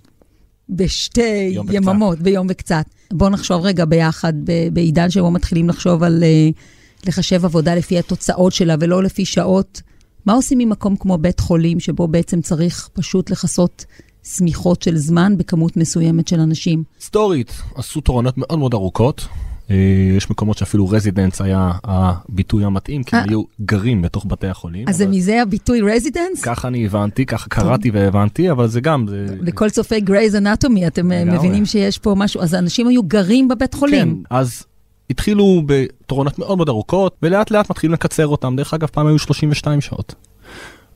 בשתי 0.69 1.55
יממות, 1.71 2.13
וקצת. 2.13 2.23
ביום 2.23 2.47
וקצת. 2.49 2.85
בואו 3.13 3.29
נחשוב 3.29 3.61
רגע 3.61 3.85
ביחד, 3.85 4.33
בעידן 4.73 5.09
שבו 5.09 5.31
מתחילים 5.31 5.69
לחשוב 5.69 6.03
על 6.03 6.23
uh, 6.23 7.07
לחשב 7.07 7.45
עבודה 7.45 7.75
לפי 7.75 7.99
התוצאות 7.99 8.53
שלה 8.53 8.75
ולא 8.79 9.03
לפי 9.03 9.25
שעות. 9.25 9.81
מה 10.25 10.33
עושים 10.33 10.57
ממקום 10.57 10.95
כמו 10.95 11.17
בית 11.17 11.39
חולים, 11.39 11.79
שבו 11.79 12.07
בעצם 12.07 12.41
צריך 12.41 12.89
פשוט 12.93 13.29
לכסות 13.29 13.85
שמיכות 14.23 14.81
של 14.81 14.97
זמן 14.97 15.37
בכמות 15.37 15.77
מסוימת 15.77 16.27
של 16.27 16.39
אנשים? 16.39 16.83
היסטורית, 16.99 17.51
עשו 17.75 18.01
תורנות 18.01 18.37
מאוד 18.37 18.59
מאוד 18.59 18.73
ארוכות. 18.73 19.27
אה, 19.71 19.75
יש 20.17 20.29
מקומות 20.29 20.57
שאפילו 20.57 20.89
residents 20.89 21.41
היה 21.41 21.71
הביטוי 21.83 22.65
המתאים, 22.65 23.03
כי 23.03 23.15
הם 23.15 23.21
אה. 23.21 23.29
היו 23.29 23.43
גרים 23.61 24.01
בתוך 24.01 24.25
בתי 24.27 24.47
החולים. 24.47 24.87
אז 24.89 24.97
זה 24.97 25.07
מזה 25.07 25.41
הביטוי 25.41 25.81
residents? 25.81 26.41
ככה 26.43 26.67
אני 26.67 26.85
הבנתי, 26.85 27.25
ככה 27.25 27.49
קראתי 27.49 27.91
והבנתי, 27.91 28.51
אבל 28.51 28.67
זה 28.67 28.81
גם... 28.81 29.05
לכל 29.41 29.69
צופי 29.69 30.01
גרייז 30.01 30.35
אנטומי, 30.35 30.87
אתם 30.87 31.11
אה, 31.11 31.25
מבינים 31.25 31.65
שיש 31.65 31.97
פה 31.97 32.15
משהו, 32.17 32.41
אז 32.41 32.55
אנשים 32.55 32.87
היו 32.87 33.03
גרים 33.03 33.47
בבית 33.47 33.73
חולים. 33.73 34.23
כן, 34.29 34.35
אז 34.35 34.63
התחילו 35.09 35.63
בתורנות 35.65 36.39
מאוד 36.39 36.57
מאוד 36.57 36.69
ארוכות, 36.69 37.15
ולאט 37.23 37.51
לאט 37.51 37.69
מתחילים 37.69 37.93
לקצר 37.93 38.27
אותם. 38.27 38.55
דרך 38.55 38.73
אגב, 38.73 38.87
פעם 38.87 39.07
היו 39.07 39.19
32 39.19 39.81
שעות. 39.81 40.15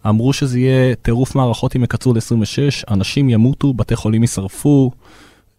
אמרו 0.10 0.34
שזה 0.34 0.60
יהיה 0.60 0.96
טירוף 0.96 1.36
מערכות 1.36 1.76
אם 1.76 1.84
יקצרו 1.84 2.14
ל-26, 2.14 2.94
אנשים 2.94 3.30
ימותו, 3.30 3.74
בתי 3.74 3.96
חולים 3.96 4.22
יישרפו. 4.22 4.92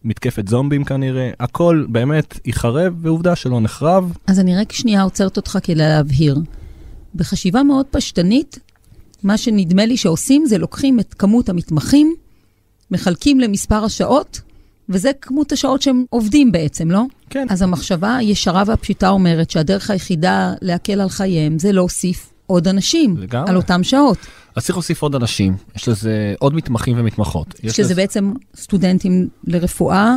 מתקפת 0.03 0.47
זומבים 0.47 0.83
כנראה, 0.83 1.29
הכל 1.39 1.85
באמת 1.89 2.39
ייחרב, 2.45 2.93
ועובדה 3.01 3.35
שלא 3.35 3.59
נחרב. 3.59 4.17
אז 4.27 4.39
אני 4.39 4.57
רק 4.57 4.71
שנייה 4.71 5.01
עוצרת 5.01 5.37
אותך 5.37 5.57
כדי 5.63 5.75
להבהיר. 5.75 6.37
בחשיבה 7.15 7.63
מאוד 7.63 7.85
פשטנית, 7.91 8.59
מה 9.23 9.37
שנדמה 9.37 9.85
לי 9.85 9.97
שעושים 9.97 10.45
זה 10.45 10.57
לוקחים 10.57 10.99
את 10.99 11.13
כמות 11.13 11.49
המתמחים, 11.49 12.15
מחלקים 12.91 13.39
למספר 13.39 13.83
השעות, 13.83 14.41
וזה 14.89 15.11
כמות 15.21 15.51
השעות 15.51 15.81
שהם 15.81 16.05
עובדים 16.09 16.51
בעצם, 16.51 16.91
לא? 16.91 17.01
כן. 17.29 17.47
אז 17.49 17.61
המחשבה 17.61 18.15
הישרה 18.15 18.63
והפשוטה 18.67 19.09
אומרת 19.09 19.49
שהדרך 19.49 19.89
היחידה 19.89 20.53
להקל 20.61 21.01
על 21.01 21.09
חייהם 21.09 21.59
זה 21.59 21.71
להוסיף 21.71 22.29
עוד 22.47 22.67
אנשים 22.67 23.17
לגמרי. 23.17 23.49
על 23.49 23.55
אותם 23.55 23.83
שעות. 23.83 24.17
אז 24.55 24.65
צריך 24.65 24.77
להוסיף 24.77 25.01
עוד 25.01 25.15
אנשים, 25.15 25.55
יש 25.75 25.89
לזה 25.89 26.33
עוד 26.39 26.55
מתמחים 26.55 26.99
ומתמחות. 26.99 27.55
שזה 27.67 27.83
לזה... 27.83 27.95
בעצם 27.95 28.33
סטודנטים 28.55 29.27
לרפואה, 29.43 30.15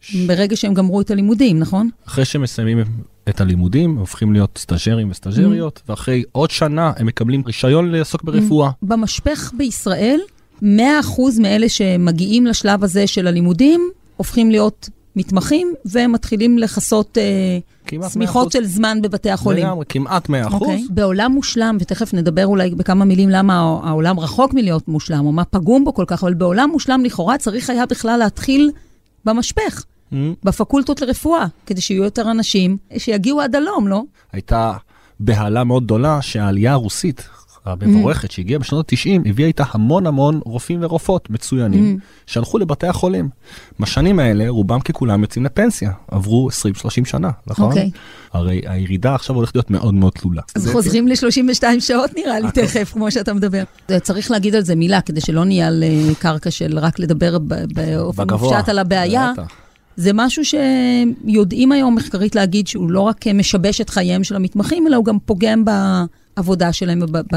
ש... 0.00 0.16
ברגע 0.16 0.56
שהם 0.56 0.74
גמרו 0.74 1.00
את 1.00 1.10
הלימודים, 1.10 1.58
נכון? 1.58 1.88
אחרי 2.06 2.24
שהם 2.24 2.42
מסיימים 2.42 2.84
את 3.28 3.40
הלימודים, 3.40 3.96
הופכים 3.96 4.32
להיות 4.32 4.58
סטאג'רים 4.58 5.10
וסטאג'ריות, 5.10 5.78
mm. 5.78 5.90
ואחרי 5.90 6.22
עוד 6.32 6.50
שנה 6.50 6.92
הם 6.96 7.06
מקבלים 7.06 7.42
רישיון 7.46 7.90
לעסוק 7.90 8.22
ברפואה. 8.22 8.68
Mm. 8.68 8.72
במשפך 8.82 9.52
בישראל, 9.56 10.20
100% 10.62 10.64
מאלה 11.40 11.68
שמגיעים 11.68 12.46
לשלב 12.46 12.84
הזה 12.84 13.06
של 13.06 13.26
הלימודים, 13.26 13.90
הופכים 14.16 14.50
להיות 14.50 14.88
מתמחים, 15.16 15.74
והם 15.84 16.12
מתחילים 16.12 16.58
לכסות 16.58 17.18
אה, 17.18 17.58
שמיכות 18.08 18.52
של 18.52 18.64
זמן 18.64 19.02
בבתי 19.02 19.30
החולים. 19.30 19.66
לגמרי, 19.66 19.84
כמעט 19.88 20.28
100 20.28 20.46
אחוז. 20.46 20.60
Okay. 20.60 20.64
אוקיי. 20.64 20.84
בעולם 20.90 21.32
מושלם, 21.32 21.76
ותכף 21.80 22.14
נדבר 22.14 22.46
אולי 22.46 22.70
בכמה 22.70 23.04
מילים 23.04 23.30
למה 23.30 23.54
העולם 23.84 24.20
רחוק 24.20 24.54
מלהיות 24.54 24.88
מושלם, 24.88 25.26
או 25.26 25.32
מה 25.32 25.44
פגום 25.44 25.84
בו 25.84 25.94
כל 25.94 26.04
כך, 26.06 26.22
אבל 26.24 26.34
בעולם 26.34 26.70
מושלם 26.72 27.04
לכאורה 27.04 27.38
צריך 27.38 27.70
היה 27.70 27.86
בכלל 27.86 28.18
להתחיל 28.18 28.70
במשפך, 29.24 29.84
mm-hmm. 30.12 30.16
בפקולטות 30.44 31.00
לרפואה, 31.00 31.46
כדי 31.66 31.80
שיהיו 31.80 32.04
יותר 32.04 32.30
אנשים 32.30 32.76
שיגיעו 32.98 33.40
עד 33.40 33.56
הלום, 33.56 33.88
לא? 33.88 34.02
הייתה 34.32 34.72
בהלה 35.20 35.64
מאוד 35.64 35.84
גדולה 35.84 36.22
שהעלייה 36.22 36.72
הרוסית 36.72 37.28
המבורכת 37.64 38.30
שהגיעה 38.30 38.58
בשנות 38.58 38.92
ה-90, 38.92 39.28
הביאה 39.28 39.48
איתה 39.48 39.64
המון 39.70 40.06
המון 40.06 40.40
רופאים 40.44 40.78
ורופאות 40.82 41.30
מצוינים, 41.30 41.98
שהלכו 42.26 42.58
לבתי 42.58 42.86
החולים. 42.86 43.28
בשנים 43.80 44.18
האלה, 44.18 44.48
רובם 44.48 44.80
ככולם 44.80 45.22
יוצאים 45.22 45.44
לפנסיה, 45.44 45.92
עברו 46.10 46.48
20-30 46.50 47.04
שנה, 47.04 47.30
נכון? 47.46 47.68
אוקיי. 47.68 47.90
הרי 48.32 48.62
הירידה 48.66 49.14
עכשיו 49.14 49.36
הולכת 49.36 49.54
להיות 49.54 49.70
מאוד 49.70 49.94
מאוד 49.94 50.12
תלולה. 50.12 50.42
אז 50.54 50.68
חוזרים 50.72 51.08
ל-32 51.08 51.64
שעות 51.80 52.10
נראה 52.16 52.40
לי. 52.40 52.50
תכף, 52.50 52.90
כמו 52.92 53.10
שאתה 53.10 53.34
מדבר. 53.34 53.62
צריך 54.02 54.30
להגיד 54.30 54.54
על 54.54 54.62
זה 54.62 54.74
מילה, 54.74 55.00
כדי 55.00 55.20
שלא 55.20 55.44
נהיה 55.44 55.66
על 55.66 55.82
אה, 55.82 56.14
קרקע 56.18 56.50
של 56.50 56.78
רק 56.78 56.98
לדבר 56.98 57.38
ב- 57.38 57.54
באופן. 57.74 58.30
מופשט 58.30 58.68
על 58.68 58.78
הבעיה. 58.78 59.32
זה 59.96 60.10
משהו 60.14 60.42
שיודעים 60.44 61.72
היום 61.72 61.94
מחקרית 61.94 62.34
להגיד 62.34 62.66
שהוא 62.66 62.90
לא 62.90 63.00
רק 63.00 63.26
משבש 63.26 63.80
את 63.80 63.90
חייהם 63.90 64.24
של 64.24 64.36
המתמחים, 64.36 64.86
אלא 64.86 64.96
הוא 64.96 65.04
גם 65.04 65.18
פוגם 65.24 65.64
בעבודה 66.36 66.72
שלהם, 66.72 67.00
ב- 67.00 67.36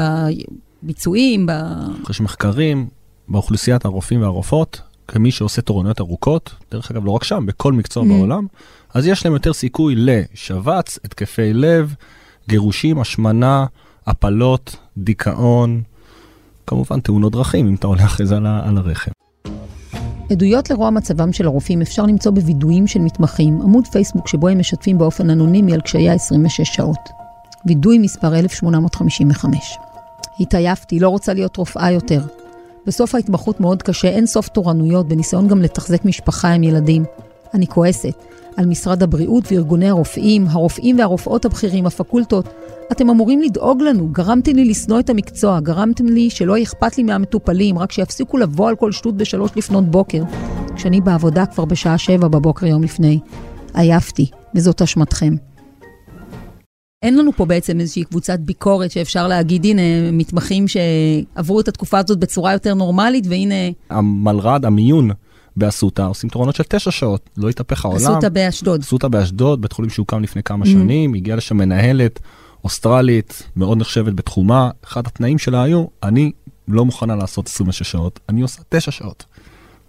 בביצועים, 0.82 1.46
ב... 1.46 1.52
יש 2.10 2.20
מחקרים 2.20 2.88
באוכלוסיית 3.28 3.84
הרופאים 3.84 4.22
והרופאות, 4.22 4.80
כמי 5.08 5.30
שעושה 5.30 5.62
תורנויות 5.62 6.00
ארוכות, 6.00 6.54
דרך 6.70 6.90
אגב 6.90 7.04
לא 7.04 7.10
רק 7.10 7.24
שם, 7.24 7.46
בכל 7.46 7.72
מקצוע 7.72 8.02
Mm. 8.02 8.06
בעולם, 8.08 8.46
אז 8.94 9.06
יש 9.06 9.24
להם 9.24 9.34
יותר 9.34 9.52
סיכוי 9.52 9.94
לשבץ, 9.96 10.98
התקפי 11.04 11.52
לב, 11.52 11.94
גירושים, 12.48 12.98
השמנה, 13.00 13.66
הפלות, 14.06 14.76
דיכאון, 14.98 15.82
כמובן 16.66 17.00
תאונות 17.00 17.32
דרכים, 17.32 17.68
אם 17.68 17.74
אתה 17.74 17.86
עולה 17.86 18.04
אחרי 18.04 18.26
זה 18.26 18.36
על, 18.36 18.46
על 18.46 18.78
הרכב. 18.78 19.10
עדויות 20.30 20.70
לרוע 20.70 20.90
מצבם 20.90 21.32
של 21.32 21.46
הרופאים 21.46 21.82
אפשר 21.82 22.02
למצוא 22.02 22.32
בווידויים 22.32 22.86
של 22.86 22.98
מתמחים, 23.00 23.60
עמוד 23.62 23.86
פייסבוק 23.86 24.28
שבו 24.28 24.48
הם 24.48 24.58
משתפים 24.58 24.98
באופן 24.98 25.30
אנונימי 25.30 25.74
על 25.74 25.80
קשיי 25.80 26.10
ה-26 26.10 26.64
שעות. 26.64 26.98
וידוי 27.66 27.98
מספר 27.98 28.36
1855. 28.36 29.78
התעייפתי, 30.40 31.00
לא 31.00 31.08
רוצה 31.08 31.34
להיות 31.34 31.56
רופאה 31.56 31.90
יותר. 31.90 32.20
בסוף 32.86 33.14
ההתמחות 33.14 33.60
מאוד 33.60 33.82
קשה, 33.82 34.08
אין 34.08 34.26
סוף 34.26 34.48
תורנויות, 34.48 35.08
בניסיון 35.08 35.48
גם 35.48 35.62
לתחזק 35.62 36.04
משפחה 36.04 36.48
עם 36.48 36.62
ילדים. 36.62 37.04
אני 37.54 37.66
כועסת 37.66 38.14
על 38.56 38.66
משרד 38.66 39.02
הבריאות 39.02 39.52
וארגוני 39.52 39.88
הרופאים, 39.88 40.46
הרופאים 40.50 40.98
והרופאות 40.98 41.44
הבכירים, 41.44 41.86
הפקולטות. 41.86 42.48
אתם 42.92 43.10
אמורים 43.10 43.42
לדאוג 43.42 43.82
לנו, 43.82 44.08
גרמתם 44.12 44.56
לי 44.56 44.64
לשנוא 44.64 45.00
את 45.00 45.10
המקצוע, 45.10 45.60
גרמתם 45.60 46.06
לי 46.06 46.30
שלא 46.30 46.62
אכפת 46.62 46.98
לי 46.98 47.02
מהמטופלים, 47.02 47.78
רק 47.78 47.92
שיפסיקו 47.92 48.38
לבוא 48.38 48.68
על 48.68 48.76
כל 48.76 48.92
שטות 48.92 49.16
בשלוש 49.16 49.50
לפנות 49.56 49.90
בוקר. 49.90 50.22
כשאני 50.76 51.00
בעבודה 51.00 51.46
כבר 51.46 51.64
בשעה 51.64 51.98
שבע 51.98 52.28
בבוקר 52.28 52.66
יום 52.66 52.82
לפני. 52.82 53.18
עייפתי, 53.74 54.30
וזאת 54.54 54.82
אשמתכם. 54.82 55.34
אין 57.06 57.18
לנו 57.18 57.32
פה 57.36 57.44
בעצם 57.44 57.80
איזושהי 57.80 58.04
קבוצת 58.04 58.38
ביקורת 58.38 58.90
שאפשר 58.90 59.28
להגיד, 59.28 59.64
הנה, 59.64 59.82
מתמחים 60.12 60.64
שעברו 60.68 61.60
את 61.60 61.68
התקופה 61.68 61.98
הזאת 61.98 62.18
בצורה 62.18 62.52
יותר 62.52 62.74
נורמלית, 62.74 63.24
והנה, 63.26 63.54
המלר"ד, 63.90 64.64
המיון 64.64 65.10
באסותא, 65.56 66.02
עושים 66.02 66.30
תורנות 66.30 66.54
של 66.54 66.62
תשע 66.68 66.90
שעות, 66.90 67.30
לא 67.36 67.48
התהפך 67.48 67.84
העולם. 67.84 68.00
אסותא 68.00 68.28
באשדוד. 68.28 68.80
אסותא 68.80 69.08
באשדוד, 69.08 69.62
בית 69.62 69.72
חולים 69.72 69.90
שהוקם 69.90 70.22
לפני 70.22 70.42
כמה 70.42 70.66
שנים, 70.66 71.14
הגיעה 71.14 71.36
לשם 71.36 71.56
מנהלת 71.56 72.20
אוסטרלית, 72.64 73.42
מאוד 73.56 73.78
נחשבת 73.78 74.12
בתחומה, 74.12 74.70
אחד 74.84 75.06
התנאים 75.06 75.38
שלה 75.38 75.62
היו, 75.62 75.84
אני 76.02 76.32
לא 76.68 76.84
מוכנה 76.84 77.16
לעשות 77.16 77.46
26 77.46 77.90
שעות, 77.90 78.20
אני 78.28 78.42
עושה 78.42 78.62
9 78.68 78.90
שעות. 78.90 79.24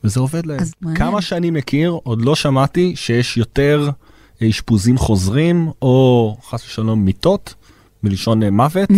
וזה 0.04 0.20
עובד 0.20 0.46
להם. 0.46 0.60
כמה 0.96 1.22
שאני 1.22 1.50
מכיר, 1.50 1.98
עוד 2.04 2.22
לא 2.22 2.36
שמעתי 2.36 2.96
שיש 2.96 3.38
יותר 3.38 3.90
אשפוזים 4.44 4.98
חוזרים, 4.98 5.72
או 5.82 6.38
חס 6.50 6.66
ושלום 6.66 7.06
מיטות, 7.06 7.54
מלשון 8.04 8.44
מוות, 8.44 8.90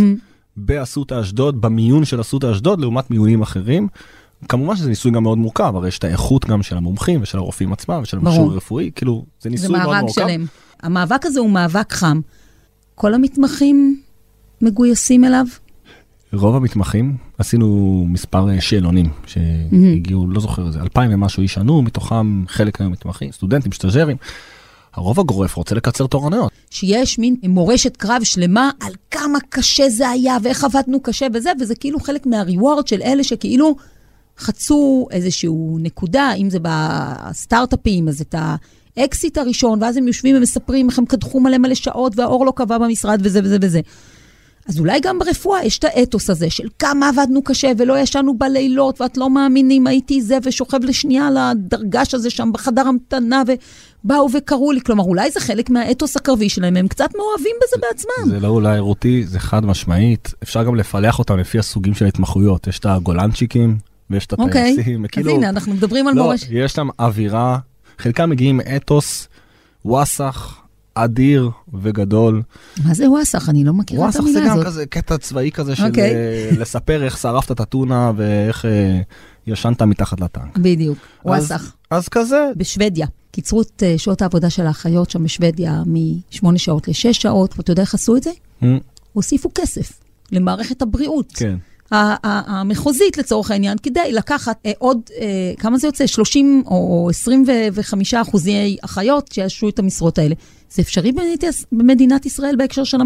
באסותא 0.58 1.22
אשדוד, 1.22 1.62
במיון 1.62 2.06
של 2.06 2.22
אסותא 2.22 2.52
אשדוד, 2.52 2.82
לעומת 2.82 3.12
מיונים 3.12 3.42
אחרים. 3.42 3.88
כמובן 4.50 4.76
שזה 4.76 4.90
ניסוי 4.90 5.12
גם 5.12 5.24
מאוד 5.24 5.38
מורכב, 5.38 5.74
הרי 5.76 5.88
יש 5.88 6.00
את 6.00 6.04
האיכות 6.04 6.46
גם 6.46 6.64
של 6.64 6.78
המומחים 6.78 7.22
ושל 7.22 7.38
הרופאים 7.38 7.74
עצמם 7.74 8.00
ושל 8.04 8.18
ברור. 8.18 8.30
המכשור 8.30 8.52
הרפואי, 8.52 8.92
כאילו, 8.96 9.26
זה 9.26 9.44
זה 9.44 9.50
ניסוי 9.50 9.70
מאוד 9.70 9.88
מארג 9.88 10.02
מורכב. 10.02 10.22
שלם. 10.22 10.46
המאבק 10.84 11.26
הזה 11.26 11.40
הוא 11.40 11.50
מאבק 11.50 11.94
חם. 11.94 12.22
כל 12.96 13.14
המתמחים 13.14 14.02
מגויסים 14.62 15.24
אליו? 15.24 15.46
רוב 16.34 16.56
המתמחים, 16.56 17.18
עשינו 17.38 18.06
מספר 18.10 18.50
אה, 18.50 18.62
שאלונים 18.62 19.10
שהגיעו, 19.26 20.28
לא 20.28 20.40
זוכר 20.40 20.68
איזה, 20.68 20.82
אלפיים 20.82 21.14
ומשהו 21.14 21.44
איש 21.44 21.58
ענו, 21.58 21.82
מתוכם 21.82 22.44
חלק 22.48 22.82
היו 22.82 22.90
מתמחים, 22.90 23.32
סטודנטים, 23.32 23.72
סטאז'רים. 23.72 24.18
הרוב 25.00 25.20
הגורף 25.20 25.56
רוצה 25.56 25.76
לקצר 25.76 26.08
תורנויות. 26.08 26.52
שיש 26.70 27.20
מין 27.20 27.36
מורשת 27.44 27.98
קרב 27.98 28.24
שלמה 28.24 28.70
על 28.80 28.94
כמה 29.12 29.40
קשה 29.50 29.90
זה 29.90 30.10
היה 30.10 30.38
ואיך 30.44 30.64
עבדנו 30.64 31.00
קשה 31.00 31.28
וזה, 31.34 31.52
וזה 31.60 31.76
כאילו 31.76 32.00
חלק 32.00 32.26
מהריוורד 32.26 32.88
של 32.88 33.02
אלה 33.02 33.24
שכאילו 33.24 33.76
חצו 34.40 35.08
איזושהי 35.12 35.50
נקודה, 35.80 36.34
אם 36.38 36.50
זה 36.50 36.58
בסטארט-אפים, 36.62 38.08
אז 38.08 38.22
את 38.22 38.36
האקסיט 38.98 39.38
הראשון, 39.38 39.84
ואז 39.84 39.98
הם 39.98 40.08
יושבים 40.08 40.36
ומספרים 40.38 40.90
איך 40.90 41.00
הם 41.00 41.06
קדחו 41.06 41.40
מלא 41.40 41.58
מלא 41.58 41.76
שעות 41.76 42.14
והאור 42.16 42.46
לא 42.46 42.54
קבע 42.56 42.78
במשרד 42.78 43.20
וזה 43.24 43.40
וזה 43.44 43.58
וזה. 43.62 43.82
אז 44.70 44.80
אולי 44.80 45.00
גם 45.00 45.20
ברפואה 45.20 45.66
יש 45.66 45.80
את 45.80 45.84
האתוס 45.84 46.30
הזה 46.30 46.50
של 46.50 46.68
כמה 46.80 47.10
עבדנו 47.10 47.42
קשה 47.42 47.72
ולא 47.78 48.00
ישנו 48.00 48.38
בלילות, 48.38 49.02
ואת 49.02 49.18
לא 49.18 49.30
מאמינים, 49.30 49.88
הייתי 49.88 50.22
זה 50.22 50.38
ושוכב 50.44 50.80
לשנייה 50.84 51.28
על 51.28 51.38
הדרגש 51.38 52.14
הזה 52.14 52.30
שם 52.30 52.50
בחדר 52.54 52.88
המתנה, 52.88 53.44
ובאו 54.04 54.28
וקראו 54.34 54.72
לי. 54.72 54.82
כלומר, 54.82 55.04
אולי 55.04 55.32
זה 55.32 55.40
חלק 55.40 55.70
מהאתוס 55.70 56.18
הקרבי 56.18 56.50
שלהם, 56.50 56.78
הם 56.78 56.88
קצת 56.88 57.10
מאוהבים 57.18 57.56
בזה 57.64 57.76
בעצמם. 57.82 58.30
זה 58.30 58.40
לא 58.40 58.48
אולי 58.48 58.80
רותי, 58.80 59.24
זה 59.28 59.40
חד 59.40 59.66
משמעית. 59.66 60.34
אפשר 60.44 60.64
גם 60.64 60.76
לפלח 60.76 61.20
אותם 61.20 61.38
לפי 61.38 61.60
הסוגים 61.60 61.94
של 61.94 62.06
ההתמחויות. 62.06 62.68
יש 62.68 62.80
את 62.80 62.86
הגולנצ'יקים 62.86 63.78
ויש 64.10 64.26
את 64.26 64.34
אוקיי, 64.34 64.72
הטייסים. 64.72 65.06
אז 65.18 65.28
הנה, 65.28 65.50
אנחנו 65.50 65.74
מדברים 65.74 66.08
על 66.08 66.16
לא, 66.16 66.24
מורשת. 66.24 66.48
יש 66.52 66.78
להם 66.78 66.90
אווירה, 67.00 67.58
חלקם 67.98 68.30
מגיעים 68.30 68.58
מאתוס, 68.58 69.28
וואסאח, 69.86 70.59
אדיר 71.04 71.50
וגדול. 71.82 72.42
מה 72.86 72.94
זה 72.94 73.10
וואסאח? 73.10 73.50
אני 73.50 73.64
לא 73.64 73.74
מכירה 73.74 74.00
את 74.02 74.16
וואסאח 74.16 74.22
זה 74.22 74.30
המילה 74.30 74.46
גם 74.50 74.54
הזאת. 74.56 74.66
כזה 74.66 74.86
קטע 74.86 75.18
צבאי 75.18 75.52
כזה 75.52 75.76
של 75.76 75.86
אוקיי. 75.86 76.14
אה, 76.16 76.50
לספר 76.58 77.04
איך 77.04 77.18
שרפת 77.18 77.52
את 77.52 77.60
הטונה 77.60 78.12
ואיך 78.16 78.66
אה, 78.66 79.00
ישנת 79.48 79.82
מתחת 79.82 80.22
לטנק. 80.22 80.58
בדיוק, 80.58 80.98
אז- 80.98 81.26
וואסאח. 81.26 81.76
אז 81.92 82.08
כזה, 82.10 82.46
בשוודיה. 82.58 83.08
קיצרו 83.32 83.62
את 83.62 83.84
אה, 83.84 83.98
שעות 83.98 84.22
העבודה 84.22 84.50
של 84.50 84.66
האחיות 84.68 85.10
שם 85.10 85.24
בשוודיה 85.24 85.84
מ-8 85.86 86.58
שעות 86.58 86.88
ל-6 86.88 86.94
שעות, 87.14 87.54
ואתה 87.58 87.72
יודע 87.72 87.82
איך 87.82 87.94
עשו 87.94 88.16
את 88.16 88.24
זה? 88.24 88.32
הוסיפו 89.14 89.50
כסף 89.56 90.00
למערכת 90.32 90.82
הבריאות. 90.82 91.32
כן. 91.36 91.58
המחוזית 91.92 93.18
לצורך 93.18 93.52
העניין, 93.52 93.78
כדי 93.84 94.12
לקחת 94.12 94.58
אה, 94.66 94.72
עוד, 94.78 95.02
אה, 95.22 95.54
כמה 95.58 95.78
זה 95.78 95.88
יוצא? 95.88 96.08
30 96.08 96.64
או 96.66 97.08
25 97.10 98.14
אחוזי 98.14 98.78
אחיות 98.82 99.30
שיאשרו 99.32 99.70
את 99.70 99.80
המשרות 99.80 100.18
האלה. 100.18 100.36
זה 100.72 100.82
אפשרי 100.82 101.12
במדינת, 101.72 102.26
ישראל 102.26 102.56
בהקשר 102.56 102.84
של 102.84 102.98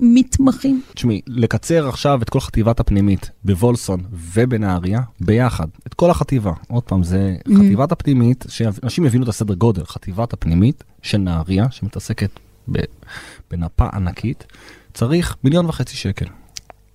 המתמחים? 0.00 0.82
תשמעי, 0.94 1.20
לקצר 1.26 1.88
עכשיו 1.88 2.22
את 2.22 2.30
כל 2.30 2.40
חטיבת 2.40 2.80
הפנימית 2.80 3.30
בוולסון 3.44 4.00
ובנהריה 4.12 5.00
ביחד, 5.20 5.66
את 5.86 5.94
כל 5.94 6.10
החטיבה. 6.10 6.52
עוד 6.68 6.82
פעם, 6.82 7.02
זה 7.02 7.36
Mm-hmm. 7.42 7.58
חטיבת 7.58 7.92
הפנימית, 7.92 8.44
שאנשים 8.48 9.06
יבינו 9.06 9.24
את 9.24 9.28
הסדר 9.28 9.54
גודל, 9.54 9.84
חטיבת 9.84 10.32
הפנימית 10.32 10.84
של 11.02 11.18
נהריה, 11.18 11.66
שמתעסקת 11.70 12.30
בנפה 13.50 13.86
ענקית, 13.92 14.44
צריך 14.94 15.36
מיליון 15.44 15.66
וחצי 15.66 15.96
שקל. 15.96 16.26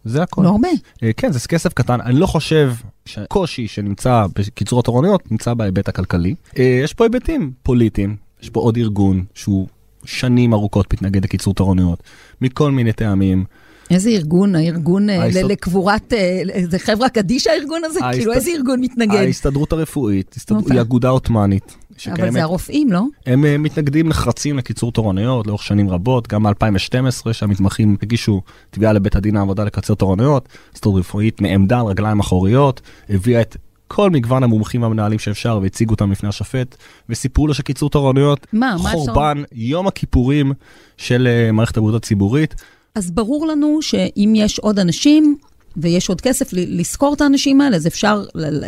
זה 0.07 0.23
הכל. 0.23 0.43
לא 0.43 0.49
הרבה. 0.49 0.69
כן, 1.17 1.31
זה 1.31 1.39
כסף 1.47 1.73
קטן. 1.73 2.01
אני 2.01 2.19
לא 2.19 2.25
חושב 2.25 2.73
שהקושי 3.05 3.67
שנמצא 3.67 4.25
בקיצור 4.35 4.79
התורנויות 4.79 5.31
נמצא 5.31 5.53
בהיבט 5.53 5.89
הכלכלי. 5.89 6.35
אה, 6.59 6.79
יש 6.83 6.93
פה 6.93 7.03
היבטים 7.03 7.51
פוליטיים, 7.63 8.15
יש 8.41 8.49
פה 8.49 8.59
עוד 8.59 8.77
ארגון 8.77 9.23
שהוא 9.33 9.67
שנים 10.05 10.53
ארוכות 10.53 10.93
מתנגד 10.93 11.23
לקיצור 11.23 11.53
תורנויות, 11.53 12.03
מכל 12.41 12.71
מיני 12.71 12.93
טעמים. 12.93 13.45
איזה 13.91 14.09
ארגון, 14.09 14.55
הארגון 14.55 15.09
אה, 15.09 15.27
לקבורת, 15.43 16.13
אה, 16.13 16.41
זה 16.69 16.79
חברה 16.79 17.09
קדישא 17.09 17.49
הארגון 17.49 17.81
הזה? 17.83 17.99
כאילו 18.13 18.33
איזה 18.33 18.51
ארגון 18.51 18.79
מתנגד? 18.79 19.15
ההסתדרות 19.15 19.73
הרפואית, 19.73 20.35
אוקיי. 20.51 20.75
היא 20.75 20.81
אגודה 20.81 21.09
עות'מאנית. 21.09 21.75
אבל 22.05 22.15
שקיימת- 22.15 22.33
זה 22.33 22.43
הרופאים, 22.43 22.91
לא? 22.91 23.01
הם 23.25 23.45
אה, 23.45 23.57
מתנגדים 23.57 24.07
נחרצים 24.09 24.57
לקיצור 24.57 24.91
תורנויות 24.91 25.47
לאורך 25.47 25.63
שנים 25.63 25.89
רבות, 25.89 26.27
גם 26.27 26.43
מ-2012 26.43 27.33
שהמתמחים 27.33 27.97
הגישו 28.01 28.41
תביעה 28.69 28.93
לבית 28.93 29.15
הדין 29.15 29.37
העבודה 29.37 29.63
לקצר 29.63 29.93
תורנויות, 29.95 30.49
הסתדרות 30.73 30.99
רפואית 30.99 31.41
נעמדה 31.41 31.79
על 31.79 31.85
רגליים 31.85 32.19
אחוריות, 32.19 32.81
הביאה 33.09 33.41
את 33.41 33.57
כל 33.87 34.09
מגוון 34.09 34.43
המומחים 34.43 34.81
והמנהלים 34.81 35.19
שאפשר 35.19 35.59
והציגו 35.61 35.91
אותם 35.91 36.11
לפני 36.11 36.29
השופט, 36.29 36.75
וסיפרו 37.09 37.47
לו 37.47 37.53
שקיצור 37.53 37.89
תורנויות, 37.89 38.47
מה, 38.53 38.75
מה? 38.83 38.89
חורבן 38.89 39.43
יום 39.51 39.87
הכיפורים 39.87 40.53
של 40.97 41.27
אה, 41.27 41.51
מערכת 41.51 41.77
הבריאות 41.77 42.03
הציבורית. 42.03 42.55
אז 42.95 43.11
ברור 43.11 43.47
לנו 43.47 43.81
שאם 43.81 44.33
יש 44.35 44.59
עוד 44.59 44.79
אנשים 44.79 45.37
ויש 45.77 46.09
עוד 46.09 46.21
כסף 46.21 46.49
לשכור 46.53 47.13
את 47.13 47.21
האנשים 47.21 47.61
האלה, 47.61 47.75
אז 47.75 47.87
אפשר 47.87 48.23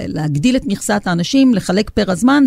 להגדיל 0.07 0.55
את 0.55 0.61
מכסת 0.65 1.01
האנשים, 1.05 1.53
לחלק 1.53 1.89
פר 1.89 2.11
הזמן 2.11 2.43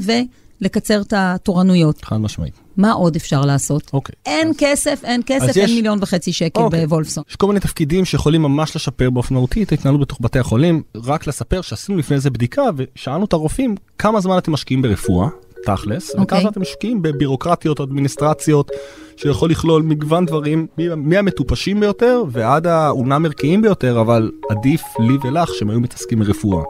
לקצר 0.63 1.01
את 1.01 1.13
התורנויות. 1.17 2.05
חד 2.05 2.17
משמעית. 2.17 2.55
מה 2.77 2.93
עוד 2.93 3.17
אפשר 3.17 3.41
לעשות? 3.41 3.91
אוקיי. 3.93 4.15
אין 4.27 4.49
אז- 4.49 4.55
כסף, 4.59 5.01
אין 5.05 5.21
כסף, 5.27 5.57
אין 5.57 5.65
יש- 5.65 5.71
מיליון 5.71 5.99
וחצי 6.03 6.33
שקל 6.33 6.61
אוקיי. 6.61 6.87
בוולפסון. 6.87 7.25
יש 7.31 7.37
כל 7.37 7.47
מיני 7.47 7.61
תפקידים 7.61 8.05
שיכולים 8.05 8.43
ממש 8.43 8.77
לשפר 8.77 9.11
באופן 9.11 9.35
מהותי 9.35 9.63
את 9.63 9.73
ההתנהלות 9.73 10.01
בתוך 10.01 10.19
בתי 10.21 10.39
החולים. 10.39 10.83
רק 10.97 11.27
לספר 11.27 11.61
שעשינו 11.61 11.99
לפני 11.99 12.21
זה 12.21 12.31
בדיקה 12.31 12.63
ושאלנו 12.77 13.25
את 13.25 13.33
הרופאים 13.33 13.75
כמה 13.99 14.21
זמן 14.21 14.39
אתם 14.39 14.53
משקיעים 14.53 14.83
ברפואה, 14.83 15.29
תכלס, 15.67 16.11
וכמה 16.11 16.23
אוקיי. 16.23 16.41
זמן 16.41 16.51
אתם 16.51 16.61
משקיעים 16.61 17.03
בבירוקרטיות 17.03 17.81
אדמיניסטרציות, 17.81 18.71
שיכול 19.17 19.51
לכלול 19.51 19.83
מגוון 19.83 20.27
דברים, 20.27 20.67
מהמטופשים 20.97 21.81
ביותר 21.81 22.23
ועד 22.31 22.67
האומנם 22.67 23.25
ערכיים 23.27 23.63
ביותר, 23.63 24.01
אבל 24.01 24.31
עדיף 24.51 24.83
לי 24.99 25.17
ולך 25.25 25.51
שהם 25.55 25.71
היו 25.71 25.81
מתעסקים 25.81 26.19
ברפואה. 26.19 26.65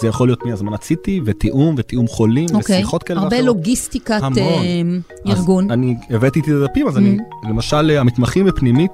זה 0.00 0.08
יכול 0.08 0.28
להיות 0.28 0.46
מהזמנת 0.46 0.82
CT 0.82 1.08
ותיאום 1.24 1.74
ותיאום 1.78 2.06
חולים 2.08 2.46
אוקיי, 2.54 2.76
ושיחות 2.76 3.02
כאלה 3.02 3.20
הרבה 3.20 3.36
ואחרות. 3.36 3.46
לוגיסטיקת 3.56 4.18
המון. 4.22 5.00
אז 5.26 5.38
ארגון. 5.38 5.70
אני 5.70 5.94
הבאתי 6.10 6.38
איתי 6.38 6.50
את 6.50 6.56
הדפים, 6.62 6.88
אז 6.88 6.98
אני, 6.98 7.16
למשל, 7.48 7.90
המתמחים 7.90 8.44
בפנימית, 8.46 8.90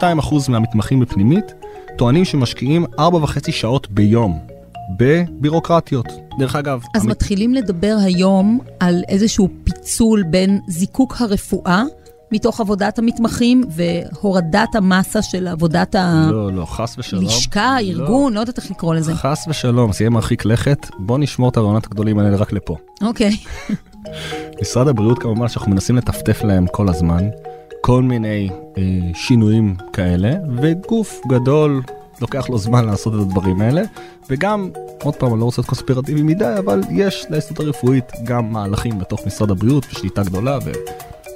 92% 0.00 0.04
מהמתמחים 0.48 1.00
בפנימית 1.00 1.44
טוענים 1.96 2.24
שמשקיעים 2.24 2.84
4.5 2.98 3.00
שעות 3.52 3.90
ביום 3.90 4.38
בבירוקרטיות. 4.98 6.06
דרך 6.38 6.56
אגב, 6.56 6.82
אז 6.94 7.04
המ- 7.04 7.10
מתחילים 7.10 7.54
לדבר 7.54 7.96
היום 8.04 8.58
על 8.80 9.02
איזשהו 9.08 9.48
פיצול 9.64 10.22
בין 10.30 10.60
זיקוק 10.68 11.14
הרפואה 11.20 11.82
מתוך 12.32 12.60
עבודת 12.60 12.98
המתמחים 12.98 13.64
והורדת 13.70 14.74
המסה 14.74 15.22
של 15.22 15.48
עבודת 15.48 15.94
לא, 16.30 16.52
לא, 16.52 16.64
חס 16.64 16.94
ושלום. 16.98 17.24
הלשכה, 17.24 17.76
לא. 17.82 17.86
ארגון, 17.86 18.32
לא 18.32 18.40
יודעת 18.40 18.58
איך 18.58 18.70
לקרוא 18.70 18.94
לזה. 18.94 19.14
חס 19.14 19.44
ושלום, 19.48 19.92
זה 19.92 20.04
יהיה 20.04 20.10
מרחיק 20.10 20.44
לכת. 20.44 20.86
בוא 20.98 21.18
נשמור 21.18 21.48
את 21.48 21.56
הרעיונות 21.56 21.86
הגדולים 21.86 22.18
האלה 22.18 22.36
רק 22.36 22.52
לפה. 22.52 22.76
אוקיי. 23.02 23.36
משרד 24.62 24.88
הבריאות 24.88 25.18
כמובן 25.18 25.48
שאנחנו 25.48 25.72
מנסים 25.72 25.96
לטפטף 25.96 26.44
להם 26.44 26.66
כל 26.72 26.88
הזמן, 26.88 27.28
כל 27.80 28.02
מיני 28.02 28.48
אה, 28.78 28.82
שינויים 29.14 29.74
כאלה, 29.92 30.34
וגוף 30.56 31.20
גדול 31.28 31.82
לוקח 32.20 32.50
לו 32.50 32.58
זמן 32.58 32.84
לעשות 32.84 33.14
את 33.14 33.18
הדברים 33.20 33.60
האלה, 33.60 33.82
וגם, 34.30 34.70
עוד 35.02 35.16
פעם, 35.16 35.32
אני 35.32 35.40
לא 35.40 35.44
רוצה 35.44 35.60
להיות 35.60 35.68
קונספירטיבי 35.68 36.22
מדי, 36.22 36.54
אבל 36.58 36.80
יש 36.90 37.26
להסתדרות 37.30 37.66
הרפואית 37.66 38.12
גם 38.24 38.52
מהלכים 38.52 38.98
בתוך 38.98 39.26
משרד 39.26 39.50
הבריאות 39.50 39.86
ושליטה 39.90 40.22
גדולה, 40.22 40.58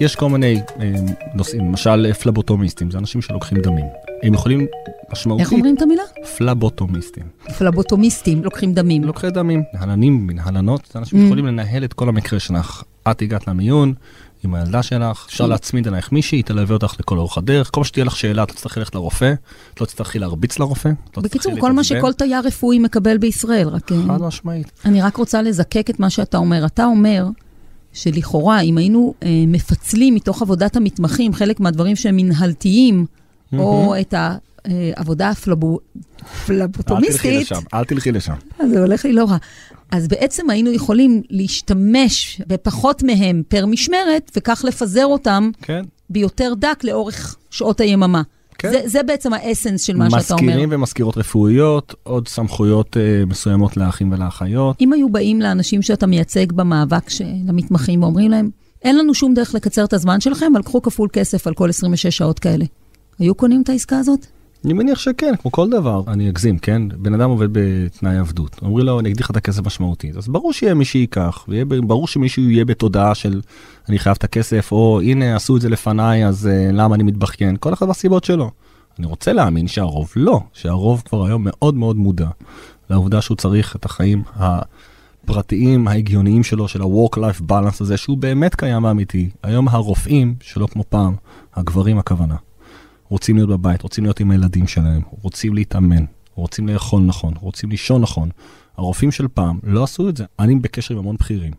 ויש 0.02 0.16
כל 0.16 0.28
מיני 0.28 0.60
אה, 0.80 0.92
נושאים, 1.34 1.60
למשל 1.68 2.12
פלבוטומיסטים, 2.12 2.90
זה 2.90 2.98
אנשים 2.98 3.22
שלוקחים 3.22 3.58
דמים. 3.58 3.84
הם 4.22 4.34
יכולים 4.34 4.66
משמעותית, 5.12 5.44
איך 5.46 5.52
אומרים 5.52 5.74
את 5.76 5.82
המילה? 5.82 6.02
פלבוטומיסטים. 6.38 7.22
פלבוטומיסטים, 7.58 8.44
לוקחים 8.44 8.74
דמים. 8.74 9.04
לוקחי 9.04 9.30
דמים, 9.30 9.62
מנהלנים, 9.74 10.26
מנהלנות, 10.26 10.88
זה 10.92 10.98
אנשים 10.98 11.18
Mm. 11.18 11.22
שיכולים 11.22 11.46
לנהל 11.46 11.84
את 11.84 11.92
כל 11.92 12.08
המקרה 12.08 12.40
שלך. 12.40 12.82
את 13.10 13.22
הגעת 13.22 13.48
למיון 13.48 13.94
עם 14.44 14.54
הילדה 14.54 14.82
שלך, 14.82 15.26
אפשר 15.28 15.44
Mm. 15.44 15.48
להצמיד 15.48 15.88
אלייך 15.88 16.12
מישהי, 16.12 16.38
היא 16.38 16.44
תלווה 16.44 16.74
אותך 16.74 16.94
לכל 17.00 17.18
אורך 17.18 17.38
הדרך. 17.38 17.70
כל 17.72 17.80
מה 17.80 17.84
שתהיה 17.84 18.04
לך 18.04 18.16
שאלה, 18.16 18.42
את 18.42 18.50
לא 18.50 18.54
תצטרכי 18.54 18.80
ללכת 18.80 18.94
לרופא, 18.94 19.34
את 19.74 19.80
לא 19.80 19.86
תצטרכי 19.86 20.18
להרביץ 20.18 20.58
לרופא. 20.58 20.90
לא 21.16 21.22
בקיצור, 21.22 21.52
כל 21.60 21.72
מה. 21.72 21.84
שכל 21.84 22.12
תייר 22.12 22.40
רפואי 22.44 22.78
מקבל 22.78 23.18
בישראל, 23.18 23.68
רק... 23.68 23.92
אה, 23.92 23.96
חד 24.06 24.20
משמעית. 24.22 24.72
אני 24.84 25.02
רק 25.02 25.16
רוצה 25.16 25.42
לזקק 25.42 25.86
את 25.90 26.00
מה 26.00 26.10
שאתה 26.10 26.36
אומר. 26.36 26.66
אתה 26.66 26.84
אומר 26.84 27.26
שלכאורה, 27.92 28.60
אם 28.60 28.78
היינו 28.78 29.14
אה, 29.22 29.28
מפצלים 29.46 30.14
מתוך 30.14 30.42
עבודת 30.42 30.76
המתמחים 30.76 31.34
חלק 31.34 31.60
מהדברים 31.60 31.96
שהם 31.96 32.16
מנהלתיים, 32.16 33.06
או 33.58 33.94
את 34.00 34.14
העבודה 34.64 35.30
הפלבו- 35.30 35.78
אל 35.78 36.00
תלכי 36.22 36.62
הפלבוטומיסטית, 36.62 37.40
לשם, 37.40 37.60
אל 37.74 37.84
תלכי 37.84 38.12
לשם. 38.12 38.34
אז 38.58 38.70
זה 38.70 38.80
הולך 38.80 39.04
לי 39.04 39.12
לא 39.12 39.24
רע. 39.24 39.36
אז 39.90 40.08
בעצם 40.08 40.50
היינו 40.50 40.72
יכולים 40.72 41.22
להשתמש 41.30 42.40
בפחות 42.46 43.02
מהם 43.02 43.42
פר 43.48 43.66
משמרת, 43.66 44.30
וכך 44.36 44.64
לפזר 44.68 45.06
אותם 45.06 45.50
כן. 45.62 45.82
ביותר 46.10 46.52
דק 46.58 46.84
לאורך 46.84 47.36
שעות 47.50 47.80
היממה. 47.80 48.22
כן. 48.58 48.70
זה, 48.70 48.80
זה 48.84 49.02
בעצם 49.02 49.32
האסנס 49.32 49.82
של 49.82 49.96
מה 49.96 50.10
שאתה 50.10 50.34
אומר. 50.34 50.42
מזכירים 50.42 50.68
ומזכירות 50.72 51.16
רפואיות, 51.16 51.94
עוד 52.02 52.28
סמכויות 52.28 52.96
אה, 52.96 53.24
מסוימות 53.26 53.76
לאחים 53.76 54.12
ולאחיות. 54.12 54.76
אם 54.80 54.92
היו 54.92 55.08
באים 55.08 55.40
לאנשים 55.40 55.82
שאתה 55.82 56.06
מייצג 56.06 56.52
במאבק 56.52 57.10
של 57.10 57.24
המתמחים 57.48 58.02
ואומרים 58.02 58.30
להם, 58.30 58.50
אין 58.82 58.98
לנו 58.98 59.14
שום 59.14 59.34
דרך 59.34 59.54
לקצר 59.54 59.84
את 59.84 59.92
הזמן 59.92 60.20
שלכם, 60.20 60.52
אבל 60.54 60.62
קחו 60.62 60.82
כפול 60.82 61.08
כסף 61.12 61.46
על 61.46 61.54
כל 61.54 61.68
26 61.68 62.16
שעות 62.16 62.38
כאלה. 62.38 62.64
היו 63.18 63.34
קונים 63.34 63.62
את 63.62 63.68
העסקה 63.68 63.98
הזאת? 63.98 64.26
אני 64.64 64.72
מניח 64.72 64.98
שכן, 64.98 65.34
כמו 65.42 65.52
כל 65.52 65.70
דבר. 65.70 66.02
אני 66.08 66.28
אגזים, 66.28 66.58
כן? 66.58 66.82
בן 66.96 67.14
אדם 67.14 67.30
עובד 67.30 67.48
בתנאי 67.52 68.18
עבדות. 68.18 68.60
אומרים 68.62 68.86
לו, 68.86 69.00
אני 69.00 69.08
אגדיל 69.08 69.24
לך 69.24 69.30
את 69.30 69.36
הכסף 69.36 69.66
משמעותית. 69.66 70.16
אז 70.16 70.28
ברור 70.28 70.52
שיהיה 70.52 70.74
מי 70.74 70.84
שייקח, 70.84 71.44
וברור 71.48 72.08
שמישהו 72.08 72.42
יהיה 72.42 72.64
בתודעה 72.64 73.14
של 73.14 73.40
אני 73.88 73.98
חייב 73.98 74.16
את 74.18 74.24
הכסף, 74.24 74.72
או 74.72 75.00
הנה 75.00 75.36
עשו 75.36 75.56
את 75.56 75.60
זה 75.60 75.68
לפניי, 75.68 76.26
אז 76.26 76.48
uh, 76.48 76.72
למה 76.72 76.94
אני 76.94 77.02
מתבכיין? 77.02 77.56
כל 77.60 77.72
אחד 77.72 77.86
והסיבות 77.86 78.24
שלו. 78.24 78.50
אני 78.98 79.06
רוצה 79.06 79.32
להאמין 79.32 79.68
שהרוב 79.68 80.12
לא, 80.16 80.40
שהרוב 80.52 81.02
כבר 81.04 81.26
היום 81.26 81.42
מאוד 81.44 81.74
מאוד 81.74 81.96
מודע 81.96 82.28
לעובדה 82.90 83.20
שהוא 83.20 83.36
צריך 83.36 83.76
את 83.76 83.84
החיים 83.84 84.22
הפרטיים, 84.36 85.88
ההגיוניים 85.88 86.42
שלו, 86.42 86.68
של 86.68 86.82
ה-work-life 86.82 87.42
balance 87.50 87.76
הזה, 87.80 87.96
שהוא 87.96 88.18
באמת 88.18 88.54
קיים 88.54 88.84
ואמיתי. 88.84 89.30
היום 89.42 89.68
הרופאים, 89.68 90.34
שלא 90.40 90.66
כמו 90.66 90.84
פעם, 90.88 91.14
הגברים 91.54 91.98
הכוונה. 91.98 92.36
רוצים 93.12 93.36
להיות 93.36 93.48
בבית, 93.48 93.82
רוצים 93.82 94.04
להיות 94.04 94.20
עם 94.20 94.30
הילדים 94.30 94.66
שלהם, 94.66 95.02
רוצים 95.22 95.54
להתאמן, 95.54 96.04
רוצים 96.34 96.68
לאכול 96.68 97.02
נכון, 97.02 97.34
רוצים 97.40 97.70
לישון 97.70 98.02
נכון. 98.02 98.28
הרופאים 98.76 99.10
של 99.12 99.28
פעם 99.28 99.58
לא 99.62 99.84
עשו 99.84 100.08
את 100.08 100.16
זה. 100.16 100.24
אני 100.38 100.54
בקשר 100.54 100.94
עם 100.94 101.00
המון 101.00 101.16
בכירים 101.20 101.52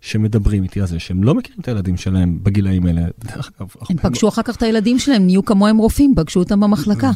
שמדברים 0.00 0.62
איתי 0.62 0.80
על 0.80 0.86
זה 0.86 0.98
שהם 0.98 1.24
לא 1.24 1.34
מכירים 1.34 1.60
את 1.60 1.68
הילדים 1.68 1.96
שלהם 1.96 2.38
בגילאים 2.42 2.86
האלה. 2.86 3.02
דרך 3.24 3.50
אגב, 3.58 3.68
הם 3.90 3.96
פגשו 3.96 4.28
אחר 4.28 4.42
כך 4.42 4.56
את 4.56 4.62
הילדים 4.62 4.98
שלהם, 4.98 5.26
נהיו 5.26 5.44
כמוהם 5.44 5.76
רופאים, 5.76 6.14
פגשו 6.16 6.40
אותם 6.40 6.60
במחלקה. 6.60 7.10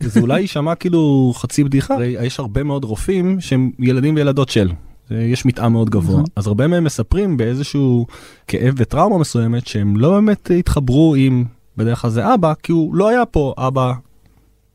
וזה 0.00 0.20
אולי 0.20 0.40
יישמע 0.40 0.74
כאילו 0.74 1.32
חצי 1.36 1.64
בדיחה, 1.64 1.94
הרי 1.94 2.16
יש 2.20 2.38
הרבה 2.40 2.62
מאוד 2.62 2.84
רופאים 2.84 3.40
שהם 3.40 3.70
ילדים 3.78 4.14
וילדות 4.14 4.48
של. 4.48 4.72
יש 5.10 5.46
מתאם 5.46 5.72
מאוד 5.72 5.90
גבוה, 5.90 6.14
נכון. 6.14 6.24
אז 6.36 6.46
הרבה 6.46 6.66
מהם 6.66 6.84
מספרים 6.84 7.36
באיזשהו 7.36 8.06
כאב 8.46 8.74
וטראומה 8.76 9.18
מסוימת 9.18 9.66
שהם 9.66 9.96
לא 9.96 10.10
באמת 10.10 10.50
התחברו 10.58 11.14
עם, 11.14 11.44
בדרך 11.80 12.00
כלל 12.00 12.10
זה 12.10 12.34
אבא, 12.34 12.52
כי 12.62 12.72
הוא 12.72 12.94
לא 12.94 13.08
היה 13.08 13.26
פה, 13.26 13.54
אבא 13.58 13.92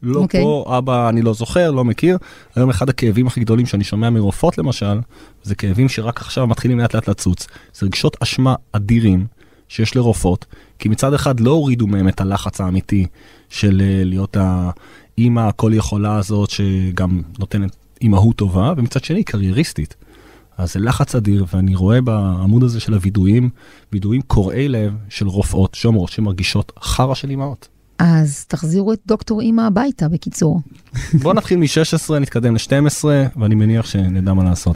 לא 0.03 0.19
אוקיי. 0.19 0.43
פה, 0.43 0.77
אבא 0.77 1.09
אני 1.09 1.21
לא 1.21 1.33
זוכר, 1.33 1.71
לא 1.71 1.85
מכיר. 1.85 2.17
היום 2.55 2.69
אחד 2.69 2.89
הכאבים 2.89 3.27
הכי 3.27 3.39
גדולים 3.39 3.65
שאני 3.65 3.83
שומע 3.83 4.09
מרופאות 4.09 4.57
למשל, 4.57 4.99
זה 5.43 5.55
כאבים 5.55 5.89
שרק 5.89 6.21
עכשיו 6.21 6.47
מתחילים 6.47 6.79
לאט 6.79 6.95
לאט 6.95 7.07
לצוץ. 7.07 7.47
זה 7.73 7.85
רגשות 7.85 8.17
אשמה 8.23 8.55
אדירים 8.71 9.25
שיש 9.67 9.95
לרופאות, 9.95 10.45
כי 10.79 10.89
מצד 10.89 11.13
אחד 11.13 11.39
לא 11.39 11.51
הורידו 11.51 11.87
מהם 11.87 12.07
את 12.07 12.21
הלחץ 12.21 12.61
האמיתי 12.61 13.05
של 13.49 13.81
אה, 13.81 14.03
להיות 14.03 14.37
האימא 15.17 15.39
הכל 15.39 15.71
יכולה 15.73 16.17
הזאת 16.17 16.49
שגם 16.49 17.21
נותנת 17.39 17.75
אימהות 18.01 18.35
טובה, 18.35 18.73
ומצד 18.77 19.03
שני 19.03 19.23
קרייריסטית. 19.23 19.95
אז 20.57 20.73
זה 20.73 20.79
לחץ 20.79 21.15
אדיר, 21.15 21.45
ואני 21.53 21.75
רואה 21.75 22.01
בעמוד 22.01 22.63
הזה 22.63 22.79
של 22.79 22.93
הווידויים, 22.93 23.49
וידויים 23.93 24.21
קורעי 24.21 24.67
לב 24.67 24.93
של 25.09 25.27
רופאות 25.27 25.73
שאומרות 25.73 26.09
שמרגישות 26.09 26.71
חרא 26.81 27.13
של 27.13 27.29
אימהות. 27.29 27.67
אז 27.99 28.45
תחזירו 28.45 28.93
את 28.93 28.99
דוקטור 29.05 29.41
אימא 29.41 29.61
הביתה, 29.61 30.09
בקיצור. 30.09 30.61
בוא 31.23 31.33
נתחיל 31.33 31.57
מ-16, 31.57 32.13
נתקדם 32.19 32.53
ל-12, 32.53 33.05
ואני 33.37 33.55
מניח 33.55 33.85
שנדע 33.85 34.33
מה 34.33 34.43
לעשות. 34.43 34.75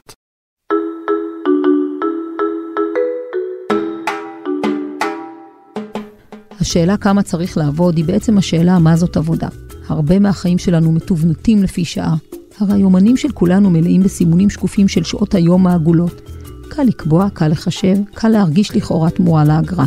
השאלה 6.60 6.96
כמה 6.96 7.22
צריך 7.22 7.56
לעבוד 7.56 7.96
היא 7.96 8.04
בעצם 8.04 8.38
השאלה 8.38 8.78
מה 8.78 8.96
זאת 8.96 9.16
עבודה. 9.16 9.48
הרבה 9.88 10.18
מהחיים 10.18 10.58
שלנו 10.58 10.92
מתוונתים 10.92 11.62
לפי 11.62 11.84
שעה. 11.84 12.16
הרי 12.60 12.74
היומנים 12.74 13.16
של 13.16 13.32
כולנו 13.32 13.70
מלאים 13.70 14.02
בסימונים 14.02 14.50
שקופים 14.50 14.88
של 14.88 15.04
שעות 15.04 15.34
היום 15.34 15.66
העגולות. 15.66 16.20
קל 16.68 16.82
לקבוע, 16.82 17.28
קל 17.30 17.48
לחשב, 17.48 17.96
קל 18.14 18.28
להרגיש 18.28 18.76
לכאורה 18.76 19.10
תמורה 19.10 19.44
לאגרה. 19.44 19.84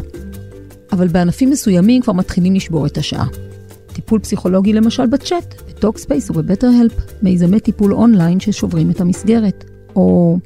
אבל 0.91 1.07
בענפים 1.07 1.49
מסוימים 1.49 2.01
כבר 2.01 2.13
מתחילים 2.13 2.55
לשבור 2.55 2.85
את 2.85 2.97
השעה. 2.97 3.25
טיפול 3.93 4.19
פסיכולוגי 4.19 4.73
למשל 4.73 5.07
בצ'אט, 5.07 5.61
ב 5.67 5.72
Talkspace 5.72 6.19
וב 6.19 6.29
BetterHelp, 6.29 6.93
מיזמי 7.21 7.59
טיפול 7.59 7.93
אונליין 7.93 8.39
ששוברים 8.39 8.91
את 8.91 9.01
המסגרת. 9.01 9.65
או 9.95 10.37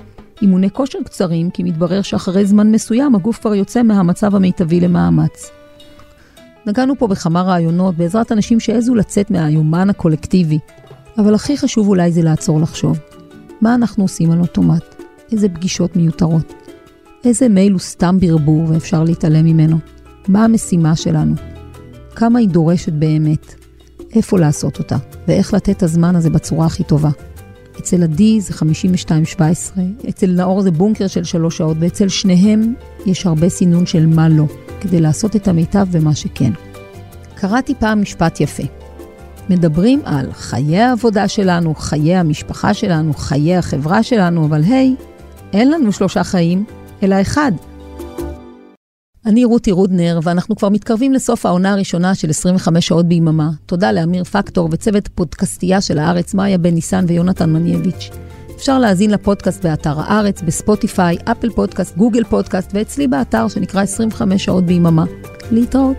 אימוני 0.42 0.70
כושר 0.70 1.00
קצרים, 1.06 1.50
כי 1.50 1.64
מתברר 1.64 2.02
שאחרי 2.02 2.46
זמן 2.46 2.72
מסוים 2.72 3.16
הגוף 3.16 3.40
כבר 3.40 3.56
יוצא 3.56 3.84
מהמצב 3.84 4.36
המיטבי 4.36 4.80
למאמץ. 4.80 5.52
נגענו 6.66 6.94
פה 6.98 7.08
בכמה 7.08 7.42
רעיונות 7.42 7.96
בעזרת 7.96 8.32
אנשים 8.32 8.60
שהעזו 8.60 8.96
לצאת 8.96 9.32
מהיומן 9.32 9.90
הקולקטיבי, 9.90 10.60
אבל 11.18 11.36
הכי 11.36 11.58
חשוב 11.58 11.88
אולי 11.88 12.12
זה 12.12 12.22
לעצור 12.22 12.62
לחשוב. 12.62 13.00
מה 13.62 13.76
אנחנו 13.76 14.04
עושים 14.04 14.32
על 14.32 14.40
אוטומט? 14.40 14.96
איזה 15.32 15.50
פגישות 15.50 15.96
מיותרות? 15.96 16.54
איזה 17.24 17.50
מייל 17.50 17.72
הוא 17.72 17.80
סתם 17.80 18.18
ברבור 18.20 18.66
ואפשר 18.70 19.04
להתעלם 19.04 19.46
ממנו? 19.46 19.78
מה 20.28 20.44
המשימה 20.44 20.96
שלנו? 20.96 21.36
כמה 22.16 22.40
היא 22.40 22.50
דורשת 22.50 22.94
באמת? 22.94 23.56
איפה 24.16 24.40
לעשות 24.40 24.80
אותה? 24.80 24.98
ואיך 25.28 25.54
לתת 25.54 25.70
את 25.70 25.84
הזמן 25.84 26.16
הזה 26.16 26.30
בצורה 26.30 26.66
הכי 26.66 26.84
טובה? 26.84 27.10
אצל 27.80 28.04
עדי 28.04 28.42
זה 28.42 28.54
52-17, 28.54 29.80
אצל 30.10 30.32
נאור 30.32 30.62
זה 30.62 30.72
בונקר 30.72 31.08
של 31.08 31.24
שלוש 31.24 31.58
שעות, 31.58 31.78
ואצל 31.80 32.08
שניהם 32.08 32.74
יש 33.06 33.26
הרבה 33.26 33.50
סינון 33.50 33.86
של 33.86 34.06
מה 34.06 34.30
לא, 34.30 34.46
כדי 34.82 35.02
לעשות 35.02 35.36
את 35.36 35.48
המיטב 35.48 35.88
במה 35.92 36.16
שכן. 36.16 36.52
קראתי 37.36 37.74
פעם 37.80 38.02
משפט 38.02 38.42
יפה. 38.42 38.64
מדברים 39.50 40.02
על 40.06 40.34
חיי 40.34 40.80
העבודה 40.80 41.28
שלנו, 41.28 41.76
חיי 41.76 42.16
המשפחה 42.16 42.74
שלנו, 42.74 43.14
חיי 43.14 43.56
החברה 43.56 44.04
שלנו, 44.04 44.46
אבל 44.46 44.62
היי, 44.64 44.96
אין 45.54 45.72
לנו 45.72 45.92
שלושה 45.92 46.24
חיים, 46.24 46.66
אלא 47.04 47.22
אחד. 47.22 47.52
אני 49.26 49.46
רותי 49.46 49.72
רודנר, 49.72 50.20
ואנחנו 50.24 50.56
כבר 50.56 50.70
מתקרבים 50.70 51.14
לסוף 51.14 51.46
העונה 51.46 51.74
הראשונה 51.74 52.16
של 52.16 52.30
25 52.30 52.88
שעות 52.88 53.06
ביממה. 53.06 53.50
תודה 53.66 53.92
לאמיר 53.92 54.24
פקטור 54.24 54.70
וצוות 54.72 55.08
פודקאסטייה 55.08 55.82
של 55.82 56.00
הארץ, 56.00 56.34
מאיה 56.34 56.58
בן 56.58 56.74
ניסן 56.74 57.06
ויונתן 57.08 57.54
מנייביץ'. 57.54 58.10
אפשר 58.56 58.80
להאזין 58.80 59.12
לפודקאסט 59.12 59.66
באתר 59.66 60.00
הארץ, 60.00 60.42
בספוטיפיי, 60.42 61.18
אפל 61.32 61.50
פודקאסט, 61.50 61.98
גוגל 61.98 62.24
פודקאסט, 62.24 62.72
ואצלי 62.74 63.08
באתר 63.08 63.48
שנקרא 63.48 63.82
25 63.82 64.46
שעות 64.46 64.64
ביממה. 64.64 65.06
להתראות. 65.52 65.98